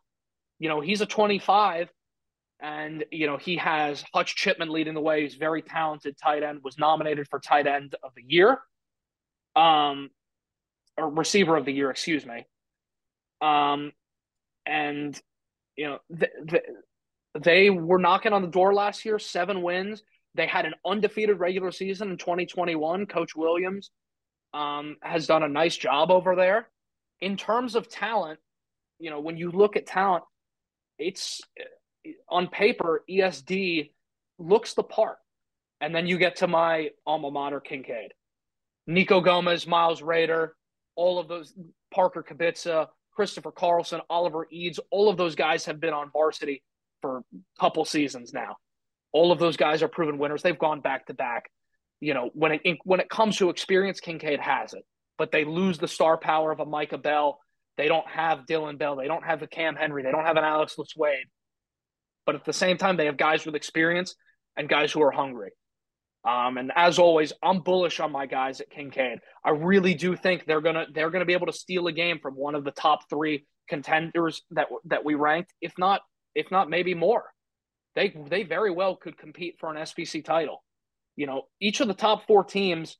You 0.58 0.68
know, 0.68 0.80
he's 0.80 1.00
a 1.00 1.06
25, 1.06 1.88
and 2.60 3.04
you 3.10 3.26
know 3.26 3.38
he 3.38 3.56
has 3.56 4.04
Hutch 4.12 4.36
Chipman 4.36 4.68
leading 4.68 4.92
the 4.92 5.00
way. 5.00 5.22
He's 5.22 5.34
very 5.34 5.62
talented 5.62 6.16
tight 6.22 6.42
end. 6.42 6.60
Was 6.62 6.78
nominated 6.78 7.26
for 7.28 7.40
tight 7.40 7.66
end 7.66 7.94
of 8.02 8.12
the 8.14 8.22
year 8.26 8.60
um, 9.56 10.10
or 10.96 11.10
receiver 11.10 11.56
of 11.56 11.64
the 11.64 11.72
year, 11.72 11.90
excuse 11.90 12.24
me. 12.26 12.46
Um, 13.40 13.92
and 14.64 15.20
you 15.76 15.86
know 15.86 15.98
th- 16.16 16.30
th- 16.48 16.62
they 17.40 17.70
were 17.70 17.98
knocking 17.98 18.32
on 18.32 18.42
the 18.42 18.48
door 18.48 18.74
last 18.74 19.04
year, 19.04 19.18
seven 19.18 19.62
wins. 19.62 20.02
They 20.34 20.46
had 20.46 20.66
an 20.66 20.74
undefeated 20.86 21.38
regular 21.38 21.72
season 21.72 22.10
in 22.10 22.18
2021. 22.18 23.06
Coach 23.06 23.34
Williams 23.34 23.90
um, 24.54 24.96
has 25.02 25.26
done 25.26 25.42
a 25.42 25.48
nice 25.48 25.76
job 25.76 26.10
over 26.10 26.36
there. 26.36 26.68
In 27.20 27.36
terms 27.36 27.74
of 27.74 27.88
talent, 27.88 28.38
you 28.98 29.10
know, 29.10 29.20
when 29.20 29.36
you 29.36 29.50
look 29.50 29.76
at 29.76 29.86
talent, 29.86 30.24
it's 30.98 31.40
on 32.28 32.48
paper, 32.48 33.04
ESD 33.08 33.90
looks 34.38 34.74
the 34.74 34.82
part. 34.82 35.18
And 35.80 35.94
then 35.94 36.06
you 36.06 36.18
get 36.18 36.36
to 36.36 36.46
my 36.46 36.90
alma 37.06 37.30
mater, 37.30 37.60
Kincaid. 37.60 38.12
Nico 38.86 39.20
Gomez, 39.20 39.66
Miles 39.66 40.02
Rader, 40.02 40.54
all 40.96 41.18
of 41.18 41.28
those, 41.28 41.54
Parker 41.92 42.24
Kibitza, 42.28 42.88
Christopher 43.14 43.52
Carlson, 43.52 44.00
Oliver 44.08 44.46
Eads, 44.50 44.80
all 44.90 45.08
of 45.08 45.16
those 45.16 45.34
guys 45.34 45.64
have 45.66 45.80
been 45.80 45.92
on 45.92 46.10
varsity 46.12 46.62
for 47.00 47.18
a 47.18 47.22
couple 47.60 47.84
seasons 47.84 48.32
now. 48.32 48.56
All 49.12 49.30
of 49.30 49.38
those 49.38 49.56
guys 49.56 49.82
are 49.82 49.88
proven 49.88 50.18
winners. 50.18 50.42
They've 50.42 50.58
gone 50.58 50.80
back 50.80 51.06
to 51.06 51.14
back. 51.14 51.50
You 52.00 52.14
know, 52.14 52.30
when 52.32 52.52
it 52.52 52.78
when 52.84 53.00
it 53.00 53.10
comes 53.10 53.36
to 53.38 53.50
experience, 53.50 54.00
Kincaid 54.00 54.40
has 54.40 54.74
it, 54.74 54.84
but 55.18 55.30
they 55.30 55.44
lose 55.44 55.78
the 55.78 55.86
star 55.86 56.16
power 56.16 56.50
of 56.50 56.60
a 56.60 56.64
Micah 56.64 56.98
Bell. 56.98 57.38
They 57.76 57.88
don't 57.88 58.06
have 58.08 58.40
Dylan 58.48 58.78
Bell. 58.78 58.96
They 58.96 59.06
don't 59.06 59.24
have 59.24 59.42
a 59.42 59.46
Cam 59.46 59.76
Henry. 59.76 60.02
They 60.02 60.10
don't 60.10 60.24
have 60.24 60.36
an 60.36 60.44
Alex 60.44 60.76
LeSuede. 60.78 61.28
But 62.26 62.34
at 62.34 62.44
the 62.44 62.52
same 62.52 62.76
time, 62.76 62.96
they 62.96 63.06
have 63.06 63.16
guys 63.16 63.44
with 63.44 63.54
experience 63.54 64.14
and 64.56 64.68
guys 64.68 64.92
who 64.92 65.02
are 65.02 65.10
hungry. 65.10 65.50
Um, 66.24 66.56
and 66.56 66.70
as 66.76 66.98
always, 66.98 67.32
I'm 67.42 67.60
bullish 67.60 67.98
on 67.98 68.12
my 68.12 68.26
guys 68.26 68.60
at 68.60 68.70
Kincaid. 68.70 69.18
I 69.44 69.50
really 69.50 69.94
do 69.94 70.14
think 70.14 70.44
they're 70.44 70.60
gonna 70.60 70.86
they're 70.92 71.10
gonna 71.10 71.24
be 71.24 71.32
able 71.32 71.46
to 71.46 71.52
steal 71.52 71.88
a 71.88 71.92
game 71.92 72.20
from 72.20 72.34
one 72.34 72.54
of 72.54 72.64
the 72.64 72.70
top 72.70 73.10
three 73.10 73.44
contenders 73.68 74.42
that 74.52 74.68
that 74.84 75.04
we 75.04 75.14
ranked, 75.14 75.52
if 75.60 75.72
not 75.78 76.02
if 76.34 76.50
not 76.50 76.70
maybe 76.70 76.94
more. 76.94 77.24
They 77.96 78.14
they 78.28 78.44
very 78.44 78.70
well 78.70 78.94
could 78.94 79.18
compete 79.18 79.56
for 79.58 79.70
an 79.70 79.76
SPC 79.82 80.24
title. 80.24 80.62
You 81.16 81.26
know, 81.26 81.42
each 81.60 81.80
of 81.80 81.88
the 81.88 81.94
top 81.94 82.26
four 82.26 82.44
teams, 82.44 82.96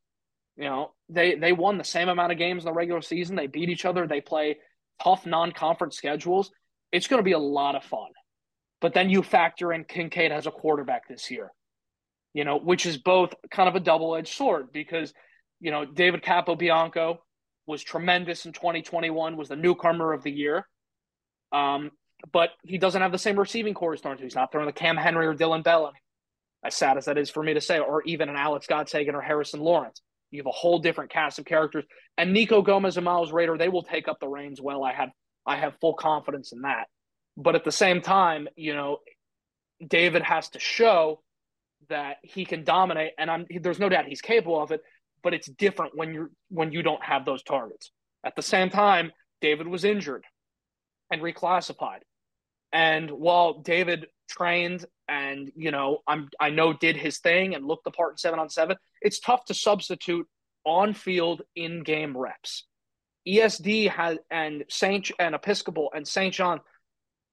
you 0.56 0.64
know, 0.64 0.92
they 1.08 1.36
they 1.36 1.52
won 1.52 1.78
the 1.78 1.84
same 1.84 2.08
amount 2.08 2.32
of 2.32 2.38
games 2.38 2.64
in 2.64 2.66
the 2.66 2.74
regular 2.74 3.02
season. 3.02 3.36
They 3.36 3.46
beat 3.46 3.70
each 3.70 3.84
other. 3.84 4.08
They 4.08 4.20
play 4.20 4.58
tough 5.02 5.26
non-conference 5.26 5.96
schedules. 5.96 6.50
It's 6.90 7.06
going 7.06 7.20
to 7.20 7.24
be 7.24 7.32
a 7.32 7.38
lot 7.38 7.74
of 7.74 7.84
fun. 7.84 8.10
But 8.80 8.92
then 8.92 9.08
you 9.08 9.22
factor 9.22 9.72
in 9.72 9.84
Kincaid 9.84 10.32
has 10.32 10.46
a 10.46 10.50
quarterback 10.50 11.08
this 11.08 11.30
year 11.30 11.52
you 12.34 12.44
know, 12.44 12.58
which 12.58 12.86
is 12.86 12.96
both 12.96 13.34
kind 13.50 13.68
of 13.68 13.76
a 13.76 13.80
double 13.80 14.16
edged 14.16 14.34
sword 14.34 14.72
because, 14.72 15.12
you 15.60 15.70
know, 15.70 15.84
David 15.84 16.22
Capobianco 16.22 17.18
was 17.66 17.82
tremendous 17.82 18.46
in 18.46 18.52
2021, 18.52 19.36
was 19.36 19.48
the 19.48 19.56
newcomer 19.56 20.12
of 20.12 20.22
the 20.22 20.30
year. 20.30 20.66
Um, 21.52 21.90
but 22.32 22.50
he 22.64 22.78
doesn't 22.78 23.02
have 23.02 23.12
the 23.12 23.18
same 23.18 23.38
receiving 23.38 23.74
corps 23.74 23.94
as 23.94 24.20
He's 24.20 24.34
not 24.34 24.52
throwing 24.52 24.66
the 24.66 24.72
Cam 24.72 24.96
Henry 24.96 25.26
or 25.26 25.34
Dylan 25.34 25.64
Bell. 25.64 25.92
As 26.64 26.76
sad 26.76 26.96
as 26.96 27.06
that 27.06 27.18
is 27.18 27.28
for 27.28 27.42
me 27.42 27.54
to 27.54 27.60
say, 27.60 27.80
or 27.80 28.02
even 28.04 28.28
an 28.28 28.36
Alex 28.36 28.66
Godsagan 28.70 29.14
or 29.14 29.20
Harrison 29.20 29.60
Lawrence. 29.60 30.00
You 30.30 30.38
have 30.38 30.46
a 30.46 30.52
whole 30.52 30.78
different 30.78 31.10
cast 31.10 31.38
of 31.40 31.44
characters. 31.44 31.84
And 32.16 32.32
Nico 32.32 32.62
Gomez 32.62 32.96
and 32.96 33.04
Miles 33.04 33.32
Raider, 33.32 33.58
they 33.58 33.68
will 33.68 33.82
take 33.82 34.06
up 34.06 34.18
the 34.20 34.28
reins 34.28 34.60
well. 34.60 34.84
I 34.84 34.92
have 34.92 35.10
I 35.44 35.56
have 35.56 35.76
full 35.80 35.94
confidence 35.94 36.52
in 36.52 36.62
that. 36.62 36.86
But 37.36 37.56
at 37.56 37.64
the 37.64 37.72
same 37.72 38.00
time, 38.00 38.48
you 38.56 38.74
know, 38.74 38.98
David 39.86 40.22
has 40.22 40.50
to 40.50 40.60
show 40.60 41.20
that 41.88 42.16
he 42.22 42.44
can 42.44 42.64
dominate, 42.64 43.12
and 43.18 43.30
I'm 43.30 43.46
there's 43.60 43.78
no 43.80 43.88
doubt 43.88 44.06
he's 44.06 44.20
capable 44.22 44.62
of 44.62 44.72
it. 44.72 44.82
But 45.22 45.34
it's 45.34 45.48
different 45.48 45.92
when 45.96 46.14
you're 46.14 46.30
when 46.48 46.72
you 46.72 46.82
don't 46.82 47.02
have 47.04 47.24
those 47.24 47.42
targets. 47.42 47.90
At 48.24 48.36
the 48.36 48.42
same 48.42 48.70
time, 48.70 49.12
David 49.40 49.68
was 49.68 49.84
injured. 49.84 50.24
and 51.10 51.22
reclassified. 51.22 52.00
And 52.72 53.10
while 53.10 53.60
David 53.60 54.06
trained 54.30 54.86
and 55.08 55.52
you 55.56 55.70
know 55.70 55.98
I'm 56.08 56.28
I 56.40 56.50
know 56.50 56.72
did 56.72 56.96
his 56.96 57.18
thing 57.18 57.54
and 57.54 57.66
looked 57.66 57.84
the 57.84 57.90
part 57.90 58.14
in 58.14 58.18
seven 58.18 58.38
on 58.40 58.48
seven, 58.48 58.76
it's 59.02 59.20
tough 59.20 59.44
to 59.46 59.54
substitute 59.54 60.26
on 60.64 60.94
field 60.94 61.42
in 61.54 61.82
game 61.82 62.16
reps. 62.16 62.66
ESD 63.28 63.90
has 63.90 64.18
and 64.30 64.64
Saint 64.68 65.10
and 65.18 65.34
Episcopal 65.34 65.90
and 65.94 66.06
St. 66.08 66.34
John, 66.34 66.60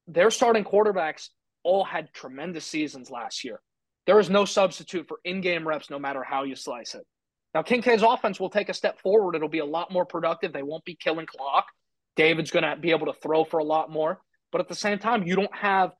their 0.08 0.32
starting 0.32 0.64
quarterbacks 0.64 1.30
all 1.64 1.84
had 1.84 2.14
tremendous 2.14 2.66
seasons 2.66 3.10
last 3.10 3.43
year. 3.43 3.62
There 4.10 4.20
is 4.20 4.28
no 4.28 4.43
substitute 4.43 5.07
for 5.07 5.20
in-game 5.24 5.68
reps, 5.68 5.91
no 5.91 5.99
matter 5.99 6.24
how 6.24 6.41
you 6.41 6.55
slice 6.55 6.95
it. 6.95 7.05
Now 7.53 7.62
Kincaid's 7.62 8.01
offense 8.01 8.39
will 8.39 8.49
take 8.49 8.68
a 8.68 8.74
step 8.74 8.99
forward. 8.99 9.36
It'll 9.36 9.49
be 9.49 9.60
a 9.60 9.66
lot 9.66 9.91
more 9.91 10.03
productive. 10.03 10.51
They 10.51 10.64
won't 10.64 10.84
be 10.84 10.95
killing 10.95 11.28
clock. 11.28 11.68
David's 12.16 12.49
going 12.49 12.64
to 12.64 12.76
be 12.76 12.89
able 12.89 13.05
to 13.05 13.14
throw 13.14 13.43
for 13.43 13.60
a 13.60 13.64
lot 13.64 13.91
more. 13.91 14.20
But 14.51 14.62
at 14.62 14.68
the 14.68 14.74
same 14.74 14.97
time, 14.97 15.28
you 15.28 15.36
don't 15.36 15.55
have, 15.55 15.91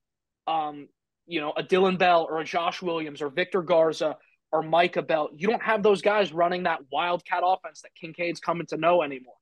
um, 0.47 0.88
you 1.28 1.39
know, 1.39 1.53
a 1.55 1.62
Dylan 1.62 1.99
Bell 1.99 2.26
or 2.28 2.39
a 2.39 2.43
Josh 2.43 2.82
Williams 2.82 3.22
or 3.22 3.30
Victor 3.30 3.62
Garza 3.62 4.18
or 4.51 4.64
Micah 4.64 5.03
Bell. 5.03 5.30
You 5.36 5.47
don't 5.47 5.62
have 5.62 5.84
those 5.84 6.01
guys 6.01 6.34
running 6.34 6.64
that 6.64 6.80
wildcat 6.91 7.43
offense 7.45 7.82
that 7.84 7.93
Kincaid's 7.93 8.39
coming 8.39 8.66
to 8.70 8.78
know 8.78 9.03
anymore. 9.03 9.38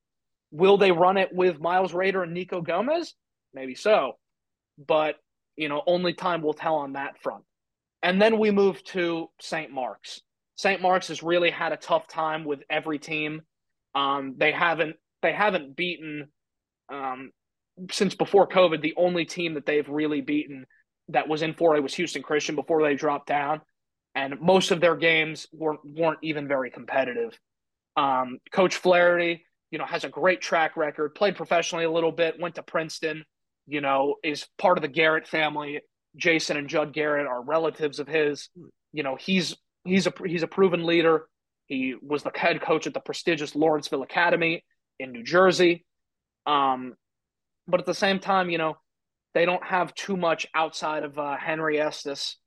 Will 0.51 0.77
they 0.77 0.91
run 0.91 1.15
it 1.15 1.29
with 1.31 1.61
Miles 1.61 1.93
Rader 1.93 2.21
and 2.21 2.33
Nico 2.33 2.59
Gomez? 2.59 3.13
Maybe 3.53 3.75
so. 3.75 4.17
But, 4.77 5.15
you 5.55 5.69
know, 5.69 5.83
only 5.87 6.13
time 6.13 6.41
will 6.41 6.53
tell 6.53 6.75
on 6.75 6.91
that 6.93 7.21
front. 7.21 7.45
And 8.03 8.21
then 8.21 8.39
we 8.39 8.51
move 8.51 8.83
to 8.85 9.29
St. 9.39 9.71
Mark's. 9.71 10.21
St. 10.55 10.81
Mark's 10.81 11.07
has 11.09 11.23
really 11.23 11.51
had 11.51 11.71
a 11.71 11.77
tough 11.77 12.07
time 12.07 12.43
with 12.43 12.63
every 12.69 12.99
team. 12.99 13.41
Um, 13.95 14.35
they 14.37 14.51
haven't 14.51 14.95
they 15.21 15.33
haven't 15.33 15.75
beaten 15.75 16.29
um, 16.89 17.31
since 17.91 18.15
before 18.15 18.47
COVID. 18.47 18.81
The 18.81 18.95
only 18.97 19.25
team 19.25 19.53
that 19.53 19.65
they've 19.65 19.87
really 19.87 20.21
beaten 20.21 20.65
that 21.09 21.27
was 21.27 21.41
in 21.41 21.53
4A 21.53 21.81
was 21.81 21.93
Houston 21.95 22.21
Christian 22.21 22.55
before 22.55 22.83
they 22.83 22.95
dropped 22.95 23.27
down, 23.27 23.61
and 24.15 24.39
most 24.41 24.71
of 24.71 24.81
their 24.81 24.95
games 24.95 25.47
weren't 25.51 25.79
weren't 25.83 26.19
even 26.21 26.47
very 26.47 26.71
competitive. 26.71 27.37
Um, 27.95 28.39
Coach 28.51 28.75
Flaherty, 28.75 29.45
you 29.71 29.77
know, 29.79 29.85
has 29.85 30.03
a 30.03 30.09
great 30.09 30.41
track 30.41 30.75
record. 30.75 31.15
Played 31.15 31.35
professionally 31.35 31.85
a 31.85 31.91
little 31.91 32.11
bit. 32.11 32.39
Went 32.39 32.55
to 32.55 32.63
Princeton. 32.63 33.25
You 33.67 33.81
know, 33.81 34.15
is 34.23 34.47
part 34.57 34.77
of 34.77 34.81
the 34.81 34.87
Garrett 34.87 35.27
family. 35.27 35.81
Jason 36.17 36.57
and 36.57 36.67
Judd 36.67 36.93
Garrett 36.93 37.27
are 37.27 37.41
relatives 37.41 37.99
of 37.99 38.07
his. 38.07 38.49
You 38.91 39.03
know, 39.03 39.15
he's 39.15 39.55
he's 39.83 40.07
a 40.07 40.13
he's 40.25 40.43
a 40.43 40.47
proven 40.47 40.85
leader. 40.85 41.27
He 41.67 41.95
was 42.01 42.23
the 42.23 42.31
head 42.33 42.61
coach 42.61 42.87
at 42.87 42.93
the 42.93 42.99
prestigious 42.99 43.55
Lawrenceville 43.55 44.03
Academy 44.03 44.63
in 44.99 45.11
New 45.11 45.23
Jersey. 45.23 45.85
Um, 46.45 46.95
but 47.67 47.79
at 47.79 47.85
the 47.85 47.93
same 47.93 48.19
time, 48.19 48.49
you 48.49 48.57
know, 48.57 48.77
they 49.33 49.45
don't 49.45 49.63
have 49.63 49.93
too 49.93 50.15
much 50.15 50.47
outside 50.55 51.03
of 51.03 51.19
uh, 51.19 51.37
Henry 51.37 51.79
Estes. 51.79 52.37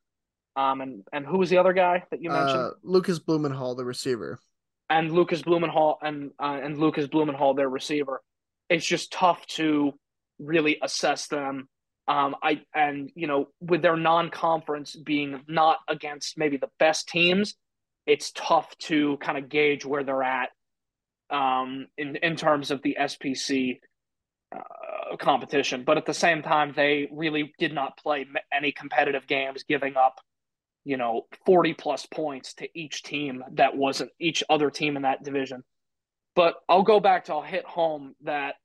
Um, 0.56 0.80
and 0.80 1.04
and 1.12 1.24
who 1.24 1.38
was 1.38 1.50
the 1.50 1.58
other 1.58 1.72
guy 1.72 2.04
that 2.10 2.22
you 2.22 2.30
mentioned? 2.30 2.58
Uh, 2.58 2.70
Lucas 2.82 3.18
Blumenhall, 3.20 3.76
the 3.76 3.84
receiver, 3.84 4.40
and 4.88 5.12
Lucas 5.12 5.42
Blumenhall 5.42 5.98
and 6.02 6.32
uh, 6.40 6.58
and 6.62 6.78
Lucas 6.78 7.06
Blumenhall, 7.06 7.54
their 7.54 7.68
receiver. 7.68 8.20
It's 8.68 8.84
just 8.84 9.12
tough 9.12 9.46
to 9.46 9.92
really 10.38 10.78
assess 10.82 11.28
them 11.28 11.68
um, 12.09 12.34
I 12.42 12.62
and 12.74 13.11
you 13.14 13.26
know 13.26 13.48
with 13.61 13.82
their 13.82 13.96
non-conference 13.96 14.96
being 14.96 15.42
not 15.46 15.78
against 15.88 16.38
maybe 16.38 16.57
the 16.57 16.70
best 16.78 17.09
teams, 17.09 17.55
it's 18.07 18.32
tough 18.32 18.76
to 18.78 19.16
kind 19.18 19.38
of 19.38 19.48
gauge 19.48 19.84
where 19.84 20.03
they're 20.03 20.22
at 20.22 20.51
um, 21.30 21.86
in 21.96 22.16
in 22.16 22.36
terms 22.36 22.70
of 22.70 22.82
the 22.82 22.96
SPC 23.01 23.78
uh, 24.55 25.16
competition. 25.18 25.84
But 25.84 25.98
at 25.98 26.07
the 26.07 26.14
same 26.14 26.42
time, 26.42 26.72
they 26.74 27.09
really 27.12 27.53
did 27.59 27.72
not 27.72 27.96
play 27.96 28.26
any 28.53 28.72
competitive 28.72 29.26
games, 29.26 29.64
giving 29.68 29.96
up 29.96 30.20
you 30.84 30.96
know 30.96 31.26
40 31.46 31.74
plus 31.74 32.07
points 32.07 32.55
to 32.55 32.68
each 32.74 33.03
team 33.03 33.44
that 33.53 33.76
wasn't 33.76 34.11
each 34.18 34.42
other 34.48 34.70
team 34.70 34.96
in 34.96 35.03
that 35.03 35.22
division. 35.22 35.62
But 36.34 36.55
I'll 36.68 36.82
go 36.82 37.01
back 37.01 37.26
to 37.26 37.34
I'll 37.34 37.42
hit 37.42 37.64
home 37.66 38.14
that 38.24 38.57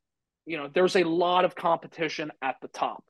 you 0.46 0.58
know 0.58 0.70
there's 0.74 0.96
a 0.96 1.04
lot 1.04 1.46
of 1.46 1.56
competition 1.56 2.32
at 2.42 2.56
the 2.62 2.70
top 2.70 3.04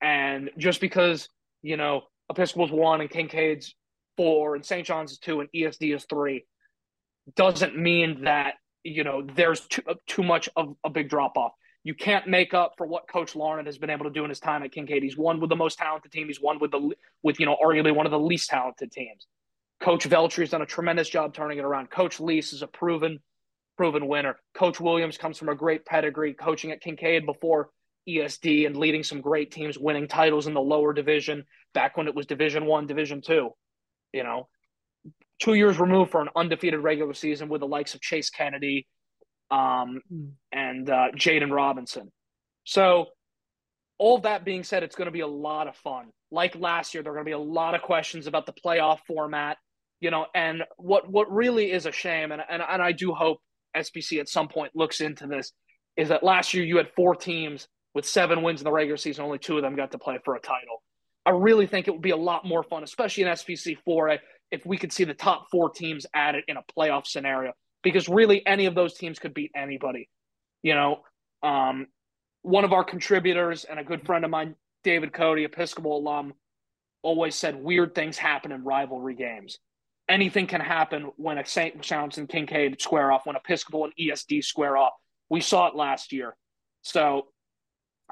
and 0.00 0.50
just 0.58 0.80
because, 0.80 1.28
you 1.62 1.76
know, 1.76 2.02
Episcopal's 2.30 2.70
one 2.70 3.00
and 3.00 3.10
Kincaid's 3.10 3.74
four 4.16 4.54
and 4.54 4.64
St. 4.64 4.86
John's 4.86 5.12
is 5.12 5.18
two 5.18 5.40
and 5.40 5.48
ESD 5.54 5.94
is 5.94 6.04
three 6.04 6.44
doesn't 7.34 7.76
mean 7.76 8.24
that, 8.24 8.54
you 8.82 9.04
know, 9.04 9.22
there's 9.22 9.60
too, 9.60 9.82
uh, 9.88 9.94
too 10.06 10.22
much 10.22 10.48
of 10.56 10.76
a 10.84 10.90
big 10.90 11.08
drop 11.08 11.36
off. 11.36 11.52
You 11.82 11.94
can't 11.94 12.26
make 12.26 12.52
up 12.52 12.74
for 12.76 12.86
what 12.86 13.08
Coach 13.08 13.34
Larned 13.34 13.66
has 13.66 13.78
been 13.78 13.90
able 13.90 14.04
to 14.04 14.10
do 14.10 14.24
in 14.24 14.28
his 14.28 14.40
time 14.40 14.62
at 14.62 14.72
Kincaid. 14.72 15.02
He's 15.02 15.16
won 15.16 15.40
with 15.40 15.48
the 15.48 15.56
most 15.56 15.78
talented 15.78 16.12
team. 16.12 16.26
He's 16.26 16.40
won 16.40 16.58
with 16.58 16.70
the 16.72 16.92
with 17.22 17.40
you 17.40 17.46
know 17.46 17.56
arguably 17.62 17.94
one 17.94 18.06
of 18.06 18.12
the 18.12 18.18
least 18.18 18.50
talented 18.50 18.92
teams. 18.92 19.26
Coach 19.80 20.06
Veltri 20.06 20.40
has 20.40 20.50
done 20.50 20.60
a 20.60 20.66
tremendous 20.66 21.08
job 21.08 21.32
turning 21.32 21.56
it 21.56 21.64
around. 21.64 21.90
Coach 21.90 22.20
Lease 22.20 22.52
is 22.52 22.60
a 22.60 22.66
proven 22.66 23.18
proven 23.78 24.08
winner. 24.08 24.36
Coach 24.54 24.78
Williams 24.78 25.16
comes 25.16 25.38
from 25.38 25.48
a 25.48 25.54
great 25.54 25.86
pedigree, 25.86 26.34
coaching 26.34 26.70
at 26.70 26.82
Kincaid 26.82 27.24
before 27.24 27.70
ESD 28.08 28.66
and 28.66 28.76
leading 28.76 29.02
some 29.02 29.20
great 29.20 29.50
teams, 29.50 29.78
winning 29.78 30.08
titles 30.08 30.46
in 30.46 30.54
the 30.54 30.60
lower 30.60 30.92
division 30.92 31.44
back 31.74 31.96
when 31.96 32.08
it 32.08 32.14
was 32.14 32.26
Division 32.26 32.66
One, 32.66 32.86
Division 32.86 33.20
Two. 33.20 33.50
You 34.12 34.24
know, 34.24 34.48
two 35.40 35.54
years 35.54 35.78
removed 35.78 36.10
for 36.10 36.20
an 36.20 36.28
undefeated 36.36 36.80
regular 36.80 37.14
season 37.14 37.48
with 37.48 37.60
the 37.60 37.66
likes 37.66 37.94
of 37.94 38.00
Chase 38.00 38.30
Kennedy 38.30 38.86
um, 39.50 40.00
and 40.52 40.88
uh, 40.88 41.08
Jaden 41.16 41.50
Robinson. 41.50 42.10
So, 42.64 43.06
all 43.98 44.18
that 44.20 44.44
being 44.44 44.62
said, 44.62 44.82
it's 44.82 44.96
going 44.96 45.06
to 45.06 45.12
be 45.12 45.20
a 45.20 45.26
lot 45.26 45.68
of 45.68 45.76
fun. 45.76 46.06
Like 46.30 46.56
last 46.56 46.94
year, 46.94 47.02
there 47.02 47.12
are 47.12 47.16
going 47.16 47.26
to 47.26 47.28
be 47.28 47.32
a 47.32 47.38
lot 47.38 47.74
of 47.74 47.82
questions 47.82 48.26
about 48.26 48.46
the 48.46 48.52
playoff 48.52 48.98
format. 49.06 49.58
You 50.00 50.10
know, 50.10 50.26
and 50.34 50.62
what 50.78 51.10
what 51.10 51.30
really 51.30 51.70
is 51.70 51.86
a 51.86 51.92
shame, 51.92 52.32
and 52.32 52.42
and, 52.48 52.62
and 52.62 52.82
I 52.82 52.92
do 52.92 53.12
hope 53.12 53.40
SPC 53.76 54.18
at 54.20 54.28
some 54.28 54.48
point 54.48 54.72
looks 54.74 55.00
into 55.00 55.26
this, 55.26 55.52
is 55.96 56.08
that 56.08 56.22
last 56.22 56.54
year 56.54 56.64
you 56.64 56.78
had 56.78 56.88
four 56.96 57.14
teams 57.14 57.68
with 57.94 58.06
seven 58.06 58.42
wins 58.42 58.60
in 58.60 58.64
the 58.64 58.72
regular 58.72 58.96
season, 58.96 59.24
only 59.24 59.38
two 59.38 59.56
of 59.56 59.62
them 59.62 59.76
got 59.76 59.92
to 59.92 59.98
play 59.98 60.18
for 60.24 60.36
a 60.36 60.40
title. 60.40 60.82
I 61.26 61.30
really 61.30 61.66
think 61.66 61.86
it 61.86 61.90
would 61.90 62.02
be 62.02 62.10
a 62.10 62.16
lot 62.16 62.44
more 62.44 62.62
fun, 62.62 62.82
especially 62.82 63.24
in 63.24 63.28
SPC 63.30 63.76
4A, 63.86 64.18
if 64.50 64.64
we 64.64 64.78
could 64.78 64.92
see 64.92 65.04
the 65.04 65.14
top 65.14 65.46
four 65.50 65.70
teams 65.70 66.06
at 66.14 66.34
it 66.34 66.44
in 66.48 66.56
a 66.56 66.64
playoff 66.76 67.06
scenario, 67.06 67.52
because 67.82 68.08
really 68.08 68.44
any 68.46 68.66
of 68.66 68.74
those 68.74 68.94
teams 68.94 69.18
could 69.18 69.34
beat 69.34 69.50
anybody. 69.54 70.08
You 70.62 70.74
know, 70.74 71.00
um, 71.42 71.86
one 72.42 72.64
of 72.64 72.72
our 72.72 72.84
contributors 72.84 73.64
and 73.64 73.78
a 73.78 73.84
good 73.84 74.04
friend 74.06 74.24
of 74.24 74.30
mine, 74.30 74.54
David 74.82 75.12
Cody, 75.12 75.44
Episcopal 75.44 75.98
alum, 75.98 76.34
always 77.02 77.34
said 77.34 77.56
weird 77.56 77.94
things 77.94 78.16
happen 78.16 78.52
in 78.52 78.64
rivalry 78.64 79.14
games. 79.14 79.58
Anything 80.08 80.46
can 80.46 80.60
happen 80.60 81.12
when 81.16 81.38
a 81.38 81.46
St. 81.46 81.80
John's 81.80 82.18
and 82.18 82.28
Kincaid 82.28 82.80
square 82.80 83.12
off, 83.12 83.26
when 83.26 83.36
Episcopal 83.36 83.84
and 83.84 83.92
ESD 83.98 84.42
square 84.42 84.76
off. 84.76 84.92
We 85.28 85.40
saw 85.40 85.68
it 85.68 85.76
last 85.76 86.12
year. 86.12 86.36
So 86.82 87.28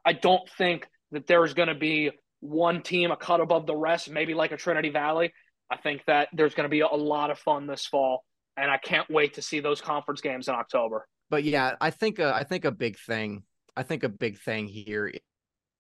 I 0.05 0.13
don't 0.13 0.49
think 0.57 0.87
that 1.13 1.27
there's 1.27 1.55
going 1.55 1.69
to 1.69 1.75
be 1.75 2.11
one 2.41 2.83
team 2.83 3.11
a 3.11 3.17
cut 3.17 3.41
above 3.41 3.67
the 3.67 3.77
rest, 3.77 4.11
maybe 4.11 4.35
like 4.35 4.53
a 4.53 4.57
Trinity 4.57 4.91
Valley. 4.91 5.33
I 5.71 5.77
think 5.77 6.03
that 6.07 6.29
there's 6.33 6.55
going 6.55 6.65
to 6.65 6.71
be 6.71 6.81
a 6.81 6.87
lot 6.87 7.31
of 7.31 7.39
fun 7.39 7.67
this 7.67 7.87
fall, 7.87 8.25
and 8.57 8.71
I 8.71 8.79
can't 8.79 9.09
wait 9.11 9.35
to 9.35 9.43
see 9.43 9.61
those 9.61 9.81
conference 9.81 10.21
games 10.21 10.49
in 10.49 10.55
October. 10.55 11.07
But 11.31 11.45
yeah, 11.45 11.75
I 11.81 11.91
think 11.91 12.21
uh, 12.21 12.33
I 12.35 12.45
think 12.45 12.65
a 12.65 12.71
big 12.71 12.99
thing, 12.99 13.43
I 13.77 13.83
think 13.83 14.03
a 14.03 14.09
big 14.09 14.39
thing 14.41 14.67
here 14.67 15.13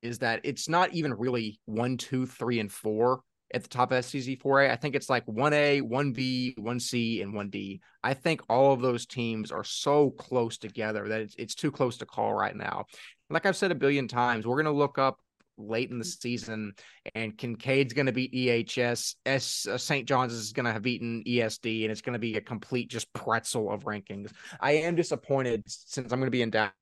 is 0.03 0.19
that 0.19 0.41
it's 0.45 0.69
not 0.69 0.93
even 0.93 1.15
really 1.15 1.61
one, 1.65 1.97
two, 1.97 2.27
three, 2.27 2.61
and 2.61 2.71
four 2.71 3.23
at 3.55 3.63
the 3.63 3.69
top 3.69 3.93
of 3.93 4.05
SPC 4.05 4.41
4A. 4.41 4.71
I 4.71 4.77
think 4.77 4.95
it's 4.95 5.09
like 5.09 5.25
1A, 5.27 5.83
1B, 5.83 6.59
1C, 6.59 7.23
and 7.23 7.35
1D. 7.35 7.81
I 8.03 8.15
think 8.15 8.43
all 8.49 8.73
of 8.73 8.81
those 8.81 9.07
teams 9.07 9.51
are 9.51 9.65
so 9.65 10.11
close 10.11 10.59
together 10.59 11.09
that 11.09 11.21
it's, 11.21 11.35
it's 11.39 11.55
too 11.55 11.71
close 11.71 11.97
to 11.99 12.07
call 12.07 12.35
right 12.35 12.55
now 12.55 12.87
like 13.31 13.47
I've 13.47 13.57
said 13.57 13.71
a 13.71 13.77
billion 13.77 14.09
times, 14.09 14.47
we're 14.47 14.57
going 14.57 14.65
to 14.67 14.73
look 14.73 14.99
up 14.99 15.19
late 15.59 15.91
in 15.91 15.99
the 15.99 16.05
season 16.05 16.73
and 17.15 17.37
Kincaid's 17.37 17.93
going 17.93 18.07
to 18.07 18.13
beat 18.13 18.33
EHS. 18.33 19.17
S 19.27 19.67
uh, 19.67 19.77
St. 19.77 20.07
John's 20.07 20.33
is 20.33 20.53
going 20.53 20.67
to 20.67 20.73
have 20.73 20.83
beaten 20.83 21.23
ESD 21.27 21.83
and 21.83 21.91
it's 21.91 22.01
going 22.01 22.13
to 22.13 22.19
be 22.19 22.37
a 22.37 22.41
complete 22.41 22.89
just 22.89 23.13
pretzel 23.13 23.71
of 23.71 23.85
rankings. 23.85 24.31
I 24.61 24.73
am 24.73 24.95
disappointed 24.95 25.65
since 25.67 26.13
I'm 26.13 26.21
going 26.21 26.29
to 26.29 26.31
be 26.31 26.43
in 26.43 26.51
Dallas 26.51 26.73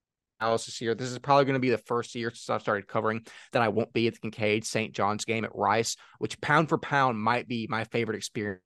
this. 0.41 0.79
This 0.79 1.11
is 1.11 1.19
probably 1.19 1.45
going 1.45 1.55
to 1.55 1.61
be 1.61 1.71
the 1.71 1.79
first 1.79 2.15
year 2.15 2.31
since 2.31 2.51
I've 2.51 2.63
started 2.63 2.89
covering 2.89 3.27
that 3.53 3.63
I 3.63 3.69
won't 3.69 3.93
be 3.93 4.07
at 4.07 4.15
the 4.15 4.21
Kincaid 4.21 4.65
St. 4.65 4.95
John's 4.95 5.25
game 5.25 5.45
at 5.45 5.55
Rice, 5.55 5.97
which 6.19 6.41
pound 6.41 6.69
for 6.69 6.79
pound 6.79 7.19
might 7.19 7.49
be 7.49 7.67
my 7.69 7.85
favorite 7.85 8.17
experience 8.17 8.61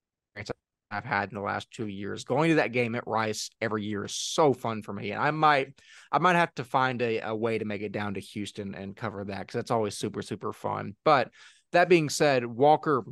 I've 0.91 1.05
had 1.05 1.29
in 1.29 1.35
the 1.35 1.41
last 1.41 1.71
two 1.71 1.87
years. 1.87 2.25
Going 2.25 2.49
to 2.49 2.55
that 2.55 2.73
game 2.73 2.95
at 2.95 3.07
Rice 3.07 3.49
every 3.61 3.83
year 3.83 4.05
is 4.05 4.13
so 4.13 4.53
fun 4.53 4.81
for 4.81 4.93
me. 4.93 5.11
And 5.11 5.21
I 5.21 5.31
might 5.31 5.73
I 6.11 6.19
might 6.19 6.35
have 6.35 6.53
to 6.55 6.63
find 6.63 7.01
a, 7.01 7.19
a 7.19 7.35
way 7.35 7.57
to 7.57 7.65
make 7.65 7.81
it 7.81 7.93
down 7.93 8.15
to 8.15 8.19
Houston 8.19 8.75
and 8.75 8.95
cover 8.95 9.23
that 9.23 9.39
because 9.39 9.53
that's 9.53 9.71
always 9.71 9.97
super, 9.97 10.21
super 10.21 10.51
fun. 10.51 10.95
But 11.05 11.31
that 11.71 11.89
being 11.89 12.09
said, 12.09 12.45
Walker 12.45 13.03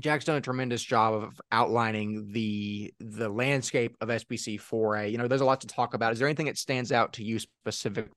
Jack's 0.00 0.24
done 0.24 0.36
a 0.36 0.40
tremendous 0.40 0.82
job 0.82 1.14
of 1.14 1.40
outlining 1.52 2.32
the 2.32 2.92
the 3.00 3.28
landscape 3.28 3.96
of 4.00 4.08
SPC 4.08 4.60
4A. 4.60 5.10
You 5.10 5.18
know, 5.18 5.28
there's 5.28 5.40
a 5.40 5.46
lot 5.46 5.60
to 5.62 5.66
talk 5.66 5.94
about. 5.94 6.12
Is 6.12 6.18
there 6.18 6.28
anything 6.28 6.46
that 6.46 6.58
stands 6.58 6.92
out 6.92 7.14
to 7.14 7.24
you 7.24 7.38
specifically 7.38 8.10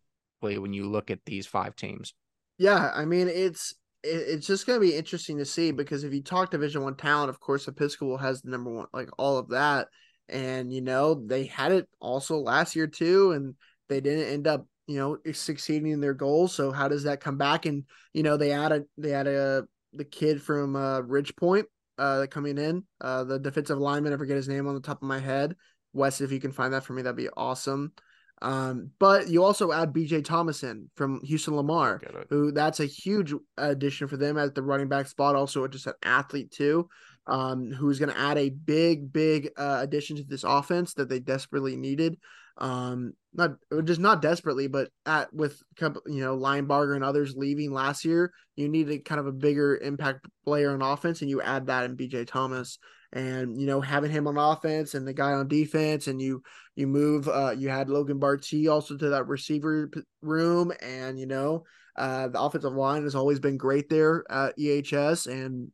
when 0.43 0.73
you 0.73 0.89
look 0.89 1.09
at 1.09 1.19
these 1.25 1.47
five 1.47 1.75
teams. 1.75 2.13
Yeah, 2.57 2.91
I 2.93 3.05
mean 3.05 3.27
it's 3.27 3.73
it's 4.03 4.45
just 4.45 4.67
going 4.67 4.79
to 4.79 4.85
be 4.85 4.95
interesting 4.95 5.37
to 5.37 5.45
see 5.45 5.71
because 5.71 6.03
if 6.03 6.13
you 6.13 6.21
talk 6.21 6.51
Division 6.51 6.83
One 6.83 6.95
talent, 6.95 7.29
of 7.29 7.39
course 7.39 7.67
Episcopal 7.67 8.17
has 8.17 8.41
the 8.41 8.51
number 8.51 8.69
one, 8.69 8.87
like 8.93 9.09
all 9.17 9.37
of 9.37 9.49
that, 9.49 9.87
and 10.29 10.71
you 10.71 10.81
know 10.81 11.15
they 11.15 11.45
had 11.45 11.71
it 11.71 11.87
also 11.99 12.37
last 12.37 12.75
year 12.75 12.87
too, 12.87 13.31
and 13.31 13.55
they 13.89 14.01
didn't 14.01 14.31
end 14.31 14.47
up 14.47 14.67
you 14.87 14.97
know 14.97 15.17
succeeding 15.33 15.91
in 15.91 16.01
their 16.01 16.13
goals. 16.13 16.53
So 16.53 16.71
how 16.71 16.87
does 16.87 17.03
that 17.03 17.21
come 17.21 17.37
back? 17.37 17.65
And 17.65 17.85
you 18.13 18.23
know 18.23 18.37
they 18.37 18.49
had 18.49 18.71
a 18.71 18.83
they 18.97 19.11
had 19.11 19.27
a 19.27 19.63
the 19.93 20.05
kid 20.05 20.41
from 20.41 20.75
uh, 20.75 21.01
Ridgepoint 21.01 21.65
uh, 21.97 22.25
coming 22.29 22.57
in, 22.57 22.83
uh, 23.01 23.23
the 23.23 23.39
defensive 23.39 23.77
lineman. 23.77 24.13
I 24.13 24.17
forget 24.17 24.35
his 24.35 24.47
name 24.47 24.67
on 24.67 24.75
the 24.75 24.81
top 24.81 25.01
of 25.01 25.07
my 25.07 25.19
head. 25.19 25.55
Wes, 25.93 26.21
if 26.21 26.31
you 26.31 26.39
can 26.39 26.51
find 26.51 26.73
that 26.73 26.83
for 26.83 26.93
me, 26.93 27.01
that'd 27.01 27.15
be 27.15 27.29
awesome. 27.35 27.93
Um, 28.41 28.91
but 28.99 29.29
you 29.29 29.43
also 29.43 29.71
add 29.71 29.93
BJ 29.93 30.23
Thomason 30.23 30.89
from 30.95 31.21
Houston 31.23 31.55
Lamar, 31.55 32.01
who 32.29 32.51
that's 32.51 32.81
a 32.81 32.85
huge 32.85 33.33
addition 33.57 34.07
for 34.07 34.17
them 34.17 34.37
at 34.37 34.53
the 34.53 34.61
running 34.61 34.89
back 34.89 35.07
spot. 35.07 35.35
Also, 35.35 35.65
just 35.67 35.87
an 35.87 35.93
athlete 36.03 36.51
too, 36.51 36.89
um, 37.25 37.71
who's 37.71 37.99
going 37.99 38.11
to 38.11 38.19
add 38.19 38.37
a 38.37 38.49
big, 38.49 39.13
big 39.13 39.51
uh, 39.55 39.79
addition 39.81 40.17
to 40.17 40.23
this 40.23 40.43
offense 40.43 40.93
that 40.95 41.07
they 41.07 41.19
desperately 41.19 41.77
needed. 41.77 42.17
Um, 42.57 43.13
not 43.33 43.51
just 43.83 43.99
not 43.99 44.21
desperately, 44.21 44.67
but 44.67 44.89
at 45.05 45.33
with 45.33 45.61
you 45.81 46.21
know 46.21 46.37
Linebarger 46.37 46.95
and 46.95 47.03
others 47.03 47.35
leaving 47.35 47.71
last 47.71 48.05
year, 48.05 48.31
you 48.55 48.69
needed 48.69 49.05
kind 49.05 49.19
of 49.19 49.27
a 49.27 49.31
bigger 49.31 49.77
impact 49.77 50.27
player 50.45 50.71
on 50.71 50.81
offense, 50.81 51.21
and 51.21 51.29
you 51.29 51.41
add 51.41 51.67
that 51.67 51.85
in 51.85 51.97
BJ 51.97 52.27
Thomas. 52.27 52.77
And 53.11 53.61
you 53.61 53.67
know 53.67 53.79
having 53.79 54.09
him 54.09 54.27
on 54.27 54.37
offense 54.37 54.95
and 54.95 55.07
the 55.07 55.13
guy 55.13 55.33
on 55.33 55.47
defense 55.47 56.07
and 56.07 56.19
you 56.19 56.41
you 56.75 56.87
move 56.87 57.27
uh 57.27 57.53
you 57.55 57.69
had 57.69 57.87
Logan 57.87 58.17
Barty 58.17 58.67
also 58.67 58.97
to 58.97 59.09
that 59.09 59.27
receiver 59.27 59.91
room 60.23 60.71
and 60.81 61.19
you 61.19 61.27
know 61.27 61.63
uh 61.95 62.29
the 62.29 62.41
offensive 62.41 62.73
line 62.73 63.03
has 63.03 63.13
always 63.13 63.39
been 63.39 63.55
great 63.55 63.87
there 63.87 64.23
at 64.31 64.57
EHS 64.57 65.27
and 65.27 65.71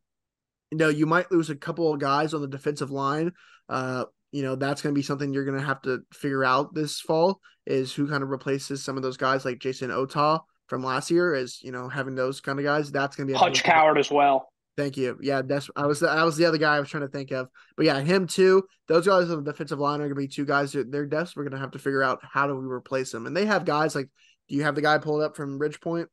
you 0.70 0.78
know 0.78 0.90
you 0.90 1.06
might 1.06 1.32
lose 1.32 1.50
a 1.50 1.56
couple 1.56 1.94
of 1.94 2.02
guys 2.02 2.34
on 2.34 2.42
the 2.42 2.48
defensive 2.50 2.92
line 2.92 3.32
uh 3.70 4.04
you 4.32 4.44
know 4.44 4.56
that's 4.56 4.82
going 4.82 4.94
to 4.94 5.00
be 5.00 5.04
something 5.04 5.34
you're 5.34 5.46
going 5.46 5.60
to 5.60 5.66
have 5.66 5.82
to 5.84 6.00
figure 6.14 6.44
out 6.44 6.74
this 6.74 7.00
fall 7.00 7.40
is 7.66 7.94
who 7.94 8.08
kind 8.08 8.24
of 8.24 8.30
replaces 8.30 8.84
some 8.84 8.98
of 8.98 9.04
those 9.04 9.18
guys 9.18 9.46
like 9.46 9.60
Jason 9.60 9.92
Ota 9.92 10.40
from 10.68 10.84
last 10.84 11.10
year 11.10 11.34
as 11.34 11.62
you 11.62 11.72
know 11.72 11.90
having 11.90 12.16
those 12.16 12.42
kind 12.42 12.60
of 12.60 12.66
guys 12.66 12.92
that's 12.92 13.16
going 13.16 13.28
to 13.28 13.34
be 13.34 13.38
Hutch 13.38 13.64
Coward 13.64 13.98
as 13.98 14.12
well 14.12 14.50
Thank 14.80 14.96
you. 14.96 15.18
Yeah, 15.22 15.42
that's 15.42 15.70
I 15.76 15.86
was 15.86 16.02
I 16.02 16.24
was 16.24 16.38
the 16.38 16.46
other 16.46 16.58
guy 16.58 16.78
I 16.78 16.80
was 16.80 16.88
trying 16.88 17.04
to 17.04 17.10
think 17.10 17.32
of. 17.32 17.50
But 17.76 17.86
yeah, 17.86 18.00
him 18.00 18.28
too. 18.28 18.64
Those 18.88 19.08
guys 19.08 19.30
on 19.30 19.44
the 19.44 19.52
defensive 19.52 19.78
line 19.78 20.00
are 20.00 20.06
gonna 20.06 20.16
be 20.16 20.30
two 20.30 20.46
guys 20.46 20.72
that 20.72 20.90
we're 21.36 21.44
gonna 21.44 21.60
have 21.60 21.72
to 21.72 21.80
figure 21.80 22.02
out 22.02 22.20
how 22.24 22.48
do 22.48 22.56
we 22.56 22.66
replace 22.66 23.12
them. 23.12 23.26
And 23.26 23.36
they 23.36 23.46
have 23.46 23.66
guys 23.66 23.94
like 23.94 24.08
do 24.48 24.56
you 24.56 24.64
have 24.64 24.76
the 24.76 24.82
guy 24.82 24.98
pulled 24.98 25.22
up 25.22 25.36
from 25.36 25.60
Ridgepoint? 25.60 26.06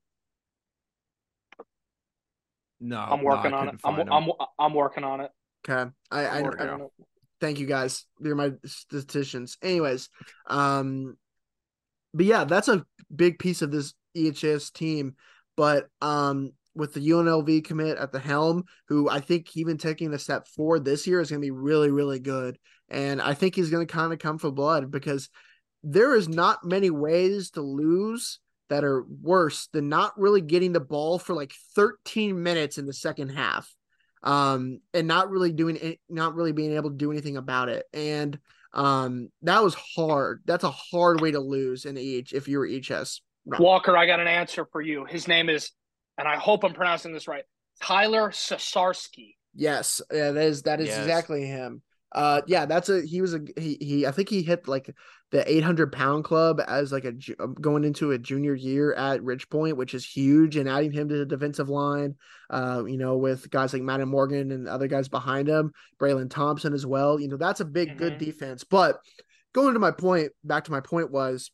No, 2.80 2.98
I'm 2.98 3.22
working 3.22 3.52
no, 3.52 3.56
on 3.58 3.68
it. 3.68 3.80
I'm, 3.84 4.12
I'm 4.12 4.30
I'm 4.58 4.74
working 4.74 5.04
on 5.04 5.20
it. 5.20 5.30
Okay. 5.68 5.88
I, 6.10 6.26
I, 6.26 6.38
I 6.38 6.78
thank 7.40 7.58
you 7.58 7.66
guys. 7.66 8.04
You're 8.20 8.36
my 8.36 8.52
statisticians. 8.64 9.56
Anyways, 9.62 10.08
um 10.46 11.16
but 12.14 12.26
yeah, 12.26 12.44
that's 12.44 12.68
a 12.68 12.84
big 13.14 13.38
piece 13.38 13.62
of 13.62 13.70
this 13.70 13.94
EHS 14.16 14.72
team. 14.72 15.16
But 15.56 15.88
um 16.00 16.52
with 16.74 16.92
the 16.92 17.00
UNLV 17.00 17.64
commit 17.64 17.96
at 17.96 18.12
the 18.12 18.18
helm, 18.18 18.64
who 18.88 19.08
I 19.08 19.20
think 19.20 19.56
even 19.56 19.78
taking 19.78 20.12
a 20.12 20.18
step 20.18 20.46
forward 20.46 20.84
this 20.84 21.06
year 21.06 21.20
is 21.20 21.30
going 21.30 21.40
to 21.40 21.46
be 21.46 21.50
really, 21.50 21.90
really 21.90 22.18
good. 22.18 22.58
And 22.90 23.20
I 23.20 23.34
think 23.34 23.54
he's 23.54 23.70
going 23.70 23.86
to 23.86 23.92
kind 23.92 24.12
of 24.12 24.18
come 24.18 24.38
for 24.38 24.50
blood 24.50 24.90
because 24.90 25.30
there 25.82 26.14
is 26.14 26.28
not 26.28 26.64
many 26.64 26.90
ways 26.90 27.50
to 27.52 27.62
lose 27.62 28.40
that 28.68 28.84
are 28.84 29.04
worse 29.22 29.68
than 29.72 29.88
not 29.88 30.18
really 30.18 30.40
getting 30.40 30.72
the 30.72 30.80
ball 30.80 31.18
for 31.18 31.34
like 31.34 31.54
13 31.74 32.42
minutes 32.42 32.78
in 32.78 32.86
the 32.86 32.92
second 32.92 33.30
half 33.30 33.72
um 34.26 34.80
and 34.92 35.08
not 35.08 35.30
really 35.30 35.52
doing 35.52 35.76
it 35.76 35.98
not 36.08 36.34
really 36.34 36.52
being 36.52 36.74
able 36.74 36.90
to 36.90 36.96
do 36.96 37.10
anything 37.10 37.38
about 37.38 37.68
it 37.68 37.86
and 37.94 38.38
um 38.74 39.30
that 39.42 39.62
was 39.62 39.74
hard 39.74 40.42
that's 40.44 40.64
a 40.64 40.70
hard 40.70 41.20
way 41.20 41.30
to 41.30 41.40
lose 41.40 41.86
in 41.86 41.96
each 41.96 42.34
if 42.34 42.46
you 42.48 42.58
were 42.58 42.68
EHS 42.68 43.20
Walker, 43.46 43.96
I 43.96 44.06
got 44.06 44.20
an 44.20 44.26
answer 44.26 44.66
for 44.72 44.80
you. 44.80 45.04
His 45.04 45.28
name 45.28 45.48
is 45.48 45.70
and 46.18 46.26
I 46.26 46.36
hope 46.36 46.64
I'm 46.64 46.74
pronouncing 46.74 47.12
this 47.12 47.28
right. 47.28 47.44
Tyler 47.82 48.30
Sasarsky. 48.30 49.34
Yes, 49.54 50.00
yeah, 50.12 50.32
that 50.32 50.44
is 50.44 50.62
that 50.62 50.80
is 50.80 50.88
yes. 50.88 50.98
exactly 50.98 51.46
him. 51.46 51.82
Uh, 52.12 52.40
yeah, 52.46 52.66
that's 52.66 52.88
a 52.88 53.04
he 53.04 53.20
was 53.20 53.34
a 53.34 53.40
he 53.56 53.76
he 53.80 54.06
I 54.06 54.10
think 54.10 54.28
he 54.28 54.42
hit 54.42 54.68
like 54.68 54.94
the 55.32 55.50
800 55.50 55.92
pound 55.92 56.24
club 56.24 56.62
as 56.66 56.92
like 56.92 57.04
a 57.04 57.14
um, 57.40 57.54
going 57.54 57.84
into 57.84 58.12
a 58.12 58.18
junior 58.18 58.54
year 58.54 58.94
at 58.94 59.20
Ridgepoint, 59.20 59.76
which 59.76 59.92
is 59.92 60.06
huge, 60.06 60.56
and 60.56 60.68
adding 60.68 60.92
him 60.92 61.08
to 61.08 61.16
the 61.16 61.26
defensive 61.26 61.68
line, 61.68 62.14
uh, 62.48 62.84
you 62.86 62.96
know, 62.96 63.16
with 63.16 63.50
guys 63.50 63.72
like 63.72 63.82
Madden 63.82 64.08
Morgan 64.08 64.52
and 64.52 64.68
other 64.68 64.86
guys 64.86 65.08
behind 65.08 65.48
him, 65.48 65.72
Braylon 66.00 66.30
Thompson 66.30 66.72
as 66.72 66.86
well. 66.86 67.20
You 67.20 67.28
know, 67.28 67.36
that's 67.36 67.60
a 67.60 67.64
big 67.64 67.88
mm-hmm. 67.90 67.98
good 67.98 68.18
defense. 68.18 68.62
But 68.62 68.98
going 69.52 69.74
to 69.74 69.80
my 69.80 69.90
point, 69.90 70.30
back 70.44 70.64
to 70.64 70.72
my 70.72 70.80
point 70.80 71.10
was 71.10 71.50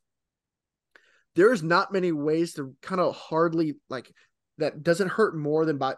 there's 1.35 1.63
not 1.63 1.93
many 1.93 2.13
ways 2.13 2.55
to 2.55 2.75
kind 2.83 3.01
of 3.01 3.17
hardly 3.17 3.77
like 3.89 4.13
that 4.59 4.83
doesn't 4.83 5.09
hurt 5.09 5.35
more 5.35 5.65
than 5.65 5.79
by 5.79 5.95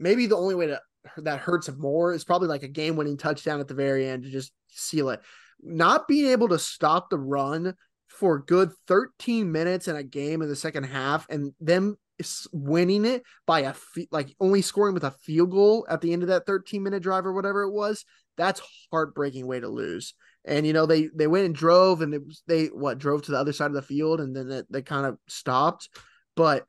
maybe 0.00 0.26
the 0.26 0.36
only 0.36 0.56
way 0.56 0.66
to 0.66 0.80
that 1.18 1.40
hurts 1.40 1.70
more 1.76 2.12
is 2.12 2.24
probably 2.24 2.48
like 2.48 2.62
a 2.62 2.68
game 2.68 2.96
winning 2.96 3.16
touchdown 3.16 3.60
at 3.60 3.68
the 3.68 3.74
very 3.74 4.08
end 4.08 4.24
to 4.24 4.30
just 4.30 4.52
seal 4.68 5.10
it. 5.10 5.20
Not 5.62 6.08
being 6.08 6.30
able 6.30 6.48
to 6.48 6.58
stop 6.58 7.10
the 7.10 7.18
run 7.18 7.74
for 8.08 8.38
good 8.38 8.70
13 8.86 9.50
minutes 9.50 9.88
in 9.88 9.96
a 9.96 10.02
game 10.02 10.42
in 10.42 10.48
the 10.48 10.56
second 10.56 10.84
half 10.84 11.26
and 11.28 11.52
them 11.60 11.96
winning 12.52 13.04
it 13.04 13.22
by 13.46 13.60
a 13.60 13.74
like 14.12 14.34
only 14.38 14.62
scoring 14.62 14.94
with 14.94 15.02
a 15.02 15.10
field 15.10 15.50
goal 15.50 15.84
at 15.90 16.00
the 16.00 16.12
end 16.12 16.22
of 16.22 16.28
that 16.28 16.46
13 16.46 16.82
minute 16.82 17.02
drive 17.02 17.26
or 17.26 17.32
whatever 17.32 17.62
it 17.62 17.72
was 17.72 18.04
that's 18.36 18.62
heartbreaking 18.92 19.48
way 19.48 19.58
to 19.58 19.68
lose 19.68 20.14
and 20.44 20.64
you 20.64 20.72
know 20.72 20.86
they 20.86 21.08
they 21.14 21.26
went 21.26 21.44
and 21.44 21.56
drove 21.56 22.02
and 22.02 22.12
was, 22.24 22.42
they 22.46 22.66
what 22.66 22.98
drove 22.98 23.22
to 23.22 23.32
the 23.32 23.38
other 23.38 23.52
side 23.52 23.66
of 23.66 23.72
the 23.72 23.82
field 23.82 24.20
and 24.20 24.34
then 24.34 24.62
they 24.70 24.82
kind 24.82 25.06
of 25.06 25.18
stopped 25.26 25.88
but 26.36 26.66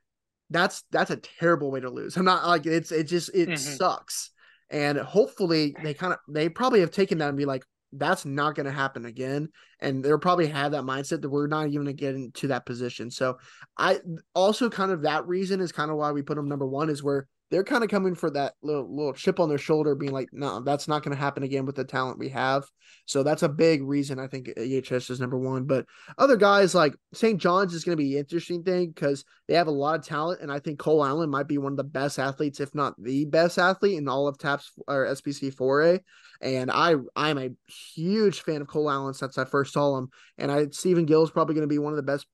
that's 0.50 0.84
that's 0.90 1.10
a 1.10 1.16
terrible 1.16 1.70
way 1.70 1.80
to 1.80 1.90
lose. 1.90 2.16
I'm 2.16 2.24
not 2.24 2.46
like 2.46 2.66
it's 2.66 2.92
it 2.92 3.04
just 3.04 3.34
it 3.34 3.48
mm-hmm. 3.48 3.56
sucks. 3.56 4.30
And 4.70 4.98
hopefully 4.98 5.76
they 5.82 5.94
kind 5.94 6.12
of 6.12 6.18
they 6.28 6.48
probably 6.48 6.80
have 6.80 6.90
taken 6.90 7.18
that 7.18 7.28
and 7.28 7.38
be 7.38 7.44
like, 7.44 7.64
that's 7.92 8.24
not 8.24 8.54
going 8.54 8.66
to 8.66 8.72
happen 8.72 9.04
again. 9.04 9.48
And 9.80 10.04
they'll 10.04 10.18
probably 10.18 10.48
have 10.48 10.72
that 10.72 10.84
mindset 10.84 11.22
that 11.22 11.30
we're 11.30 11.46
not 11.46 11.66
even 11.66 11.84
going 11.84 11.86
to 11.86 11.92
get 11.92 12.14
into 12.14 12.48
that 12.48 12.66
position. 12.66 13.10
So 13.10 13.38
I 13.78 14.00
also 14.34 14.68
kind 14.68 14.90
of 14.90 15.02
that 15.02 15.26
reason 15.26 15.60
is 15.60 15.72
kind 15.72 15.90
of 15.90 15.96
why 15.96 16.12
we 16.12 16.22
put 16.22 16.36
them 16.36 16.48
number 16.48 16.66
one 16.66 16.90
is 16.90 17.02
where 17.02 17.28
they're 17.50 17.64
kind 17.64 17.84
of 17.84 17.90
coming 17.90 18.14
for 18.14 18.30
that 18.30 18.54
little 18.62 18.94
little 18.94 19.12
chip 19.12 19.38
on 19.38 19.48
their 19.48 19.58
shoulder, 19.58 19.94
being 19.94 20.12
like, 20.12 20.28
no, 20.32 20.60
that's 20.60 20.88
not 20.88 21.02
going 21.02 21.16
to 21.16 21.22
happen 21.22 21.42
again 21.42 21.64
with 21.64 21.76
the 21.76 21.84
talent 21.84 22.18
we 22.18 22.28
have. 22.30 22.64
So 23.06 23.22
that's 23.22 23.44
a 23.44 23.48
big 23.48 23.82
reason 23.82 24.18
I 24.18 24.26
think 24.26 24.48
EHS 24.48 25.10
is 25.10 25.20
number 25.20 25.38
one. 25.38 25.64
But 25.64 25.86
other 26.18 26.36
guys 26.36 26.74
like 26.74 26.94
St. 27.14 27.40
John's 27.40 27.72
is 27.72 27.84
going 27.84 27.96
to 27.96 28.02
be 28.02 28.14
an 28.14 28.20
interesting 28.20 28.64
thing 28.64 28.88
because 28.88 29.24
they 29.46 29.54
have 29.54 29.68
a 29.68 29.72
lot 29.72 29.98
of 29.98 30.04
talent, 30.04 30.40
and 30.40 30.50
I 30.50 30.58
think 30.58 30.78
Cole 30.78 31.04
Allen 31.04 31.30
might 31.30 31.46
be 31.46 31.58
one 31.58 31.72
of 31.72 31.76
the 31.76 31.84
best 31.84 32.18
athletes, 32.18 32.60
if 32.60 32.74
not 32.74 32.94
the 33.00 33.24
best 33.26 33.58
athlete 33.58 33.98
in 33.98 34.08
all 34.08 34.26
of 34.26 34.38
TAPPS 34.38 34.72
or 34.88 35.06
SPC 35.06 35.54
4A. 35.54 36.00
And 36.40 36.70
I 36.70 36.94
I'm 37.14 37.38
a 37.38 37.50
huge 37.94 38.42
fan 38.42 38.60
of 38.60 38.68
Cole 38.68 38.90
Allen 38.90 39.14
since 39.14 39.38
I 39.38 39.44
first 39.44 39.72
saw 39.72 39.96
him, 39.96 40.08
and 40.36 40.50
I 40.50 40.66
Stephen 40.70 41.06
Gill 41.06 41.22
is 41.22 41.30
probably 41.30 41.54
going 41.54 41.68
to 41.68 41.72
be 41.72 41.78
one 41.78 41.92
of 41.92 41.96
the 41.96 42.02
best 42.02 42.26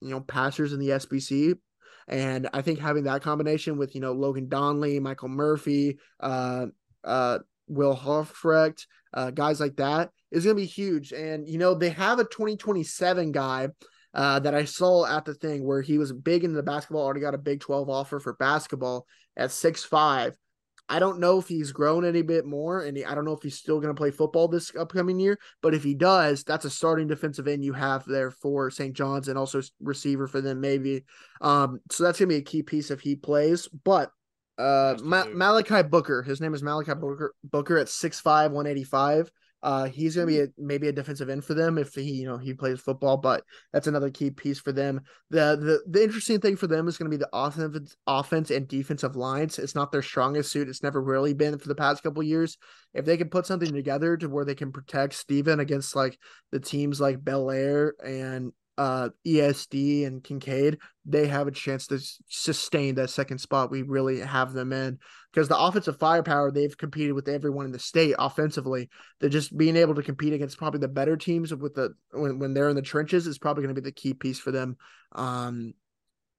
you 0.00 0.10
know 0.10 0.20
passers 0.20 0.72
in 0.72 0.78
the 0.78 0.90
SPC 0.90 1.54
and 2.08 2.48
I 2.54 2.62
think 2.62 2.78
having 2.78 3.04
that 3.04 3.22
combination 3.22 3.76
with, 3.76 3.94
you 3.94 4.00
know, 4.00 4.12
Logan 4.12 4.48
Donnelly, 4.48 4.98
Michael 4.98 5.28
Murphy, 5.28 5.98
uh, 6.20 6.66
uh, 7.04 7.38
Will 7.68 7.94
Hofrecht, 7.94 8.86
uh, 9.12 9.30
guys 9.30 9.60
like 9.60 9.76
that 9.76 10.10
is 10.30 10.44
going 10.44 10.56
to 10.56 10.62
be 10.62 10.66
huge. 10.66 11.12
And, 11.12 11.46
you 11.46 11.58
know, 11.58 11.74
they 11.74 11.90
have 11.90 12.18
a 12.18 12.24
2027 12.24 13.32
guy 13.32 13.68
uh, 14.14 14.38
that 14.40 14.54
I 14.54 14.64
saw 14.64 15.06
at 15.06 15.26
the 15.26 15.34
thing 15.34 15.64
where 15.64 15.82
he 15.82 15.98
was 15.98 16.12
big 16.12 16.44
into 16.44 16.56
the 16.56 16.62
basketball, 16.62 17.02
already 17.02 17.20
got 17.20 17.34
a 17.34 17.38
Big 17.38 17.60
12 17.60 17.90
offer 17.90 18.18
for 18.18 18.32
basketball 18.34 19.06
at 19.36 19.52
six 19.52 19.84
five. 19.84 20.36
I 20.88 20.98
don't 20.98 21.20
know 21.20 21.38
if 21.38 21.48
he's 21.48 21.72
grown 21.72 22.04
any 22.04 22.22
bit 22.22 22.46
more, 22.46 22.82
and 22.82 22.96
he, 22.96 23.04
I 23.04 23.14
don't 23.14 23.24
know 23.24 23.34
if 23.34 23.42
he's 23.42 23.58
still 23.58 23.80
going 23.80 23.94
to 23.94 23.98
play 23.98 24.10
football 24.10 24.48
this 24.48 24.74
upcoming 24.74 25.20
year. 25.20 25.38
But 25.62 25.74
if 25.74 25.84
he 25.84 25.94
does, 25.94 26.44
that's 26.44 26.64
a 26.64 26.70
starting 26.70 27.06
defensive 27.06 27.46
end 27.46 27.64
you 27.64 27.74
have 27.74 28.04
there 28.06 28.30
for 28.30 28.70
St. 28.70 28.94
John's, 28.94 29.28
and 29.28 29.38
also 29.38 29.60
receiver 29.80 30.26
for 30.26 30.40
them 30.40 30.60
maybe. 30.60 31.04
Um, 31.40 31.80
so 31.90 32.04
that's 32.04 32.18
going 32.18 32.28
to 32.28 32.34
be 32.34 32.40
a 32.40 32.42
key 32.42 32.62
piece 32.62 32.90
if 32.90 33.00
he 33.00 33.16
plays. 33.16 33.68
But 33.68 34.10
uh, 34.56 34.96
Ma- 35.02 35.26
Malachi 35.32 35.82
Booker, 35.82 36.22
his 36.22 36.40
name 36.40 36.54
is 36.54 36.62
Malachi 36.62 36.94
Booker. 36.94 37.34
Booker 37.44 37.78
at 37.78 37.86
6'5", 37.86 38.24
185. 38.50 39.30
Uh, 39.62 39.86
he's 39.86 40.14
going 40.14 40.26
to 40.26 40.32
be 40.32 40.40
a, 40.40 40.46
maybe 40.56 40.88
a 40.88 40.92
defensive 40.92 41.28
end 41.28 41.44
for 41.44 41.54
them 41.54 41.78
if 41.78 41.94
he, 41.94 42.02
you 42.02 42.26
know, 42.26 42.38
he 42.38 42.54
plays 42.54 42.78
football, 42.78 43.16
but 43.16 43.42
that's 43.72 43.86
another 43.86 44.10
key 44.10 44.30
piece 44.30 44.60
for 44.60 44.70
them. 44.72 45.00
The 45.30 45.56
the 45.56 45.82
the 45.88 46.02
interesting 46.04 46.40
thing 46.40 46.56
for 46.56 46.68
them 46.68 46.86
is 46.86 46.96
going 46.96 47.10
to 47.10 47.16
be 47.16 47.20
the 47.20 47.28
offense, 47.32 47.96
offense 48.06 48.50
and 48.50 48.68
defensive 48.68 49.16
lines. 49.16 49.58
It's 49.58 49.74
not 49.74 49.90
their 49.90 50.02
strongest 50.02 50.52
suit. 50.52 50.68
It's 50.68 50.82
never 50.82 51.02
really 51.02 51.34
been 51.34 51.58
for 51.58 51.68
the 51.68 51.74
past 51.74 52.02
couple 52.02 52.22
years. 52.22 52.56
If 52.94 53.04
they 53.04 53.16
can 53.16 53.30
put 53.30 53.46
something 53.46 53.72
together 53.72 54.16
to 54.16 54.28
where 54.28 54.44
they 54.44 54.54
can 54.54 54.70
protect 54.72 55.14
Steven 55.14 55.60
against 55.60 55.96
like 55.96 56.18
the 56.52 56.60
teams 56.60 57.00
like 57.00 57.24
Bellaire 57.24 57.92
and 58.04 58.52
uh, 58.78 59.08
ESD 59.26 60.06
and 60.06 60.22
Kincaid, 60.22 60.78
they 61.04 61.26
have 61.26 61.48
a 61.48 61.52
chance 61.52 61.88
to 61.88 61.98
sustain 62.28 62.94
that 62.94 63.10
second 63.10 63.38
spot. 63.38 63.72
We 63.72 63.82
really 63.82 64.20
have 64.20 64.52
them 64.52 64.72
in 64.72 64.98
because 65.32 65.48
the 65.48 65.58
offensive 65.58 65.98
firepower 65.98 66.50
they've 66.52 66.78
competed 66.78 67.12
with 67.14 67.28
everyone 67.28 67.66
in 67.66 67.72
the 67.72 67.78
state 67.80 68.14
offensively. 68.18 68.88
They're 69.18 69.28
just 69.28 69.56
being 69.58 69.76
able 69.76 69.96
to 69.96 70.02
compete 70.02 70.32
against 70.32 70.58
probably 70.58 70.78
the 70.78 70.88
better 70.88 71.16
teams 71.16 71.52
with 71.52 71.74
the 71.74 71.94
when, 72.12 72.38
when 72.38 72.54
they're 72.54 72.70
in 72.70 72.76
the 72.76 72.82
trenches 72.82 73.26
is 73.26 73.38
probably 73.38 73.64
going 73.64 73.74
to 73.74 73.80
be 73.80 73.84
the 73.84 73.92
key 73.92 74.14
piece 74.14 74.38
for 74.38 74.52
them. 74.52 74.76
Um, 75.12 75.74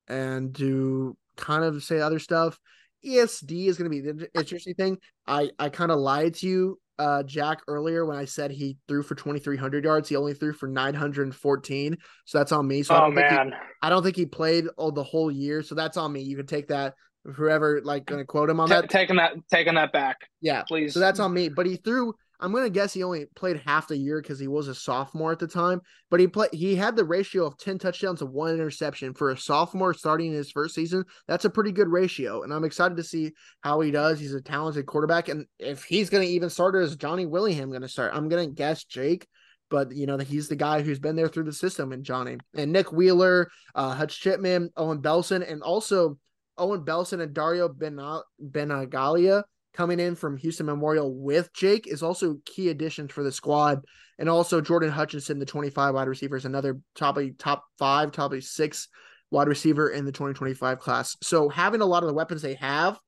and 0.07 0.55
to 0.55 1.17
kind 1.35 1.65
of 1.65 1.83
say 1.83 1.99
other 1.99 2.19
stuff, 2.19 2.57
ESD 3.05 3.67
is 3.67 3.77
going 3.77 3.91
to 3.91 3.95
be 3.95 3.99
the 3.99 4.29
interesting 4.33 4.75
thing. 4.75 4.97
I 5.27 5.51
I 5.59 5.67
kind 5.67 5.91
of 5.91 5.99
lied 5.99 6.35
to 6.35 6.47
you 6.47 6.79
uh, 6.99 7.23
Jack 7.23 7.61
earlier 7.67 8.05
when 8.05 8.17
I 8.17 8.25
said 8.25 8.51
he 8.51 8.77
threw 8.87 9.01
for 9.01 9.15
2,300 9.15 9.83
yards. 9.83 10.09
He 10.09 10.15
only 10.15 10.33
threw 10.33 10.53
for 10.53 10.67
914. 10.67 11.97
So 12.25 12.37
that's 12.37 12.51
on 12.51 12.67
me. 12.67 12.83
So 12.83 12.93
oh, 12.93 12.97
I 12.97 13.01
don't 13.01 13.13
man. 13.15 13.29
Think 13.29 13.53
he, 13.53 13.59
I 13.81 13.89
don't 13.89 14.03
think 14.03 14.15
he 14.15 14.25
played 14.25 14.65
all 14.77 14.91
the 14.91 15.03
whole 15.03 15.31
year. 15.31 15.63
So 15.63 15.73
that's 15.73 15.97
on 15.97 16.11
me. 16.11 16.21
You 16.21 16.35
can 16.35 16.45
take 16.45 16.67
that. 16.67 16.93
Whoever 17.25 17.81
like 17.83 18.05
going 18.05 18.19
to 18.19 18.25
quote 18.25 18.49
him 18.49 18.61
on 18.61 18.69
T- 18.69 18.75
that. 18.75 18.89
taking 18.89 19.17
that, 19.17 19.33
taking 19.51 19.75
that 19.75 19.91
back. 19.91 20.17
Yeah, 20.41 20.63
please. 20.63 20.93
So 20.93 20.99
that's 20.99 21.19
on 21.19 21.33
me. 21.33 21.49
But 21.49 21.65
he 21.65 21.75
threw 21.75 22.13
I'm 22.39 22.53
gonna 22.53 22.69
guess 22.69 22.93
he 22.93 23.03
only 23.03 23.25
played 23.35 23.61
half 23.65 23.87
the 23.87 23.97
year 23.97 24.21
because 24.21 24.39
he 24.39 24.47
was 24.47 24.67
a 24.67 24.75
sophomore 24.75 25.31
at 25.31 25.39
the 25.39 25.47
time. 25.47 25.81
But 26.09 26.19
he 26.19 26.27
played 26.27 26.53
he 26.53 26.75
had 26.75 26.95
the 26.95 27.03
ratio 27.03 27.45
of 27.45 27.57
10 27.57 27.77
touchdowns 27.79 28.19
to 28.19 28.25
one 28.25 28.53
interception 28.53 29.13
for 29.13 29.31
a 29.31 29.37
sophomore 29.37 29.93
starting 29.93 30.31
his 30.31 30.51
first 30.51 30.73
season. 30.73 31.03
That's 31.27 31.45
a 31.45 31.49
pretty 31.49 31.71
good 31.71 31.89
ratio. 31.89 32.43
And 32.43 32.53
I'm 32.53 32.63
excited 32.63 32.97
to 32.97 33.03
see 33.03 33.31
how 33.61 33.81
he 33.81 33.91
does. 33.91 34.19
He's 34.19 34.33
a 34.33 34.41
talented 34.41 34.85
quarterback. 34.85 35.27
And 35.27 35.45
if 35.59 35.83
he's 35.83 36.09
gonna 36.09 36.25
even 36.25 36.49
start 36.49 36.75
as 36.75 36.95
Johnny 36.95 37.25
Willingham 37.25 37.71
gonna 37.71 37.89
start, 37.89 38.13
I'm 38.15 38.29
gonna 38.29 38.47
guess 38.47 38.85
Jake. 38.85 39.27
But 39.69 39.93
you 39.93 40.07
know 40.07 40.17
that 40.17 40.27
he's 40.27 40.47
the 40.47 40.55
guy 40.55 40.81
who's 40.81 40.99
been 40.99 41.15
there 41.15 41.27
through 41.27 41.43
the 41.43 41.53
system, 41.53 41.91
and 41.91 42.03
Johnny 42.03 42.37
and 42.55 42.71
Nick 42.71 42.91
Wheeler, 42.91 43.49
uh, 43.75 43.93
Hutch 43.93 44.19
Chipman, 44.19 44.71
Owen 44.77 44.99
Belson, 45.01 45.47
and 45.47 45.61
also 45.61 46.17
Owen 46.57 46.83
Belson 46.83 47.21
and 47.21 47.33
Dario 47.33 47.69
Ben 47.69 47.99
Benagalia 48.41 49.43
coming 49.73 49.99
in 49.99 50.15
from 50.15 50.37
Houston 50.37 50.65
Memorial 50.65 51.13
with 51.13 51.53
Jake 51.53 51.87
is 51.87 52.03
also 52.03 52.37
key 52.45 52.69
additions 52.69 53.11
for 53.11 53.23
the 53.23 53.31
squad. 53.31 53.81
And 54.17 54.27
also 54.27 54.59
Jordan 54.59 54.89
Hutchinson, 54.89 55.39
the 55.39 55.45
25 55.45 55.93
wide 55.93 56.07
receiver, 56.07 56.35
is 56.35 56.45
another 56.45 56.79
probably 56.97 57.31
top 57.31 57.63
five, 57.77 58.11
probably 58.11 58.41
six 58.41 58.87
wide 59.31 59.47
receiver 59.47 59.89
in 59.89 60.05
the 60.05 60.11
2025 60.11 60.79
class. 60.79 61.15
So 61.21 61.49
having 61.49 61.81
a 61.81 61.85
lot 61.85 62.03
of 62.03 62.07
the 62.07 62.13
weapons 62.13 62.41
they 62.41 62.55
have, 62.55 62.99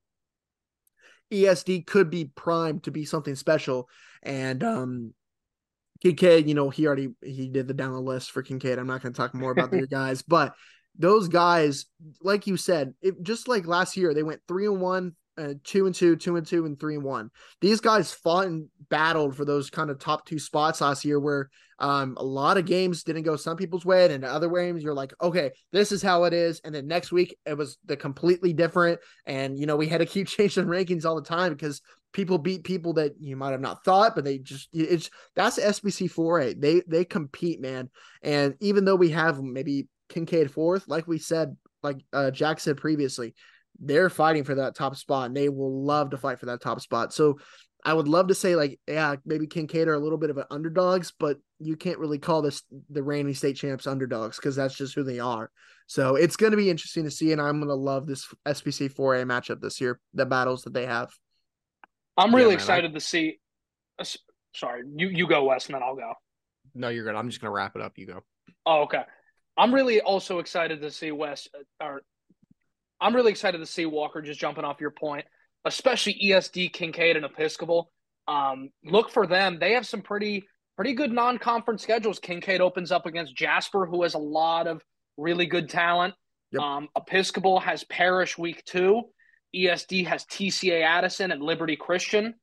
ESD 1.31 1.85
could 1.87 2.09
be 2.09 2.25
primed 2.25 2.83
to 2.83 2.91
be 2.91 3.05
something 3.05 3.35
special. 3.35 3.89
And 4.23 4.63
um 4.63 5.13
Kincaid, 6.01 6.47
you 6.47 6.55
know, 6.55 6.69
he 6.69 6.87
already 6.87 7.09
he 7.23 7.47
did 7.47 7.67
the 7.67 7.73
down 7.73 7.93
the 7.93 8.01
list 8.01 8.31
for 8.31 8.41
Kincaid. 8.41 8.79
I'm 8.79 8.87
not 8.87 9.01
going 9.01 9.13
to 9.13 9.17
talk 9.17 9.33
more 9.33 9.51
about 9.51 9.71
the 9.71 9.87
guys, 9.91 10.21
but 10.21 10.55
those 10.97 11.27
guys, 11.27 11.85
like 12.21 12.47
you 12.47 12.57
said, 12.57 12.93
it, 13.01 13.21
just 13.21 13.47
like 13.47 13.67
last 13.67 13.95
year, 13.95 14.13
they 14.13 14.23
went 14.23 14.41
three 14.47 14.65
and 14.65 14.81
one, 14.81 15.15
two 15.63 15.85
and 15.85 15.95
two, 15.95 16.15
two 16.15 16.35
and 16.35 16.45
two, 16.45 16.65
and 16.65 16.79
three 16.79 16.95
and 16.95 17.03
one. 17.03 17.29
These 17.59 17.81
guys 17.81 18.13
fought 18.13 18.47
and 18.47 18.67
battled 18.89 19.35
for 19.35 19.45
those 19.45 19.69
kind 19.69 19.89
of 19.89 19.99
top 19.99 20.25
two 20.25 20.39
spots 20.39 20.81
last 20.81 21.05
year, 21.05 21.19
where 21.19 21.49
um, 21.79 22.15
a 22.17 22.23
lot 22.23 22.57
of 22.57 22.65
games 22.65 23.03
didn't 23.03 23.23
go 23.23 23.35
some 23.35 23.57
people's 23.57 23.85
way, 23.85 24.11
and 24.11 24.23
other 24.23 24.49
games 24.49 24.83
you're 24.83 24.93
like, 24.93 25.13
okay, 25.21 25.51
this 25.71 25.91
is 25.91 26.01
how 26.01 26.25
it 26.25 26.33
is, 26.33 26.61
and 26.63 26.73
then 26.73 26.87
next 26.87 27.11
week 27.11 27.35
it 27.45 27.57
was 27.57 27.77
the 27.85 27.97
completely 27.97 28.53
different, 28.53 28.99
and 29.25 29.57
you 29.57 29.65
know 29.65 29.75
we 29.75 29.87
had 29.87 29.99
to 29.99 30.05
keep 30.05 30.27
changing 30.27 30.65
rankings 30.65 31.05
all 31.05 31.15
the 31.15 31.21
time 31.21 31.53
because 31.53 31.81
people 32.13 32.37
beat 32.37 32.63
people 32.63 32.93
that 32.93 33.13
you 33.19 33.35
might 33.35 33.51
have 33.51 33.61
not 33.61 33.83
thought, 33.83 34.15
but 34.15 34.23
they 34.23 34.37
just 34.37 34.69
it's 34.73 35.09
that's 35.35 35.59
SPC 35.59 36.11
4A. 36.11 36.59
They 36.59 36.81
they 36.87 37.05
compete, 37.05 37.61
man, 37.61 37.89
and 38.21 38.55
even 38.59 38.85
though 38.85 38.95
we 38.95 39.09
have 39.09 39.41
maybe 39.41 39.87
Kincaid 40.09 40.51
fourth, 40.51 40.87
like 40.87 41.07
we 41.07 41.17
said, 41.17 41.55
like 41.83 41.97
uh, 42.13 42.31
Jack 42.31 42.59
said 42.59 42.77
previously, 42.77 43.33
they're 43.81 44.09
fighting 44.09 44.43
for 44.43 44.55
that 44.55 44.75
top 44.75 44.95
spot 44.95 45.25
and 45.25 45.35
they 45.35 45.49
will 45.49 45.83
love 45.83 46.11
to 46.11 46.17
fight 46.17 46.39
for 46.39 46.45
that 46.45 46.61
top 46.61 46.79
spot. 46.79 47.13
So 47.13 47.39
I 47.83 47.93
would 47.93 48.07
love 48.07 48.27
to 48.27 48.35
say 48.35 48.55
like, 48.55 48.79
yeah, 48.87 49.15
maybe 49.25 49.47
Kincaid 49.47 49.87
are 49.87 49.95
a 49.95 49.99
little 49.99 50.19
bit 50.19 50.29
of 50.29 50.37
an 50.37 50.45
underdogs, 50.51 51.11
but 51.17 51.37
you 51.59 51.75
can't 51.75 51.97
really 51.97 52.19
call 52.19 52.41
this 52.41 52.61
the 52.89 53.01
reigning 53.01 53.33
state 53.33 53.55
champs 53.55 53.87
underdogs 53.87 54.37
because 54.37 54.55
that's 54.55 54.75
just 54.75 54.93
who 54.93 55.03
they 55.03 55.19
are. 55.19 55.49
So 55.87 56.15
it's 56.15 56.35
going 56.35 56.51
to 56.51 56.57
be 56.57 56.69
interesting 56.69 57.03
to 57.05 57.11
see, 57.11 57.31
and 57.31 57.41
I'm 57.41 57.57
going 57.57 57.67
to 57.67 57.75
love 57.75 58.07
this 58.07 58.27
SPC 58.47 58.93
4A 58.93 59.25
matchup 59.25 59.59
this 59.61 59.81
year, 59.81 59.99
the 60.13 60.25
battles 60.25 60.61
that 60.63 60.73
they 60.73 60.85
have. 60.85 61.09
I'm 62.15 62.33
really 62.33 62.51
yeah, 62.51 62.57
man, 62.57 62.59
excited 62.59 62.91
I... 62.91 62.93
to 62.93 62.99
see. 62.99 63.39
Uh, 63.99 64.05
sorry, 64.55 64.83
you 64.95 65.09
you 65.09 65.27
go 65.27 65.45
Wes, 65.45 65.65
and 65.65 65.75
then 65.75 65.83
I'll 65.83 65.95
go. 65.95 66.13
No, 66.75 66.89
you're 66.89 67.03
good. 67.03 67.15
I'm 67.15 67.29
just 67.29 67.41
going 67.41 67.49
to 67.49 67.55
wrap 67.55 67.75
it 67.75 67.81
up. 67.81 67.93
You 67.97 68.07
go. 68.07 68.19
Oh, 68.65 68.83
okay. 68.83 69.01
I'm 69.57 69.73
really 69.73 70.01
also 70.01 70.39
excited 70.39 70.81
to 70.81 70.91
see 70.91 71.11
Wes 71.11 71.47
uh, 71.53 71.85
or 71.85 72.01
I'm 73.01 73.15
really 73.15 73.31
excited 73.31 73.57
to 73.57 73.65
see 73.65 73.85
Walker 73.85 74.21
just 74.21 74.39
jumping 74.39 74.63
off 74.63 74.79
your 74.79 74.91
point, 74.91 75.25
especially 75.65 76.19
ESD, 76.23 76.71
Kincaid, 76.71 77.15
and 77.17 77.25
Episcopal. 77.25 77.91
Um, 78.27 78.69
look 78.85 79.09
for 79.09 79.25
them. 79.25 79.57
They 79.59 79.73
have 79.73 79.87
some 79.87 80.01
pretty 80.01 80.47
pretty 80.75 80.93
good 80.93 81.11
non-conference 81.11 81.81
schedules. 81.81 82.19
Kincaid 82.19 82.61
opens 82.61 82.91
up 82.91 83.05
against 83.05 83.35
Jasper, 83.35 83.85
who 83.85 84.03
has 84.03 84.13
a 84.13 84.19
lot 84.19 84.67
of 84.67 84.81
really 85.17 85.45
good 85.45 85.69
talent. 85.69 86.13
Yep. 86.51 86.61
Um, 86.61 86.89
Episcopal 86.95 87.59
has 87.59 87.83
Parish 87.85 88.37
week 88.37 88.63
two. 88.65 89.03
ESD 89.55 90.07
has 90.07 90.25
TCA 90.25 90.83
Addison 90.83 91.31
and 91.31 91.41
Liberty 91.41 91.75
Christian. 91.75 92.35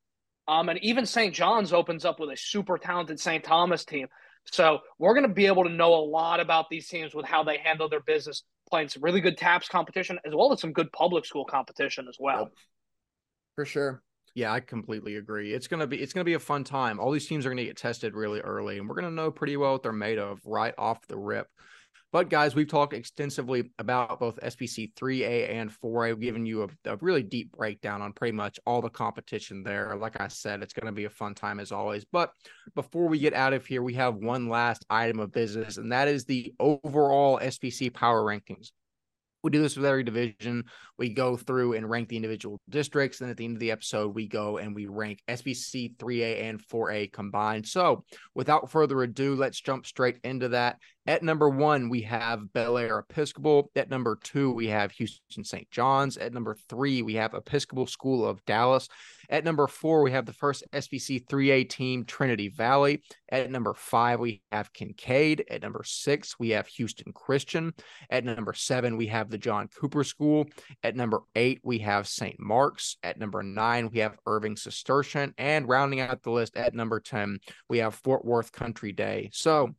Um, 0.47 0.69
and 0.69 0.79
even 0.83 1.07
St. 1.07 1.35
John's 1.35 1.73
opens 1.73 2.05
up 2.05 2.19
with 2.19 2.31
a 2.31 2.37
super 2.37 2.79
talented 2.79 3.21
St. 3.21 3.45
Thomas 3.45 3.85
team. 3.85 4.09
So 4.47 4.79
we're 4.99 5.15
going 5.15 5.29
to 5.29 5.35
be 5.35 5.47
able 5.47 5.65
to 5.65 5.71
know 5.71 5.95
a 5.95 6.05
lot 6.05 6.41
about 6.41 6.71
these 6.71 6.89
teams 6.89 7.15
with 7.15 7.27
how 7.27 7.45
they 7.45 7.59
handle 7.59 7.89
their 7.89 8.01
business, 8.01 8.45
playing 8.69 8.89
some 8.89 9.03
really 9.03 9.21
good 9.21 9.37
TAPPS 9.37 9.69
competition 9.69 10.19
as 10.25 10.35
well 10.35 10.53
as 10.53 10.61
some 10.61 10.73
good 10.73 10.93
public 10.93 11.25
school 11.25 11.45
competition 11.45 12.07
as 12.09 12.17
well. 12.19 12.41
Yep. 12.41 12.53
For 13.55 13.65
sure. 13.65 14.03
Yeah, 14.35 14.53
I 14.53 14.61
completely 14.61 15.17
agree. 15.17 15.53
It's 15.53 15.67
gonna 15.67 15.87
be 15.87 16.01
it's 16.01 16.13
gonna 16.13 16.25
be 16.25 16.35
a 16.35 16.39
fun 16.39 16.63
time. 16.63 17.01
All 17.01 17.11
these 17.11 17.27
teams 17.27 17.45
are 17.45 17.49
gonna 17.49 17.65
get 17.65 17.77
tested 17.77 18.15
really 18.15 18.41
early, 18.41 18.79
and 18.79 18.89
we're 18.89 18.95
gonna 18.95 19.11
know 19.11 19.31
pretty 19.31 19.57
well 19.57 19.73
what 19.73 19.83
they're 19.83 19.93
made 19.93 20.19
of 20.19 20.41
right 20.45 20.75
off 20.79 21.07
the 21.09 21.17
rip. 21.17 21.49
But 22.11 22.31
guys, 22.31 22.55
we've 22.55 22.69
talked 22.69 22.95
extensively 22.95 23.71
about 23.79 24.19
both 24.19 24.41
SPC 24.41 24.95
3A 24.95 25.51
and 25.51 25.71
4A. 25.71 26.15
We've 26.15 26.21
given 26.21 26.47
you 26.47 26.63
a, 26.63 26.69
a, 26.91 26.97
really 26.97 27.23
deep 27.23 27.53
breakdown 27.53 28.01
on 28.01 28.15
pretty 28.15 28.33
much 28.33 28.59
all 28.65 28.81
the 28.81 28.89
competition 28.89 29.63
there. 29.63 29.95
Like 29.95 30.19
I 30.19 30.29
said, 30.29 30.63
it's 30.63 30.73
going 30.73 30.87
to 30.87 30.93
be 30.93 31.05
a 31.05 31.11
fun 31.11 31.35
time 31.35 31.61
as 31.61 31.71
always. 31.71 32.07
But 32.11 32.33
before 32.75 33.09
we 33.09 33.19
get 33.19 33.35
out 33.35 33.53
of 33.53 33.67
here, 33.67 33.83
we 33.83 33.93
have 33.95 34.15
one 34.15 34.49
last 34.49 34.87
item 34.89 35.21
of 35.21 35.33
business, 35.33 35.77
and 35.77 35.93
that 35.93 36.09
is 36.09 36.25
the 36.25 36.55
overall 36.59 37.41
SPC 37.41 37.93
power 37.93 38.23
rankings. 38.23 38.71
We 39.43 39.51
do 39.51 39.63
this 39.63 39.77
with 39.77 39.87
every 39.87 40.05
division. 40.05 40.65
We 40.99 41.11
go 41.11 41.37
through 41.37 41.75
and 41.75 41.89
rank 41.89 42.09
the 42.09 42.17
individual 42.17 42.61
districts. 42.69 43.19
Then 43.19 43.31
at 43.31 43.37
the 43.37 43.45
end 43.45 43.57
of 43.57 43.61
the 43.61 43.71
episode, 43.71 44.15
we 44.15 44.27
go 44.27 44.59
and 44.59 44.75
we 44.75 44.87
rank 44.87 45.23
SPC 45.29 45.97
3A 45.97 46.43
and 46.43 46.61
4A 46.67 47.13
combined. 47.13 47.67
So 47.67 48.05
without 48.35 48.71
further 48.71 49.03
ado, 49.03 49.37
let's 49.37 49.61
jump 49.61 49.87
straight 49.87 50.19
into 50.25 50.49
that. 50.49 50.79
At 51.09 51.23
number 51.23 51.49
one, 51.49 51.89
we 51.89 52.03
have 52.03 52.53
Bel 52.53 52.75
Bellaire 52.75 52.99
Episcopal. 52.99 53.71
At 53.75 53.89
number 53.89 54.19
two, 54.23 54.53
we 54.53 54.67
have 54.69 54.93
Houston 54.93 55.43
St. 55.43 55.71
John's. 55.71 56.19
At 56.19 56.35
number 56.35 56.55
three, 56.69 57.01
we 57.01 57.15
have 57.15 57.33
Episcopal 57.33 57.87
School 57.87 58.27
of 58.27 58.45
Dallas. 58.45 58.89
At 59.31 59.43
number 59.45 59.67
four, 59.67 60.03
we 60.03 60.13
have 60.13 60.27
the 60.27 60.35
first 60.35 60.65
SPC 60.73 61.25
3A 61.27 61.69
team, 61.71 62.05
Trinity 62.05 62.51
Valley. 62.51 63.03
At 63.31 63.51
number 63.51 63.73
five, 63.73 64.21
we 64.21 64.43
have 64.53 64.73
Kincaid. 64.75 65.45
At 65.51 65.63
number 65.63 65.83
six, 65.83 66.39
we 66.39 66.51
have 66.51 66.67
Houston 66.67 67.13
Christian. 67.15 67.73
At 68.11 68.25
number 68.25 68.53
seven, 68.53 68.99
we 68.99 69.07
have 69.07 69.28
the 69.31 69.39
John 69.39 69.69
Cooper 69.69 70.05
School. 70.05 70.47
At 70.83 70.97
number 70.97 71.21
eight, 71.35 71.61
we 71.63 71.79
have 71.79 72.09
St. 72.09 72.39
Mark's. 72.39 72.97
At 73.03 73.19
number 73.19 73.43
nine, 73.43 73.91
we 73.93 74.01
have 74.01 74.17
Irving 74.27 74.57
Cistercian. 74.57 75.35
And 75.39 75.69
rounding 75.69 76.01
out 76.01 76.23
the 76.23 76.31
list 76.31 76.57
at 76.57 76.75
number 76.75 77.01
10, 77.01 77.39
we 77.69 77.79
have 77.79 77.95
Fort 77.95 78.25
Worth 78.25 78.53
Country 78.53 78.93
Day. 78.93 79.31
So, 79.33 79.75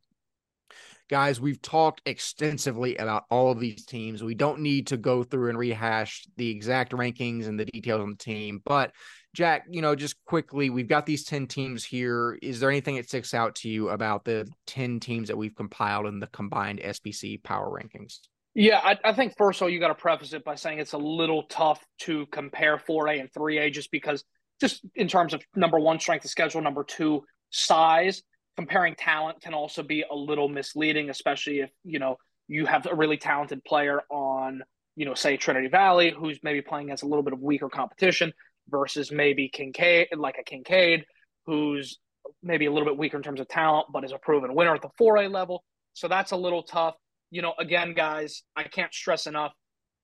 guys, 1.08 1.40
we've 1.40 1.60
talked 1.60 2.02
extensively 2.06 2.96
about 2.96 3.24
all 3.30 3.50
of 3.50 3.58
these 3.60 3.84
teams. 3.84 4.22
We 4.22 4.34
don't 4.34 4.60
need 4.60 4.86
to 4.88 4.96
go 4.96 5.24
through 5.24 5.48
and 5.48 5.58
rehash 5.58 6.24
the 6.36 6.48
exact 6.48 6.92
rankings 6.92 7.46
and 7.46 7.58
the 7.58 7.64
details 7.64 8.00
on 8.00 8.10
the 8.10 8.16
team, 8.16 8.62
but 8.64 8.92
Jack, 9.32 9.66
you 9.70 9.80
know, 9.80 9.94
just 9.94 10.16
quickly, 10.24 10.70
we've 10.70 10.88
got 10.88 11.06
these 11.06 11.24
10 11.24 11.46
teams 11.46 11.84
here. 11.84 12.36
Is 12.42 12.58
there 12.58 12.70
anything 12.70 12.96
that 12.96 13.08
sticks 13.08 13.32
out 13.32 13.54
to 13.56 13.68
you 13.68 13.90
about 13.90 14.24
the 14.24 14.48
10 14.66 14.98
teams 14.98 15.28
that 15.28 15.36
we've 15.36 15.54
compiled 15.54 16.06
in 16.06 16.18
the 16.18 16.26
combined 16.28 16.80
SPC 16.80 17.40
power 17.42 17.70
rankings? 17.70 18.18
Yeah, 18.54 18.80
I, 18.82 18.98
I 19.04 19.12
think 19.12 19.34
first 19.38 19.58
of 19.60 19.62
all, 19.62 19.70
you 19.70 19.78
got 19.78 19.88
to 19.88 19.94
preface 19.94 20.32
it 20.32 20.44
by 20.44 20.56
saying 20.56 20.80
it's 20.80 20.92
a 20.92 20.98
little 20.98 21.44
tough 21.44 21.84
to 22.00 22.26
compare 22.26 22.76
4A 22.78 23.20
and 23.20 23.32
3A 23.32 23.72
just 23.72 23.90
because, 23.92 24.24
just 24.60 24.84
in 24.96 25.08
terms 25.08 25.34
of 25.34 25.42
number 25.54 25.78
one, 25.78 26.00
strength 26.00 26.24
of 26.24 26.30
schedule, 26.30 26.60
number 26.60 26.84
two, 26.84 27.22
size 27.50 28.22
comparing 28.56 28.94
talent 28.94 29.40
can 29.40 29.54
also 29.54 29.82
be 29.82 30.04
a 30.10 30.14
little 30.14 30.48
misleading, 30.48 31.08
especially 31.08 31.60
if 31.60 31.70
you 31.82 31.98
know 31.98 32.16
you 32.48 32.66
have 32.66 32.86
a 32.86 32.94
really 32.94 33.16
talented 33.16 33.64
player 33.64 34.02
on, 34.10 34.62
you 34.96 35.06
know, 35.06 35.14
say 35.14 35.36
Trinity 35.36 35.68
Valley, 35.68 36.12
who's 36.14 36.38
maybe 36.42 36.60
playing 36.60 36.88
against 36.88 37.02
a 37.04 37.06
little 37.06 37.22
bit 37.22 37.32
of 37.32 37.40
weaker 37.40 37.68
competition 37.68 38.32
versus 38.68 39.10
maybe 39.10 39.48
Kincaid, 39.48 40.08
like 40.16 40.36
a 40.38 40.42
Kincaid, 40.42 41.04
who's 41.46 41.98
maybe 42.42 42.66
a 42.66 42.72
little 42.72 42.86
bit 42.86 42.98
weaker 42.98 43.16
in 43.16 43.22
terms 43.22 43.40
of 43.40 43.48
talent, 43.48 43.86
but 43.92 44.04
is 44.04 44.12
a 44.12 44.18
proven 44.18 44.54
winner 44.54 44.74
at 44.74 44.82
the 44.82 44.90
4A 45.00 45.32
level. 45.32 45.64
So 45.94 46.08
that's 46.08 46.32
a 46.32 46.36
little 46.36 46.64
tough. 46.64 46.96
You 47.30 47.42
know, 47.42 47.54
again, 47.58 47.94
guys, 47.94 48.42
I 48.56 48.64
can't 48.64 48.92
stress 48.92 49.26
enough. 49.26 49.52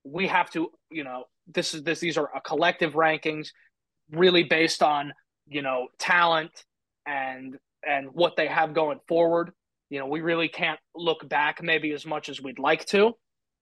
We 0.04 0.28
have 0.28 0.50
to, 0.52 0.70
you 0.90 1.04
know, 1.04 1.24
this 1.52 1.74
is 1.74 1.82
this 1.82 2.00
these 2.00 2.16
are 2.16 2.30
a 2.34 2.40
collective 2.40 2.94
rankings 2.94 3.48
really 4.10 4.44
based 4.44 4.82
on, 4.82 5.12
you 5.46 5.62
know, 5.62 5.88
talent 5.98 6.64
and 7.06 7.56
and 7.86 8.08
what 8.12 8.36
they 8.36 8.46
have 8.46 8.74
going 8.74 9.00
forward. 9.08 9.52
You 9.90 10.00
know, 10.00 10.06
we 10.06 10.20
really 10.20 10.48
can't 10.48 10.80
look 10.94 11.28
back 11.28 11.62
maybe 11.62 11.92
as 11.92 12.04
much 12.04 12.28
as 12.28 12.42
we'd 12.42 12.58
like 12.58 12.84
to. 12.86 13.12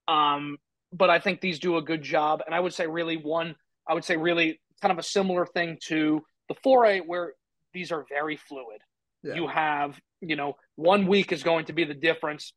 Um, 0.07 0.57
but 0.91 1.09
I 1.09 1.19
think 1.19 1.41
these 1.41 1.59
do 1.59 1.77
a 1.77 1.81
good 1.81 2.01
job. 2.01 2.41
And 2.45 2.55
I 2.55 2.59
would 2.59 2.73
say 2.73 2.87
really 2.87 3.17
one, 3.17 3.55
I 3.87 3.93
would 3.93 4.03
say 4.03 4.17
really 4.17 4.59
kind 4.81 4.91
of 4.91 4.97
a 4.97 5.03
similar 5.03 5.45
thing 5.45 5.77
to 5.87 6.21
the 6.49 6.55
4A 6.65 7.01
where 7.05 7.33
these 7.73 7.91
are 7.91 8.05
very 8.09 8.37
fluid. 8.37 8.79
Yeah. 9.23 9.35
You 9.35 9.47
have, 9.47 9.99
you 10.21 10.35
know, 10.35 10.53
one 10.75 11.07
week 11.07 11.31
is 11.31 11.43
going 11.43 11.65
to 11.65 11.73
be 11.73 11.83
the 11.83 11.93
difference. 11.93 12.53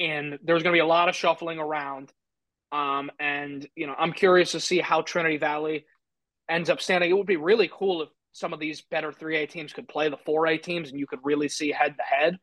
And 0.00 0.38
there's 0.42 0.62
going 0.62 0.72
to 0.72 0.76
be 0.76 0.80
a 0.80 0.86
lot 0.86 1.08
of 1.08 1.14
shuffling 1.14 1.58
around. 1.58 2.12
Um, 2.72 3.10
and, 3.20 3.66
you 3.76 3.86
know, 3.86 3.94
I'm 3.96 4.12
curious 4.12 4.52
to 4.52 4.60
see 4.60 4.78
how 4.78 5.02
Trinity 5.02 5.36
Valley 5.36 5.84
ends 6.48 6.70
up 6.70 6.80
standing. 6.80 7.10
It 7.10 7.16
would 7.16 7.26
be 7.26 7.36
really 7.36 7.70
cool 7.72 8.02
if 8.02 8.08
some 8.32 8.52
of 8.52 8.60
these 8.60 8.82
better 8.82 9.12
3A 9.12 9.48
teams 9.50 9.72
could 9.72 9.88
play 9.88 10.08
the 10.08 10.16
4A 10.16 10.62
teams 10.62 10.90
and 10.90 10.98
you 10.98 11.06
could 11.06 11.20
really 11.22 11.48
see 11.48 11.70
head 11.70 11.96
to 11.96 12.02
head. 12.02 12.38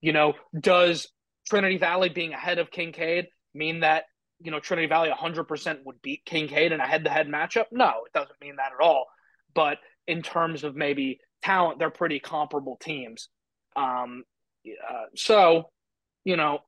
You 0.00 0.12
know, 0.12 0.34
does 0.58 1.08
Trinity 1.48 1.78
Valley 1.78 2.08
being 2.08 2.32
ahead 2.32 2.58
of 2.58 2.70
Kincaid 2.70 3.28
mean 3.54 3.80
that, 3.80 4.04
you 4.40 4.50
know, 4.50 4.60
Trinity 4.60 4.88
Valley 4.88 5.10
100% 5.10 5.84
would 5.84 6.00
beat 6.02 6.24
Kincaid 6.24 6.72
in 6.72 6.80
a 6.80 6.86
head 6.86 7.04
to 7.04 7.10
head 7.10 7.28
matchup? 7.28 7.66
No, 7.70 8.04
it 8.06 8.12
doesn't 8.12 8.40
mean 8.40 8.56
that 8.56 8.72
at 8.78 8.84
all. 8.84 9.06
But 9.54 9.78
in 10.06 10.22
terms 10.22 10.64
of 10.64 10.76
maybe 10.76 11.20
talent, 11.42 11.78
they're 11.78 11.90
pretty 11.90 12.20
comparable 12.20 12.76
teams. 12.80 13.28
Um, 13.76 14.24
uh, 14.66 15.06
so, 15.14 15.70
you 16.24 16.36
know, 16.36 16.60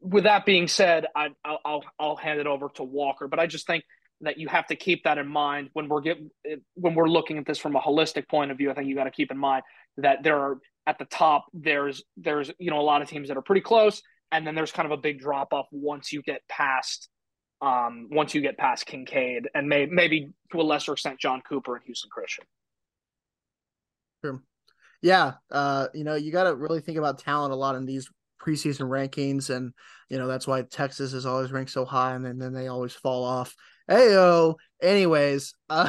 with 0.00 0.24
that 0.24 0.46
being 0.46 0.68
said, 0.68 1.06
I, 1.14 1.28
will 1.44 1.84
I'll 1.98 2.16
hand 2.16 2.40
it 2.40 2.46
over 2.46 2.68
to 2.76 2.82
Walker. 2.82 3.28
But 3.28 3.38
I 3.38 3.46
just 3.46 3.66
think 3.66 3.84
that 4.22 4.38
you 4.38 4.48
have 4.48 4.66
to 4.68 4.76
keep 4.76 5.04
that 5.04 5.18
in 5.18 5.28
mind 5.28 5.70
when 5.74 5.88
we're 5.88 6.00
get, 6.00 6.18
when 6.74 6.94
we're 6.94 7.08
looking 7.08 7.38
at 7.38 7.46
this 7.46 7.58
from 7.58 7.76
a 7.76 7.80
holistic 7.80 8.28
point 8.28 8.50
of 8.50 8.56
view. 8.56 8.70
I 8.70 8.74
think 8.74 8.88
you 8.88 8.94
got 8.94 9.04
to 9.04 9.10
keep 9.10 9.30
in 9.30 9.38
mind 9.38 9.62
that 9.98 10.22
there 10.22 10.38
are 10.38 10.58
at 10.86 10.98
the 10.98 11.04
top 11.04 11.46
there's 11.52 12.02
there's 12.16 12.50
you 12.58 12.70
know 12.70 12.80
a 12.80 12.82
lot 12.82 13.02
of 13.02 13.08
teams 13.08 13.28
that 13.28 13.36
are 13.36 13.42
pretty 13.42 13.60
close, 13.60 14.02
and 14.32 14.46
then 14.46 14.54
there's 14.54 14.72
kind 14.72 14.86
of 14.86 14.92
a 14.92 15.00
big 15.00 15.20
drop 15.20 15.52
off 15.52 15.66
once 15.70 16.12
you 16.12 16.22
get 16.22 16.40
past 16.48 17.08
um, 17.60 18.08
once 18.10 18.34
you 18.34 18.40
get 18.40 18.58
past 18.58 18.86
Kincaid 18.86 19.48
and 19.54 19.68
may, 19.68 19.86
maybe 19.86 20.30
to 20.52 20.60
a 20.60 20.62
lesser 20.62 20.92
extent 20.92 21.18
John 21.18 21.42
Cooper 21.48 21.76
and 21.76 21.84
Houston 21.86 22.10
Christian. 22.10 22.44
Sure. 24.24 24.42
Yeah, 25.02 25.34
uh, 25.50 25.88
you 25.94 26.04
know, 26.04 26.14
you 26.14 26.32
got 26.32 26.44
to 26.44 26.54
really 26.54 26.80
think 26.80 26.98
about 26.98 27.18
talent 27.18 27.52
a 27.52 27.56
lot 27.56 27.76
in 27.76 27.86
these 27.86 28.10
preseason 28.40 28.88
rankings, 28.88 29.50
and 29.50 29.72
you 30.08 30.18
know 30.18 30.26
that's 30.26 30.46
why 30.46 30.62
Texas 30.62 31.12
is 31.12 31.26
always 31.26 31.52
ranked 31.52 31.70
so 31.70 31.84
high, 31.84 32.14
and 32.14 32.24
then, 32.24 32.38
then 32.38 32.52
they 32.52 32.68
always 32.68 32.92
fall 32.92 33.24
off. 33.24 33.54
Heyo. 33.90 34.56
Anyways, 34.82 35.54
uh, 35.70 35.88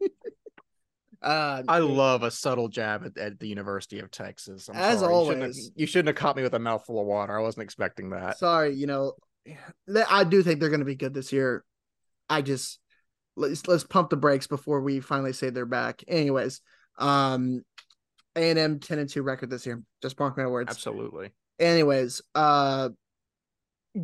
uh, 1.22 1.62
I 1.68 1.78
love 1.78 2.22
a 2.22 2.30
subtle 2.30 2.68
jab 2.68 3.04
at, 3.04 3.18
at 3.18 3.38
the 3.38 3.48
University 3.48 4.00
of 4.00 4.10
Texas. 4.10 4.68
I'm 4.68 4.76
as 4.76 5.00
sorry. 5.00 5.12
always, 5.12 5.28
you 5.28 5.34
shouldn't, 5.34 5.56
have, 5.56 5.72
you 5.76 5.86
shouldn't 5.86 6.08
have 6.08 6.16
caught 6.16 6.36
me 6.36 6.42
with 6.42 6.54
a 6.54 6.58
mouthful 6.58 7.00
of 7.00 7.06
water. 7.06 7.38
I 7.38 7.42
wasn't 7.42 7.64
expecting 7.64 8.10
that. 8.10 8.38
Sorry, 8.38 8.74
you 8.74 8.86
know, 8.86 9.12
I 10.08 10.24
do 10.24 10.42
think 10.42 10.60
they're 10.60 10.68
going 10.68 10.80
to 10.80 10.86
be 10.86 10.96
good 10.96 11.14
this 11.14 11.32
year. 11.32 11.64
I 12.28 12.42
just 12.42 12.78
let's 13.36 13.66
let's 13.66 13.84
pump 13.84 14.10
the 14.10 14.16
brakes 14.16 14.46
before 14.46 14.80
we 14.80 15.00
finally 15.00 15.32
say 15.32 15.50
they're 15.50 15.66
back. 15.66 16.02
Anyways, 16.06 16.60
um, 16.98 17.62
A 18.36 18.50
and 18.50 18.58
M 18.58 18.78
ten 18.78 18.98
and 18.98 19.08
two 19.08 19.22
record 19.22 19.50
this 19.50 19.66
year. 19.66 19.82
Just 20.02 20.18
mark 20.18 20.36
my 20.36 20.46
words. 20.46 20.70
Absolutely. 20.70 21.32
Anyways, 21.58 22.22
uh, 22.34 22.90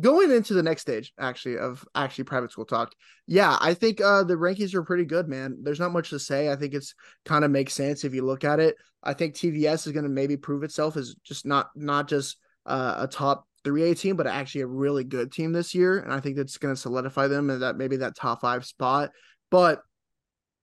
going 0.01 0.31
into 0.31 0.53
the 0.53 0.63
next 0.63 0.81
stage 0.81 1.13
actually 1.17 1.57
of 1.57 1.85
actually 1.95 2.25
private 2.25 2.51
school 2.51 2.65
talk 2.65 2.91
yeah 3.25 3.57
i 3.61 3.73
think 3.73 4.01
uh 4.01 4.21
the 4.21 4.33
rankings 4.33 4.73
are 4.73 4.83
pretty 4.83 5.05
good 5.05 5.29
man 5.29 5.57
there's 5.63 5.79
not 5.79 5.93
much 5.93 6.09
to 6.09 6.19
say 6.19 6.51
i 6.51 6.57
think 6.57 6.73
it's 6.73 6.93
kind 7.23 7.45
of 7.45 7.51
makes 7.51 7.73
sense 7.73 8.03
if 8.03 8.13
you 8.13 8.21
look 8.21 8.43
at 8.43 8.59
it 8.59 8.75
i 9.03 9.13
think 9.13 9.33
tvs 9.33 9.87
is 9.87 9.93
going 9.93 10.03
to 10.03 10.09
maybe 10.09 10.35
prove 10.35 10.63
itself 10.63 10.97
as 10.97 11.15
just 11.23 11.45
not 11.45 11.69
not 11.73 12.09
just 12.09 12.35
uh, 12.65 12.95
a 12.99 13.07
top 13.07 13.47
3A 13.65 13.99
team, 13.99 14.15
but 14.15 14.27
actually 14.27 14.61
a 14.61 14.67
really 14.67 15.03
good 15.03 15.31
team 15.31 15.51
this 15.51 15.73
year. 15.73 15.99
And 15.99 16.13
I 16.13 16.19
think 16.19 16.37
that's 16.37 16.57
going 16.57 16.73
to 16.73 16.79
solidify 16.79 17.27
them 17.27 17.49
and 17.49 17.61
that 17.61 17.77
maybe 17.77 17.97
that 17.97 18.15
top 18.15 18.41
five 18.41 18.65
spot. 18.65 19.11
But 19.49 19.81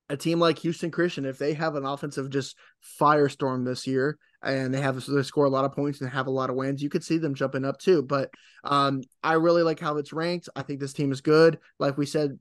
a 0.09 0.17
team 0.17 0.39
like 0.39 0.59
Houston 0.59 0.91
Christian, 0.91 1.25
if 1.25 1.39
they 1.39 1.55
have 1.55 1.77
an 1.77 1.87
offensive 1.87 2.31
just 2.31 2.57
firestorm 3.01 3.65
this 3.65 3.87
year 3.87 4.19
and 4.43 4.75
they 4.75 4.81
have 4.81 5.05
they 5.07 5.23
score 5.23 5.47
a 5.47 5.51
lot 5.51 5.65
of 5.65 5.73
points 5.73 6.01
and 6.01 6.11
have 6.11 6.27
a 6.27 6.31
lot 6.31 6.51
of 6.51 6.57
wins, 6.57 6.83
you 6.83 6.91
could 6.91 7.05
see 7.05 7.17
them 7.17 7.35
jumping 7.35 7.65
up 7.65 7.79
too. 7.79 8.03
But 8.03 8.31
um, 8.65 9.03
I 9.23 9.35
really 9.35 9.63
like 9.63 9.81
how 9.81 9.97
it's 9.97 10.13
ranked. 10.13 10.49
I 10.55 10.63
think 10.63 10.81
this 10.81 10.93
team 10.93 11.11
is 11.11 11.21
good. 11.21 11.59
Like 11.79 11.97
we 11.97 12.07
said 12.07 12.39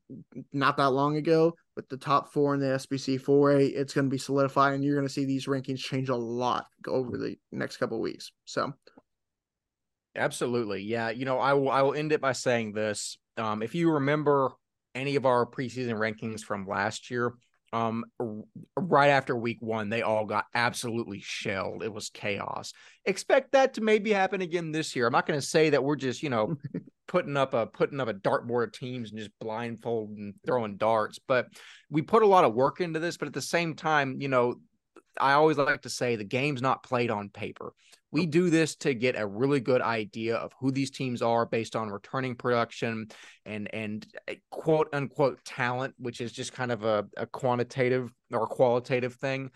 not 0.51 0.77
that 0.77 0.91
long 0.91 1.15
ago, 1.15 1.55
with 1.75 1.87
the 1.89 1.97
top 1.97 2.33
four 2.33 2.53
in 2.53 2.59
the 2.59 2.67
SPC 2.67 3.19
4A, 3.19 3.73
it's 3.73 3.93
going 3.93 4.05
to 4.05 4.11
be 4.11 4.17
solidified, 4.17 4.73
and 4.73 4.83
you're 4.83 4.95
going 4.95 5.07
to 5.07 5.13
see 5.13 5.25
these 5.25 5.47
rankings 5.47 5.79
change 5.79 6.09
a 6.09 6.15
lot 6.15 6.65
over 6.87 7.17
the 7.17 7.35
next 7.51 7.77
couple 7.77 7.99
weeks. 7.99 8.31
So 8.45 8.73
Absolutely. 10.15 10.83
Yeah. 10.83 11.09
You 11.09 11.25
know, 11.25 11.39
I 11.39 11.53
will 11.53 11.71
I 11.71 11.81
will 11.81 11.93
end 11.93 12.11
it 12.11 12.21
by 12.21 12.33
saying 12.33 12.73
this. 12.73 13.17
Um, 13.37 13.63
if 13.63 13.73
you 13.73 13.91
remember 13.91 14.51
any 14.93 15.15
of 15.15 15.25
our 15.25 15.45
preseason 15.45 15.95
rankings 15.95 16.41
from 16.41 16.67
last 16.67 17.09
year, 17.09 17.33
um, 17.73 18.05
right 18.77 19.09
after 19.09 19.35
week 19.35 19.57
one, 19.59 19.89
they 19.89 20.03
all 20.03 20.25
got 20.25 20.45
absolutely 20.53 21.19
shelled. 21.19 21.83
It 21.83 21.91
was 21.91 22.09
chaos. 22.09 22.71
Expect 23.05 23.53
that 23.53 23.73
to 23.73 23.81
maybe 23.81 24.13
happen 24.13 24.41
again 24.41 24.71
this 24.71 24.95
year. 24.95 25.07
I'm 25.07 25.11
not 25.11 25.25
going 25.25 25.39
to 25.39 25.45
say 25.45 25.71
that 25.71 25.83
we're 25.83 25.95
just, 25.95 26.21
you 26.21 26.29
know, 26.29 26.55
putting 27.07 27.35
up 27.35 27.53
a 27.55 27.65
putting 27.65 27.99
up 27.99 28.07
a 28.07 28.13
dartboard 28.13 28.65
of 28.65 28.71
teams 28.73 29.09
and 29.09 29.19
just 29.19 29.31
blindfold 29.39 30.11
and 30.11 30.35
throwing 30.45 30.77
darts, 30.77 31.19
but 31.27 31.47
we 31.89 32.03
put 32.03 32.23
a 32.23 32.27
lot 32.27 32.45
of 32.45 32.53
work 32.53 32.79
into 32.79 32.99
this. 32.99 33.17
But 33.17 33.27
at 33.27 33.33
the 33.33 33.41
same 33.41 33.75
time, 33.75 34.21
you 34.21 34.27
know, 34.27 34.55
I 35.19 35.33
always 35.33 35.57
like 35.57 35.81
to 35.81 35.89
say 35.89 36.15
the 36.15 36.23
game's 36.23 36.61
not 36.61 36.83
played 36.83 37.09
on 37.09 37.29
paper. 37.29 37.73
We 38.13 38.27
do 38.27 38.49
this 38.49 38.75
to 38.77 38.93
get 38.93 39.19
a 39.19 39.25
really 39.25 39.59
good 39.59 39.81
idea 39.81 40.35
of 40.35 40.53
who 40.59 40.71
these 40.71 40.91
teams 40.91 41.21
are 41.21 41.45
based 41.45 41.75
on 41.75 41.89
returning 41.89 42.35
production 42.35 43.07
and 43.45 43.73
and 43.73 44.05
eh, 44.27 44.35
quote 44.51 44.87
unquote 44.93 45.43
talent, 45.43 45.95
which 45.97 46.21
is 46.21 46.31
just 46.31 46.53
kind 46.53 46.71
of 46.71 46.83
a, 46.83 47.05
a 47.17 47.25
quantitative 47.25 48.13
or 48.31 48.47
qualitative 48.47 49.15
thing. 49.15 49.49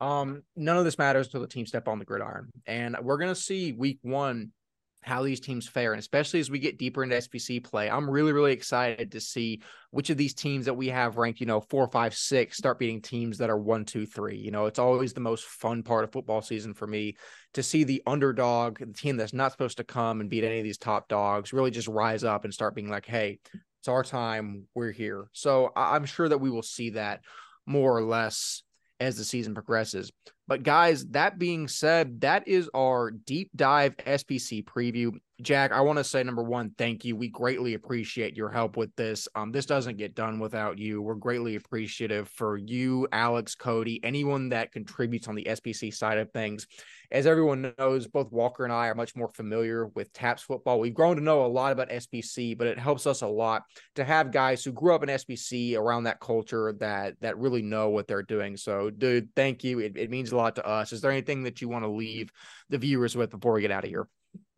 Um, 0.00 0.42
none 0.54 0.76
of 0.76 0.84
this 0.84 0.98
matters 0.98 1.26
until 1.26 1.40
the 1.40 1.48
team 1.48 1.64
step 1.64 1.88
on 1.88 1.98
the 1.98 2.04
gridiron. 2.04 2.50
And 2.66 2.96
we're 3.02 3.18
gonna 3.18 3.34
see 3.34 3.72
week 3.72 3.98
one 4.02 4.52
how 5.04 5.22
these 5.22 5.40
teams 5.40 5.68
fare. 5.68 5.92
And 5.92 6.00
especially 6.00 6.40
as 6.40 6.50
we 6.50 6.58
get 6.58 6.78
deeper 6.78 7.02
into 7.02 7.16
SPC 7.16 7.62
play, 7.62 7.90
I'm 7.90 8.08
really, 8.08 8.32
really 8.32 8.52
excited 8.52 9.12
to 9.12 9.20
see 9.20 9.60
which 9.90 10.08
of 10.08 10.16
these 10.16 10.32
teams 10.32 10.64
that 10.64 10.74
we 10.74 10.88
have 10.88 11.18
ranked, 11.18 11.40
you 11.40 11.46
know, 11.46 11.60
four, 11.60 11.86
five, 11.88 12.14
six 12.14 12.56
start 12.56 12.78
beating 12.78 13.02
teams 13.02 13.38
that 13.38 13.50
are 13.50 13.58
one, 13.58 13.84
two, 13.84 14.06
three. 14.06 14.38
You 14.38 14.50
know, 14.50 14.64
it's 14.64 14.78
always 14.78 15.12
the 15.12 15.20
most 15.20 15.44
fun 15.44 15.82
part 15.82 16.04
of 16.04 16.12
football 16.12 16.40
season 16.40 16.72
for 16.72 16.86
me 16.86 17.16
to 17.52 17.62
see 17.62 17.84
the 17.84 18.02
underdog, 18.06 18.78
the 18.78 18.92
team 18.92 19.18
that's 19.18 19.34
not 19.34 19.52
supposed 19.52 19.76
to 19.76 19.84
come 19.84 20.20
and 20.20 20.30
beat 20.30 20.44
any 20.44 20.58
of 20.58 20.64
these 20.64 20.78
top 20.78 21.08
dogs, 21.08 21.52
really 21.52 21.70
just 21.70 21.88
rise 21.88 22.24
up 22.24 22.44
and 22.44 22.54
start 22.54 22.74
being 22.74 22.88
like, 22.88 23.06
hey, 23.06 23.38
it's 23.80 23.88
our 23.88 24.02
time. 24.02 24.64
We're 24.74 24.92
here. 24.92 25.26
So 25.32 25.70
I'm 25.76 26.06
sure 26.06 26.28
that 26.28 26.38
we 26.38 26.50
will 26.50 26.62
see 26.62 26.90
that 26.90 27.20
more 27.66 27.94
or 27.94 28.02
less 28.02 28.62
as 29.00 29.16
the 29.16 29.24
season 29.24 29.52
progresses. 29.52 30.10
But 30.46 30.62
guys, 30.62 31.06
that 31.06 31.38
being 31.38 31.68
said, 31.68 32.20
that 32.20 32.46
is 32.46 32.68
our 32.74 33.10
deep 33.10 33.50
dive 33.56 33.96
SPC 33.96 34.64
preview. 34.64 35.12
Jack, 35.42 35.72
I 35.72 35.80
want 35.80 35.98
to 35.98 36.04
say 36.04 36.22
number 36.22 36.44
one, 36.44 36.70
thank 36.78 37.04
you. 37.04 37.16
We 37.16 37.28
greatly 37.28 37.74
appreciate 37.74 38.36
your 38.36 38.50
help 38.50 38.76
with 38.76 38.94
this. 38.94 39.26
Um, 39.34 39.50
this 39.50 39.66
doesn't 39.66 39.96
get 39.96 40.14
done 40.14 40.38
without 40.38 40.78
you. 40.78 41.02
We're 41.02 41.16
greatly 41.16 41.56
appreciative 41.56 42.28
for 42.28 42.56
you, 42.56 43.08
Alex, 43.10 43.56
Cody, 43.56 43.98
anyone 44.04 44.50
that 44.50 44.70
contributes 44.70 45.26
on 45.26 45.34
the 45.34 45.44
SPC 45.44 45.92
side 45.92 46.18
of 46.18 46.30
things. 46.30 46.68
As 47.10 47.26
everyone 47.26 47.72
knows, 47.78 48.06
both 48.06 48.30
Walker 48.32 48.64
and 48.64 48.72
I 48.72 48.88
are 48.88 48.94
much 48.94 49.16
more 49.16 49.28
familiar 49.28 49.86
with 49.88 50.12
TAPPS 50.12 50.42
football. 50.42 50.78
We've 50.78 50.94
grown 50.94 51.16
to 51.16 51.22
know 51.22 51.44
a 51.44 51.46
lot 51.46 51.72
about 51.72 51.90
SPC, 51.90 52.56
but 52.56 52.66
it 52.66 52.78
helps 52.78 53.06
us 53.06 53.22
a 53.22 53.26
lot 53.26 53.62
to 53.96 54.04
have 54.04 54.32
guys 54.32 54.64
who 54.64 54.72
grew 54.72 54.94
up 54.94 55.02
in 55.02 55.08
SPC 55.08 55.76
around 55.76 56.04
that 56.04 56.20
culture 56.20 56.72
that 56.80 57.14
that 57.20 57.38
really 57.38 57.62
know 57.62 57.88
what 57.88 58.06
they're 58.06 58.22
doing. 58.22 58.56
So, 58.56 58.90
dude, 58.90 59.28
thank 59.34 59.64
you. 59.64 59.80
It, 59.80 59.96
it 59.96 60.10
means 60.10 60.32
a 60.34 60.36
lot 60.36 60.56
to 60.56 60.66
us. 60.66 60.92
Is 60.92 61.00
there 61.00 61.10
anything 61.10 61.44
that 61.44 61.60
you 61.60 61.68
want 61.68 61.84
to 61.84 61.90
leave 61.90 62.30
the 62.68 62.78
viewers 62.78 63.16
with 63.16 63.30
before 63.30 63.52
we 63.52 63.62
get 63.62 63.70
out 63.70 63.84
of 63.84 63.90
here? 63.90 64.08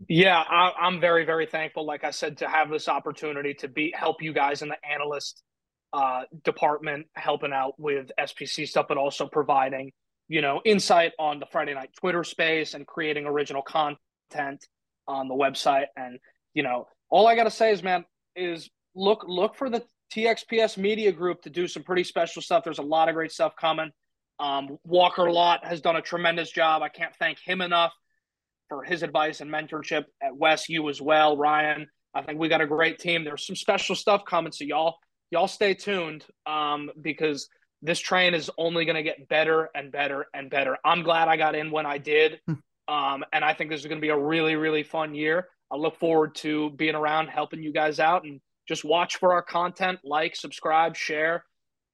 Yeah, 0.08 0.38
I, 0.38 0.86
am 0.86 1.00
very, 1.00 1.24
very 1.24 1.46
thankful. 1.46 1.84
Like 1.86 2.04
I 2.04 2.10
said, 2.10 2.38
to 2.38 2.48
have 2.48 2.70
this 2.70 2.88
opportunity 2.88 3.54
to 3.54 3.68
be 3.68 3.92
help 3.96 4.22
you 4.22 4.32
guys 4.32 4.62
in 4.62 4.68
the 4.68 4.76
analyst 4.88 5.42
uh, 5.92 6.22
department, 6.44 7.06
helping 7.14 7.52
out 7.52 7.74
with 7.78 8.10
SPC 8.18 8.68
stuff, 8.68 8.86
but 8.88 8.98
also 8.98 9.26
providing 9.26 9.92
you 10.28 10.42
know 10.42 10.60
insight 10.64 11.12
on 11.18 11.38
the 11.38 11.46
Friday 11.46 11.74
night 11.74 11.90
Twitter 11.98 12.24
space 12.24 12.74
and 12.74 12.86
creating 12.86 13.26
original 13.26 13.62
content 13.62 14.66
on 15.06 15.28
the 15.28 15.34
website. 15.34 15.86
And 15.96 16.18
you 16.54 16.62
know, 16.62 16.86
all 17.10 17.26
I 17.26 17.36
got 17.36 17.44
to 17.44 17.50
say 17.50 17.72
is, 17.72 17.82
man, 17.82 18.04
is 18.34 18.68
look 18.94 19.24
look 19.26 19.54
for 19.54 19.70
the 19.70 19.82
TXPS 20.14 20.76
Media 20.76 21.12
Group 21.12 21.42
to 21.42 21.50
do 21.50 21.66
some 21.66 21.82
pretty 21.82 22.04
special 22.04 22.42
stuff. 22.42 22.64
There's 22.64 22.78
a 22.78 22.82
lot 22.82 23.08
of 23.08 23.14
great 23.14 23.32
stuff 23.32 23.54
coming. 23.56 23.90
Um, 24.38 24.78
Walker 24.84 25.30
Lott 25.30 25.64
has 25.64 25.80
done 25.80 25.96
a 25.96 26.02
tremendous 26.02 26.50
job. 26.50 26.82
I 26.82 26.88
can't 26.88 27.14
thank 27.18 27.38
him 27.38 27.60
enough 27.60 27.92
for 28.68 28.82
his 28.82 29.02
advice 29.02 29.40
and 29.40 29.50
mentorship 29.50 30.04
at 30.22 30.36
West 30.36 30.68
You 30.68 30.88
as 30.88 31.00
well, 31.00 31.36
Ryan. 31.36 31.88
I 32.14 32.22
think 32.22 32.38
we 32.38 32.48
got 32.48 32.60
a 32.60 32.66
great 32.66 32.98
team. 32.98 33.24
There's 33.24 33.46
some 33.46 33.56
special 33.56 33.94
stuff 33.94 34.24
coming, 34.24 34.52
so 34.52 34.64
y'all 34.64 34.96
y'all 35.30 35.48
stay 35.48 35.74
tuned 35.74 36.24
um, 36.46 36.90
because 37.00 37.48
this 37.82 37.98
train 37.98 38.34
is 38.34 38.50
only 38.56 38.84
going 38.84 38.96
to 38.96 39.02
get 39.02 39.28
better 39.28 39.70
and 39.74 39.92
better 39.92 40.26
and 40.32 40.50
better. 40.50 40.78
I'm 40.84 41.02
glad 41.02 41.28
I 41.28 41.36
got 41.36 41.54
in 41.54 41.70
when 41.70 41.86
I 41.86 41.98
did, 41.98 42.40
hmm. 42.46 42.54
um, 42.92 43.24
and 43.32 43.44
I 43.44 43.54
think 43.54 43.70
this 43.70 43.80
is 43.80 43.86
going 43.86 43.98
to 43.98 44.02
be 44.02 44.08
a 44.08 44.18
really 44.18 44.56
really 44.56 44.82
fun 44.82 45.14
year. 45.14 45.48
I 45.70 45.76
look 45.76 45.98
forward 45.98 46.34
to 46.36 46.70
being 46.70 46.94
around, 46.94 47.28
helping 47.28 47.62
you 47.62 47.72
guys 47.72 48.00
out, 48.00 48.24
and 48.24 48.40
just 48.68 48.84
watch 48.84 49.16
for 49.16 49.32
our 49.32 49.42
content, 49.42 50.00
like, 50.04 50.36
subscribe, 50.36 50.96
share. 50.96 51.44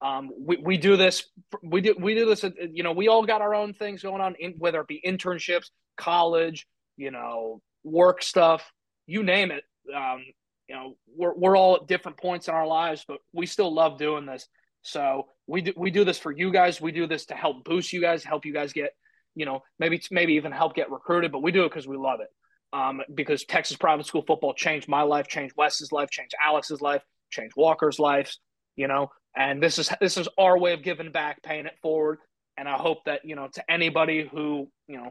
Um, 0.02 0.30
we, 0.36 0.56
we 0.56 0.76
do 0.78 0.96
this 0.96 1.24
we 1.62 1.80
do 1.80 1.94
we 1.98 2.14
do 2.16 2.26
this 2.26 2.44
you 2.72 2.82
know 2.82 2.92
we 2.92 3.06
all 3.06 3.24
got 3.24 3.40
our 3.40 3.54
own 3.54 3.72
things 3.72 4.02
going 4.02 4.20
on 4.20 4.34
in, 4.40 4.54
whether 4.58 4.80
it 4.80 4.88
be 4.88 5.00
internships 5.06 5.66
college 5.96 6.66
you 6.96 7.12
know 7.12 7.60
work 7.84 8.22
stuff 8.22 8.72
you 9.06 9.22
name 9.22 9.50
it. 9.50 9.64
Um, 9.94 10.24
you 10.68 10.74
know 10.74 10.96
we're, 11.16 11.34
we're 11.34 11.56
all 11.56 11.76
at 11.76 11.86
different 11.86 12.18
points 12.18 12.48
in 12.48 12.54
our 12.54 12.66
lives 12.66 13.04
but 13.06 13.18
we 13.32 13.46
still 13.46 13.72
love 13.72 13.98
doing 13.98 14.26
this. 14.26 14.48
So 14.82 15.28
we 15.46 15.60
do 15.62 15.72
we 15.76 15.90
do 15.90 16.04
this 16.04 16.18
for 16.18 16.32
you 16.32 16.52
guys. 16.52 16.80
We 16.80 16.92
do 16.92 17.06
this 17.06 17.26
to 17.26 17.34
help 17.34 17.64
boost 17.64 17.92
you 17.92 18.00
guys 18.00 18.24
help 18.24 18.44
you 18.44 18.52
guys 18.52 18.72
get 18.72 18.90
you 19.34 19.46
know 19.46 19.62
maybe 19.78 20.02
maybe 20.10 20.34
even 20.34 20.52
help 20.52 20.74
get 20.74 20.90
recruited 20.90 21.32
but 21.32 21.42
we 21.42 21.52
do 21.52 21.64
it 21.64 21.68
because 21.68 21.86
we 21.86 21.96
love 21.96 22.20
it. 22.20 22.28
Um, 22.74 23.02
because 23.14 23.44
Texas 23.44 23.76
private 23.76 24.06
school 24.06 24.24
football 24.26 24.54
changed 24.54 24.88
my 24.88 25.02
life, 25.02 25.28
changed 25.28 25.54
Wes's 25.58 25.92
life, 25.92 26.08
changed 26.10 26.34
Alex's 26.42 26.80
life, 26.80 27.02
changed 27.30 27.54
Walker's 27.54 27.98
life. 27.98 28.34
You 28.76 28.88
know, 28.88 29.10
and 29.36 29.62
this 29.62 29.78
is 29.78 29.90
this 30.00 30.16
is 30.16 30.28
our 30.38 30.58
way 30.58 30.72
of 30.72 30.82
giving 30.82 31.12
back, 31.12 31.42
paying 31.42 31.66
it 31.66 31.78
forward. 31.82 32.18
And 32.56 32.68
I 32.68 32.76
hope 32.76 33.04
that 33.06 33.24
you 33.24 33.36
know 33.36 33.48
to 33.54 33.70
anybody 33.70 34.28
who 34.30 34.68
you 34.88 34.98
know, 34.98 35.10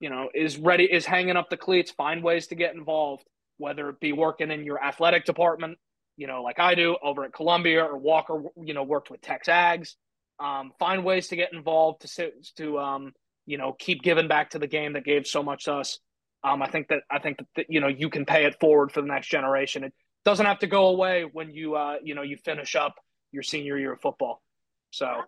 you 0.00 0.10
know 0.10 0.28
is 0.34 0.58
ready 0.58 0.84
is 0.84 1.06
hanging 1.06 1.36
up 1.36 1.50
the 1.50 1.56
cleats, 1.56 1.90
find 1.90 2.22
ways 2.22 2.48
to 2.48 2.54
get 2.54 2.74
involved, 2.74 3.24
whether 3.58 3.88
it 3.88 4.00
be 4.00 4.12
working 4.12 4.50
in 4.50 4.64
your 4.64 4.82
athletic 4.82 5.24
department, 5.24 5.78
you 6.16 6.26
know, 6.26 6.42
like 6.42 6.58
I 6.58 6.74
do 6.74 6.96
over 7.02 7.24
at 7.24 7.32
Columbia, 7.32 7.84
or 7.84 7.98
Walker, 7.98 8.42
you 8.56 8.74
know, 8.74 8.82
worked 8.82 9.10
with 9.10 9.20
TexAgs. 9.20 9.94
Um, 10.40 10.72
find 10.78 11.04
ways 11.04 11.28
to 11.28 11.36
get 11.36 11.52
involved 11.52 12.02
to 12.16 12.32
to 12.56 12.78
um, 12.78 13.12
you 13.46 13.58
know 13.58 13.72
keep 13.78 14.02
giving 14.02 14.28
back 14.28 14.50
to 14.50 14.58
the 14.58 14.66
game 14.66 14.94
that 14.94 15.04
gave 15.04 15.26
so 15.26 15.42
much 15.42 15.64
to 15.64 15.74
us 15.74 15.98
um, 16.44 16.62
I 16.62 16.66
think 16.66 16.88
that 16.88 17.02
I 17.10 17.18
think 17.18 17.38
that 17.56 17.66
you 17.68 17.80
know 17.80 17.88
you 17.88 18.10
can 18.10 18.24
pay 18.24 18.44
it 18.44 18.58
forward 18.60 18.92
for 18.92 19.00
the 19.00 19.06
next 19.06 19.28
generation. 19.28 19.84
It 19.84 19.92
doesn't 20.24 20.44
have 20.44 20.58
to 20.60 20.66
go 20.66 20.88
away 20.88 21.24
when 21.32 21.50
you 21.50 21.74
uh, 21.74 21.96
you 22.02 22.14
know 22.14 22.22
you 22.22 22.36
finish 22.44 22.74
up 22.74 22.94
your 23.32 23.42
senior 23.42 23.76
year 23.78 23.92
of 23.94 24.00
football. 24.00 24.42
So 24.90 25.22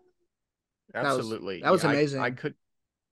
absolutely, 0.94 1.60
that 1.62 1.72
was, 1.72 1.82
that 1.82 1.88
was 1.88 1.96
amazing. 1.96 2.20
I, 2.20 2.26
I 2.26 2.30
could 2.30 2.54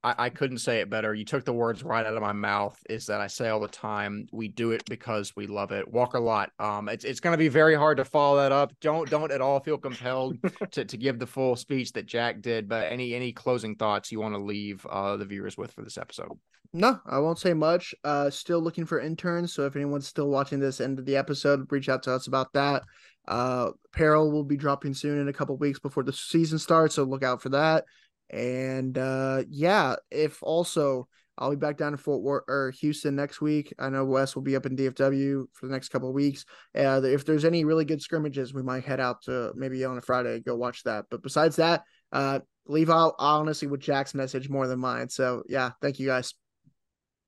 I, 0.05 0.15
I 0.19 0.29
couldn't 0.31 0.59
say 0.59 0.81
it 0.81 0.91
better. 0.91 1.15
You 1.15 1.25
took 1.25 1.45
the 1.45 1.53
words 1.53 1.83
right 1.83 2.05
out 2.05 2.15
of 2.15 2.23
my 2.23 2.33
mouth. 2.33 2.79
Is 2.91 3.07
that 3.07 3.21
I 3.21 3.29
say 3.29 3.49
all 3.49 3.61
the 3.61 3.69
time, 3.69 4.27
we 4.33 4.49
do 4.49 4.73
it 4.73 4.83
because 4.89 5.35
we 5.37 5.47
love 5.47 5.73
it. 5.73 5.89
Walker 5.89 6.21
Lott. 6.21 6.51
Um, 6.59 6.89
it's 6.89 7.05
it's 7.05 7.21
going 7.21 7.33
to 7.33 7.39
be 7.39 7.49
very 7.49 7.75
hard 7.75 7.99
to 7.99 8.05
follow 8.05 8.39
that 8.39 8.53
up. 8.53 8.73
Don't 8.81 9.09
don't 9.09 9.33
at 9.33 9.41
all 9.41 9.61
feel 9.61 9.79
compelled 9.79 10.39
to, 10.73 10.85
to 10.85 10.97
give 10.97 11.19
the 11.19 11.27
full 11.27 11.57
speech 11.57 11.93
that 11.93 12.07
Jack 12.07 12.43
did. 12.43 12.69
But 12.69 12.91
any 12.91 13.15
any 13.15 13.33
closing 13.33 13.77
thoughts 13.77 14.11
you 14.11 14.21
want 14.21 14.35
to 14.35 14.41
leave 14.41 14.85
uh, 14.87 15.17
the 15.17 15.25
viewers 15.25 15.57
with 15.57 15.73
for 15.73 15.83
this 15.83 15.99
episode? 15.99 16.39
No, 16.75 16.99
I 17.07 17.19
won't 17.19 17.39
say 17.39 17.53
much. 17.53 17.95
Uh, 18.03 18.31
still 18.31 18.61
looking 18.61 18.87
for 18.87 18.99
interns. 18.99 19.53
So 19.53 19.67
if 19.67 19.77
anyone's 19.77 20.07
still 20.07 20.31
watching 20.31 20.59
this 20.59 20.81
end 20.81 20.99
of 20.99 21.05
the 21.05 21.17
episode, 21.17 21.71
reach 21.71 21.91
out 21.91 22.03
to 22.05 22.13
us 22.13 22.29
about 22.29 22.53
that. 22.55 22.83
Uh, 23.29 23.71
apparel 23.93 24.31
will 24.31 24.45
be 24.45 24.57
dropping 24.57 24.95
soon 24.95 25.21
in 25.21 25.29
a 25.29 25.33
couple 25.33 25.57
weeks 25.57 25.79
before 25.79 26.03
the 26.03 26.13
season 26.13 26.59
starts, 26.59 26.95
so 26.95 27.05
look 27.05 27.23
out 27.23 27.43
for 27.43 27.51
that. 27.51 27.85
And 28.31 28.97
uh, 28.97 29.43
yeah, 29.49 29.97
if 30.11 30.43
also 30.43 31.09
I'll 31.39 31.51
be 31.51 31.57
back 31.57 31.79
down 31.79 31.93
in 31.93 31.99
Fort 31.99 32.23
Worth 32.23 32.45
or 32.49 32.73
Houston 32.81 33.17
next 33.17 33.41
week. 33.41 33.73
I 33.79 33.89
know 33.89 34.05
Wes 34.05 34.35
will 34.35 34.43
be 34.43 34.57
up 34.57 34.67
in 34.67 34.77
DFW 34.77 35.47
for 35.53 35.67
the 35.67 35.73
next 35.73 35.89
couple 35.89 36.09
of 36.09 36.15
weeks. 36.15 36.45
Uh, 36.77 37.01
if 37.05 37.25
there's 37.25 37.45
any 37.45 37.65
really 37.65 37.85
good 37.85 38.03
scrimmages, 38.03 38.53
we 38.53 38.63
might 38.63 38.85
head 38.85 39.01
out 39.01 39.23
to 39.23 39.53
maybe 39.55 39.85
on 39.85 39.97
a 39.97 40.03
Friday 40.03 40.41
go 40.41 40.55
watch 40.57 40.83
that. 40.85 41.07
But 41.11 41.23
besides 41.23 41.57
that, 41.57 41.85
uh, 42.13 42.41
leave 42.67 42.91
out 42.91 43.15
honestly 43.19 43.69
with 43.69 43.81
Jack's 43.81 44.15
message 44.15 44.49
more 44.49 44.67
than 44.67 44.79
mine. 44.79 45.09
So 45.09 45.43
yeah, 45.49 45.71
thank 45.81 45.99
you 45.99 46.07
guys. 46.07 46.35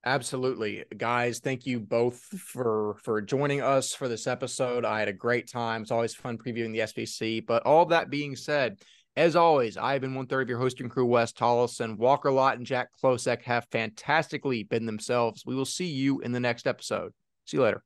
Absolutely. 0.07 0.84
Guys, 0.96 1.38
thank 1.38 1.64
you 1.64 1.80
both 1.80 2.18
for 2.20 2.96
for 3.02 3.22
joining 3.22 3.62
us 3.62 3.94
for 3.94 4.07
this 4.07 4.26
episode. 4.26 4.84
I 4.84 4.98
had 4.98 5.09
a 5.09 5.14
great 5.14 5.50
time. 5.50 5.82
It's 5.82 5.90
always 5.90 6.14
fun 6.14 6.36
previewing 6.36 6.72
the 6.72 6.80
SPC. 6.80 7.44
But 7.46 7.64
all 7.64 7.86
that 7.86 8.11
being 8.11 8.36
said, 8.36 8.78
as 9.16 9.34
always, 9.34 9.78
I 9.78 9.92
have 9.92 10.02
been 10.02 10.14
one 10.14 10.26
third 10.26 10.42
of 10.42 10.48
your 10.50 10.59
hosting 10.59 10.90
crew, 10.90 11.07
Wes 11.07 11.32
Tolleson. 11.32 11.96
Walker 11.96 12.30
Lott 12.30 12.59
and 12.59 12.66
Jack 12.66 12.88
Klosek 13.02 13.42
have 13.42 13.66
fantastically 13.70 14.64
been 14.64 14.84
themselves. 14.84 15.46
We 15.46 15.55
will 15.55 15.64
see 15.64 15.86
you 15.86 16.20
in 16.20 16.32
the 16.32 16.40
next 16.40 16.66
episode. 16.66 17.12
See 17.46 17.57
you 17.57 17.62
later. 17.62 17.82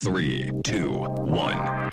Three, 0.00 0.50
two, 0.64 0.90
one. 0.90 1.90